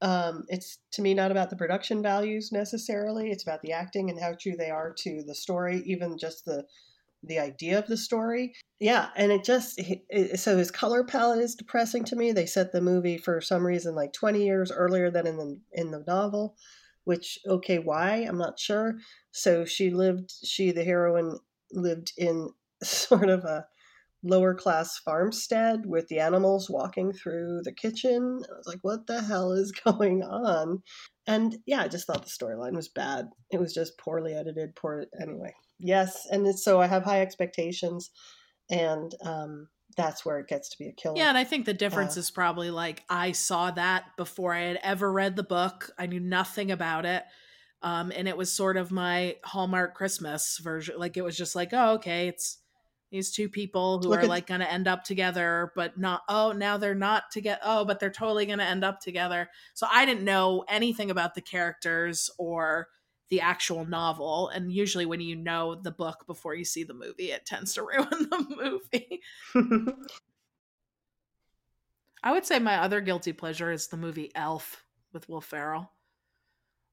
Um, 0.02 0.46
it's 0.48 0.78
to 0.92 1.02
me 1.02 1.16
not 1.16 1.32
about 1.32 1.50
the 1.50 1.56
production 1.56 2.04
values 2.04 2.52
necessarily. 2.52 3.32
It's 3.32 3.44
about 3.44 3.64
the 3.64 3.72
acting 3.72 4.12
and 4.12 4.20
how 4.20 4.34
true 4.40 4.56
they 4.56 4.70
are 4.70 4.94
to 5.00 5.24
the 5.26 5.34
story, 5.34 5.82
even 5.88 6.18
just 6.20 6.46
the 6.46 6.66
the 7.28 7.40
idea 7.40 7.80
of 7.80 7.88
the 7.88 7.98
story. 7.98 8.54
Yeah, 8.80 9.10
and 9.16 9.32
it 9.32 9.44
just 9.44 9.80
it, 9.80 10.40
so 10.40 10.58
his 10.58 10.72
color 10.72 11.04
palette 11.04 11.40
is 11.40 11.56
depressing 11.56 12.04
to 12.06 12.16
me. 12.16 12.32
They 12.32 12.46
set 12.46 12.72
the 12.72 12.82
movie 12.82 13.18
for 13.18 13.42
some 13.42 13.66
reason 13.66 13.96
like 13.96 14.14
twenty 14.14 14.46
years 14.46 14.72
earlier 14.72 15.10
than 15.12 15.28
in 15.28 15.38
the 15.38 15.60
in 15.74 15.92
the 15.92 16.04
novel, 16.08 16.56
which 17.04 17.40
okay, 17.48 17.80
why 17.80 18.18
I'm 18.18 18.38
not 18.38 18.60
sure. 18.60 18.98
So 19.32 19.66
she 19.66 19.90
lived. 19.90 20.32
She 20.44 20.72
the 20.72 20.84
heroine 20.84 21.40
lived 21.72 22.14
in 22.18 22.50
sort 22.84 23.30
of 23.30 23.44
a 23.44 23.66
lower 24.24 24.54
class 24.54 24.98
farmstead 24.98 25.86
with 25.86 26.08
the 26.08 26.20
animals 26.20 26.70
walking 26.70 27.14
through 27.14 27.62
the 27.64 27.74
kitchen. 27.74 28.44
I 28.50 28.58
was 28.58 28.68
like, 28.68 28.80
what 28.82 29.08
the 29.08 29.22
hell 29.22 29.54
is 29.54 29.72
going 29.86 30.24
on? 30.24 30.84
And 31.26 31.58
yeah, 31.66 31.82
I 31.82 31.88
just 31.88 32.08
thought 32.08 32.24
the 32.24 32.30
storyline 32.30 32.76
was 32.76 32.90
bad. 32.90 33.30
It 33.52 33.60
was 33.60 33.74
just 33.74 33.98
poorly 33.98 34.34
edited, 34.34 34.76
poor 34.76 35.06
anyway. 35.22 35.54
Yes, 35.80 36.28
and 36.32 36.46
it's, 36.48 36.64
so 36.64 36.82
I 36.82 36.88
have 36.88 37.04
high 37.04 37.22
expectations, 37.22 38.10
and 38.70 39.14
um, 39.24 39.68
that's 39.96 40.26
where 40.26 40.40
it 40.40 40.48
gets 40.48 40.70
to 40.70 40.78
be 40.78 40.88
a 40.88 40.94
killer. 40.94 41.18
Yeah, 41.18 41.30
and 41.30 41.38
I 41.38 41.44
think 41.44 41.66
the 41.66 41.74
difference 41.74 42.18
Uh, 42.18 42.22
is 42.22 42.32
probably 42.32 42.70
like 42.72 43.04
I 43.10 43.32
saw 43.32 43.72
that 43.72 44.06
before 44.18 44.54
I 44.54 44.62
had 44.62 44.80
ever 44.84 45.12
read 45.12 45.36
the 45.36 45.44
book. 45.44 45.92
I 45.98 46.06
knew 46.08 46.20
nothing 46.20 46.72
about 46.72 47.06
it. 47.06 47.24
Um, 47.84 48.12
and 48.16 48.28
it 48.28 48.36
was 48.36 48.52
sort 48.52 48.76
of 48.76 48.92
my 48.92 49.36
Hallmark 49.44 49.94
Christmas 49.94 50.58
version. 50.64 50.96
Like 50.98 51.16
it 51.16 51.24
was 51.24 51.38
just 51.38 51.56
like, 51.56 51.70
oh, 51.74 51.94
okay, 51.96 52.28
it's 52.28 52.58
these 53.12 53.32
two 53.32 53.50
people 53.50 54.02
who 54.02 54.12
are 54.14 54.20
at- 54.20 54.28
like 54.28 54.48
going 54.48 54.62
to 54.62 54.72
end 54.72 54.88
up 54.88 55.04
together, 55.04 55.72
but 55.76 55.98
not. 55.98 56.24
Oh, 56.28 56.52
now 56.54 56.78
they're 56.78 56.96
not 56.96 57.26
together. 57.32 57.62
Oh, 57.64 57.86
but 57.86 58.00
they're 58.00 58.10
totally 58.10 58.48
going 58.48 58.60
to 58.60 58.66
end 58.66 58.84
up 58.84 59.00
together. 59.00 59.48
So 59.76 59.88
I 59.90 60.06
didn't 60.06 60.26
know 60.26 60.66
anything 60.68 61.12
about 61.12 61.36
the 61.36 61.42
characters 61.42 62.32
or 62.40 62.88
the 63.30 63.42
actual 63.42 63.86
novel. 63.86 64.50
And 64.50 64.72
usually, 64.72 65.06
when 65.06 65.22
you 65.22 65.36
know 65.36 65.76
the 65.76 65.92
book 65.92 66.26
before 66.28 66.56
you 66.56 66.66
see 66.66 66.84
the 66.84 66.94
movie, 66.94 67.32
it 67.32 67.46
tends 67.46 67.74
to 67.74 67.82
ruin 67.84 68.08
the 68.10 68.82
movie. 68.94 69.22
I 72.24 72.32
would 72.32 72.46
say 72.46 72.60
my 72.60 72.78
other 72.78 73.02
guilty 73.02 73.34
pleasure 73.34 73.72
is 73.72 73.88
the 73.88 73.98
movie 73.98 74.32
Elf 74.36 74.84
with 75.14 75.30
Will 75.30 75.42
Ferrell. 75.42 75.92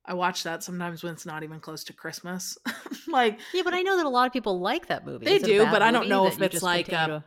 I 0.07 0.14
watch 0.14 0.42
that 0.42 0.62
sometimes 0.62 1.03
when 1.03 1.14
it's 1.14 1.25
not 1.25 1.44
even 1.44 1.61
close 1.61 1.85
to 1.85 1.92
Christmas. 1.94 2.59
like 3.09 3.40
Yeah, 3.55 3.62
but 3.64 3.73
I 3.75 3.83
know 3.83 3.97
that 3.97 4.07
a 4.07 4.11
lot 4.11 4.27
of 4.27 4.33
people 4.33 4.61
like 4.61 4.88
that 4.88 5.07
movie. 5.07 5.25
They 5.25 5.37
Is 5.37 5.42
it 5.42 5.47
a 5.51 5.53
do, 5.53 5.64
but 5.66 5.83
I 5.83 5.90
don't 5.90 6.09
know 6.09 6.27
if 6.27 6.40
it's 6.42 6.62
like 6.62 6.88
a- 6.88 7.07
to- 7.07 7.25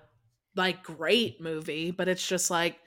like 0.56 0.84
great 0.84 1.42
movie, 1.42 1.92
but 1.92 2.08
it's 2.08 2.26
just 2.26 2.52
like 2.52 2.78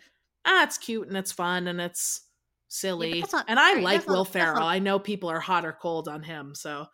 ah, 0.45 0.63
it's 0.65 0.79
cute 0.79 1.09
and 1.09 1.17
it's 1.17 1.33
fun 1.33 1.67
and 1.67 1.81
it's 1.81 2.23
silly. 2.71 3.21
that's 3.21 3.33
not- 3.35 3.45
and 3.49 3.59
I 3.61 3.75
right, 3.75 3.83
like 3.85 3.97
that's 3.99 4.09
not- 4.09 4.15
Will 4.17 4.25
that's 4.25 4.33
Ferrell. 4.35 4.61
not- 4.61 4.69
I 4.69 4.79
know 4.79 4.99
people 4.99 5.29
are 5.31 5.41
hot 5.41 5.65
or 5.67 5.73
cold 5.73 6.09
on 6.09 6.23
him, 6.23 6.55
so 6.55 6.87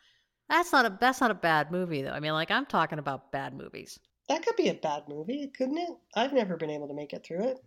That's 0.49 0.73
not 0.73 0.87
a 0.87 0.97
that's 1.01 1.21
not 1.21 1.31
a 1.31 1.35
bad 1.35 1.71
movie 1.71 2.03
though. 2.03 2.11
I 2.13 2.21
mean, 2.21 2.33
like 2.33 2.51
I'm 2.51 2.67
talking 2.67 2.99
about 2.99 3.31
bad 3.33 3.55
movies. 3.55 3.99
that 4.29 4.45
could 4.45 4.57
be 4.57 4.69
a 4.69 4.75
bad 4.75 5.05
movie, 5.09 5.49
couldn't 5.57 5.79
it? 5.79 5.91
I've 6.17 6.33
never 6.33 6.57
been 6.57 6.71
able 6.71 6.89
to 6.89 6.95
make 6.95 7.13
it 7.13 7.25
through 7.25 7.45
it. 7.45 7.59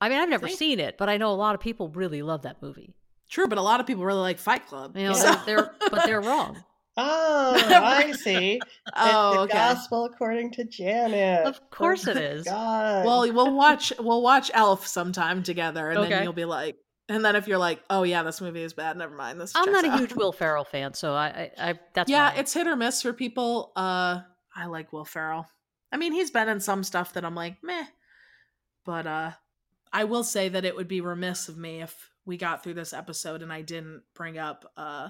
I 0.00 0.08
mean, 0.08 0.18
I've 0.18 0.28
never 0.28 0.48
See? 0.48 0.56
seen 0.56 0.80
it, 0.80 0.98
but 0.98 1.08
I 1.08 1.16
know 1.16 1.30
a 1.30 1.34
lot 1.34 1.54
of 1.54 1.60
people 1.60 1.88
really 1.90 2.22
love 2.22 2.42
that 2.42 2.60
movie. 2.60 2.94
true. 3.30 3.46
But 3.48 3.56
a 3.58 3.62
lot 3.62 3.80
of 3.80 3.86
people 3.86 4.04
really 4.04 4.20
like 4.20 4.38
Fight 4.38 4.66
Club. 4.66 4.96
You 4.96 5.04
know, 5.08 5.12
so- 5.14 5.34
they're, 5.46 5.56
they're 5.56 5.90
but 5.90 6.04
they're 6.06 6.20
wrong. 6.30 6.62
Oh, 6.96 7.54
I 7.66 8.12
see. 8.12 8.60
oh, 8.96 9.32
the 9.34 9.40
okay. 9.42 9.52
gospel 9.54 10.04
according 10.04 10.50
to 10.52 10.64
Janet. 10.64 11.46
Of 11.46 11.70
course 11.70 12.06
it 12.06 12.16
Oh, 12.18 12.20
is. 12.20 12.44
God. 12.44 13.06
Well, 13.06 13.20
we'll 13.32 13.54
watch 13.54 13.92
we'll 13.98 14.20
watch 14.22 14.50
Elf 14.52 14.86
sometime 14.86 15.42
together, 15.42 15.90
and 15.90 16.10
then 16.10 16.22
you'll 16.24 16.32
be 16.34 16.44
like, 16.44 16.76
and 17.12 17.24
then 17.24 17.36
if 17.36 17.46
you're 17.46 17.58
like, 17.58 17.82
oh 17.90 18.02
yeah, 18.02 18.22
this 18.22 18.40
movie 18.40 18.62
is 18.62 18.72
bad, 18.72 18.96
never 18.96 19.14
mind. 19.14 19.40
This 19.40 19.52
I'm 19.54 19.70
not 19.70 19.84
a 19.84 19.90
out. 19.90 19.98
huge 19.98 20.14
Will 20.14 20.32
Ferrell 20.32 20.64
fan, 20.64 20.94
so 20.94 21.14
I 21.14 21.50
I, 21.58 21.70
I 21.70 21.80
that's 21.94 22.10
yeah, 22.10 22.30
fine. 22.30 22.40
it's 22.40 22.54
hit 22.54 22.66
or 22.66 22.76
miss 22.76 23.02
for 23.02 23.12
people. 23.12 23.72
Uh, 23.76 24.20
I 24.54 24.66
like 24.66 24.92
Will 24.92 25.04
Ferrell. 25.04 25.46
I 25.90 25.96
mean, 25.96 26.12
he's 26.12 26.30
been 26.30 26.48
in 26.48 26.60
some 26.60 26.84
stuff 26.84 27.12
that 27.14 27.24
I'm 27.24 27.34
like, 27.34 27.62
meh, 27.62 27.84
but 28.84 29.06
uh, 29.06 29.32
I 29.92 30.04
will 30.04 30.24
say 30.24 30.48
that 30.48 30.64
it 30.64 30.74
would 30.74 30.88
be 30.88 31.00
remiss 31.00 31.48
of 31.48 31.58
me 31.58 31.82
if 31.82 32.10
we 32.24 32.36
got 32.36 32.62
through 32.62 32.74
this 32.74 32.92
episode 32.92 33.42
and 33.42 33.52
I 33.52 33.62
didn't 33.62 34.02
bring 34.14 34.38
up 34.38 34.70
uh 34.76 35.08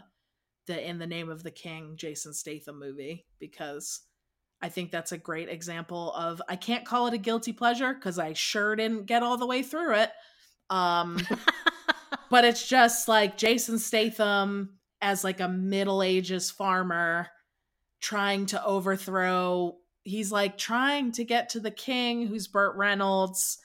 the 0.67 0.89
In 0.89 0.99
the 0.99 1.07
Name 1.07 1.29
of 1.29 1.43
the 1.43 1.51
King 1.51 1.95
Jason 1.97 2.33
Statham 2.33 2.79
movie 2.79 3.27
because 3.39 4.01
I 4.61 4.69
think 4.69 4.91
that's 4.91 5.13
a 5.13 5.19
great 5.19 5.49
example 5.49 6.13
of 6.13 6.41
I 6.49 6.57
can't 6.57 6.87
call 6.87 7.09
it 7.09 7.15
a 7.15 7.19
guilty 7.19 7.53
pleasure 7.53 7.93
because 7.93 8.19
I 8.19 8.33
sure 8.33 8.77
didn't 8.77 9.07
get 9.07 9.23
all 9.23 9.37
the 9.37 9.47
way 9.47 9.63
through 9.63 9.97
it. 9.97 10.11
Um, 10.71 11.19
but 12.33 12.47
it's 12.47 12.67
just 12.67 13.09
like 13.09 13.37
Jason 13.37 13.79
Statham 13.79 14.79
as 15.03 15.23
like 15.23 15.41
a 15.41 15.49
middle 15.49 16.03
ages 16.03 16.51
farmer 16.51 17.29
trying 18.01 18.47
to 18.47 18.65
overthrow 18.65 19.77
he's 20.03 20.33
like 20.33 20.57
trying 20.57 21.13
to 21.13 21.25
get 21.25 21.51
to 21.51 21.61
the 21.61 21.71
king 21.71 22.27
who's 22.27 22.49
Burt 22.49 22.75
Reynolds 22.75 23.59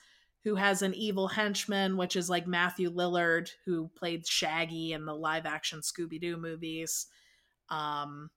who 0.44 0.54
has 0.56 0.82
an 0.82 0.92
evil 0.92 1.28
henchman 1.28 1.96
which 1.96 2.14
is 2.14 2.28
like 2.28 2.46
Matthew 2.46 2.90
Lillard 2.90 3.48
who 3.64 3.90
played 3.96 4.26
Shaggy 4.26 4.92
in 4.92 5.06
the 5.06 5.14
live 5.14 5.46
action 5.46 5.80
Scooby-Doo 5.80 6.36
movies. 6.36 7.06
Um 7.70 8.28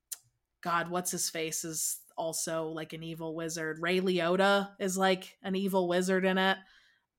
god 0.62 0.90
what's 0.90 1.12
his 1.12 1.30
face 1.30 1.66
is 1.66 1.98
also 2.18 2.68
like 2.68 2.94
an 2.94 3.04
evil 3.04 3.36
wizard. 3.36 3.80
Ray 3.82 4.00
Liotta 4.00 4.70
is 4.80 4.98
like 4.98 5.36
an 5.44 5.58
evil 5.58 5.90
wizard 5.90 6.24
in 6.24 6.38
it 6.38 6.58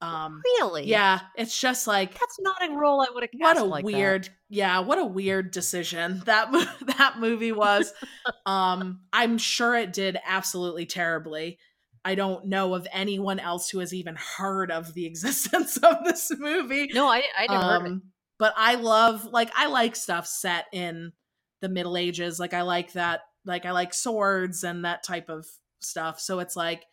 um 0.03 0.43
really? 0.61 0.87
yeah 0.87 1.21
it's 1.37 1.59
just 1.59 1.87
like 1.87 2.13
That's 2.19 2.39
not 2.41 2.69
a 2.69 2.73
role 2.75 3.01
I 3.01 3.07
would 3.15 3.23
have 3.23 3.31
what 3.33 3.55
cast 3.55 3.61
a 3.61 3.65
like 3.65 3.85
that. 3.85 3.93
weird 3.93 4.29
yeah 4.49 4.81
what 4.81 4.99
a 4.99 5.05
weird 5.05 5.51
decision 5.53 6.23
that 6.27 6.51
that 6.99 7.15
movie 7.19 7.53
was 7.53 7.93
um 8.47 9.01
i'm 9.13 9.39
sure 9.39 9.77
it 9.77 9.93
did 9.93 10.19
absolutely 10.27 10.87
terribly 10.87 11.59
i 12.05 12.15
don't 12.17 12.47
know 12.47 12.75
of 12.75 12.87
anyone 12.93 13.39
else 13.39 13.71
who 13.71 13.79
has 13.79 13.95
even 13.95 14.17
heard 14.17 14.71
of 14.71 14.93
the 14.95 15.07
existence 15.13 15.77
of 15.79 15.97
this 16.05 16.31
movie 16.39 16.91
No, 16.93 17.07
I 17.07 17.23
I 17.39 17.47
never 17.49 17.65
heard 17.65 17.77
of 17.81 17.83
it. 17.87 17.89
um 17.93 18.03
but 18.39 18.53
i 18.57 18.75
love 18.75 19.25
like 19.27 19.51
i 19.55 19.67
like 19.69 19.95
stuff 19.95 20.27
set 20.27 20.67
in 20.73 21.13
the 21.61 21.69
middle 21.69 21.97
ages 21.97 22.41
like 22.41 22.55
i 22.55 22.63
like 22.63 22.93
that 22.95 23.21
like 23.45 23.65
i 23.67 23.71
like 23.71 23.95
swords 23.95 24.65
and 24.65 24.85
that 24.85 25.05
type 25.05 25.29
of 25.29 25.47
stuff 25.81 26.19
so 26.19 26.41
it's 26.41 26.57
like 26.57 26.85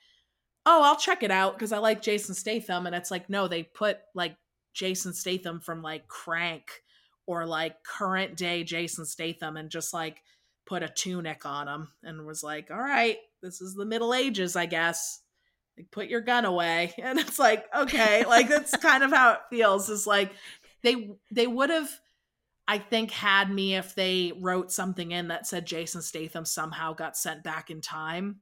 oh 0.70 0.84
i'll 0.84 0.96
check 0.96 1.24
it 1.24 1.32
out 1.32 1.54
because 1.54 1.72
i 1.72 1.78
like 1.78 2.02
jason 2.02 2.36
statham 2.36 2.86
and 2.86 2.96
it's 2.96 3.12
like 3.12 3.30
no 3.30 3.48
they 3.48 3.64
put 3.64 3.98
like 4.14 4.36
jason 4.74 5.14
statham 5.14 5.60
from 5.60 5.82
like 5.82 6.08
crank 6.08 6.84
or 7.26 7.46
like 7.46 7.84
current 7.84 8.38
day 8.38 8.64
jason 8.64 9.06
statham 9.06 9.58
and 9.58 9.70
just 9.70 9.94
like 9.94 10.22
put 10.66 10.84
a 10.84 10.88
tunic 10.88 11.46
on 11.46 11.68
him 11.68 11.88
and 12.04 12.26
was 12.26 12.44
like 12.44 12.70
all 12.70 12.78
right 12.78 13.18
this 13.42 13.62
is 13.62 13.74
the 13.74 13.86
middle 13.86 14.14
ages 14.14 14.56
i 14.56 14.66
guess. 14.66 15.22
Like 15.78 15.92
put 15.92 16.10
your 16.10 16.20
gun 16.20 16.44
away. 16.44 16.94
And 17.02 17.18
it's 17.18 17.40
like 17.40 17.66
okay 17.74 18.26
like 18.26 18.50
that's 18.50 18.76
kind 18.82 19.02
of 19.02 19.12
how 19.12 19.32
it 19.32 19.40
feels. 19.50 19.90
Is 19.90 20.06
like 20.06 20.34
they 20.82 21.12
they 21.32 21.48
would 21.48 21.70
have 21.70 21.90
i 22.68 22.78
think 22.78 23.12
had 23.12 23.52
me 23.52 23.76
if 23.76 23.96
they 23.96 24.34
wrote 24.40 24.72
something 24.72 25.12
in 25.12 25.30
that 25.30 25.48
said 25.48 25.66
jason 25.66 26.02
statham 26.02 26.46
somehow 26.46 26.94
got 26.94 27.18
sent 27.18 27.44
back 27.44 27.70
in 27.70 27.82
time 27.82 28.38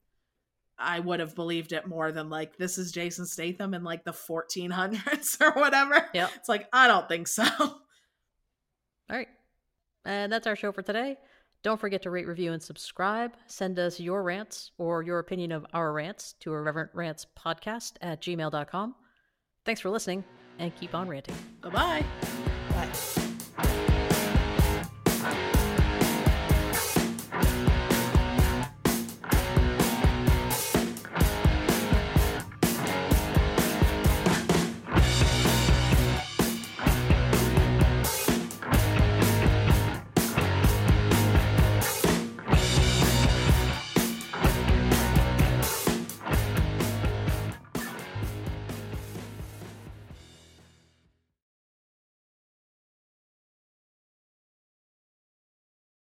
I 0.80 1.00
would 1.00 1.20
have 1.20 1.36
believed 1.36 1.74
it 1.74 1.88
more 1.88 2.12
than 2.12 2.30
like 2.30 2.58
this 2.58 2.78
is 2.78 2.92
Jason 2.92 3.26
Statham 3.26 3.74
in 3.74 3.84
like 3.84 4.04
the 4.04 4.12
1400s 4.12 5.42
or 5.42 5.52
whatever. 5.60 6.08
Yep. 6.14 6.30
It's 6.36 6.50
like 6.50 6.68
I 6.72 6.88
don't 6.88 7.08
think 7.08 7.28
so. 7.28 7.44
All 7.60 7.80
right. 9.10 9.28
And 10.06 10.32
that's 10.32 10.48
our 10.48 10.56
show 10.56 10.72
for 10.72 10.82
today. 10.82 11.18
Don't 11.64 11.80
forget 11.80 12.04
to 12.04 12.12
rate, 12.12 12.28
review, 12.28 12.54
and 12.54 12.62
subscribe. 12.62 13.34
Send 13.48 13.80
us 13.80 14.00
your 14.00 14.24
rants 14.24 14.72
or 14.78 15.02
your 15.02 15.20
opinion 15.20 15.52
of 15.52 15.66
our 15.74 15.92
rants 15.92 16.34
to 16.42 16.54
irreverent 16.54 16.92
rants 16.94 17.26
podcast 17.38 17.94
at 18.02 18.22
gmail.com. 18.22 18.96
Thanks 19.66 19.82
for 19.82 19.90
listening 19.90 20.24
and 20.60 20.74
keep 20.76 20.96
on 20.96 21.10
ranting. 21.10 21.36
Bye-bye. 21.62 22.06
Bye. 22.70 23.27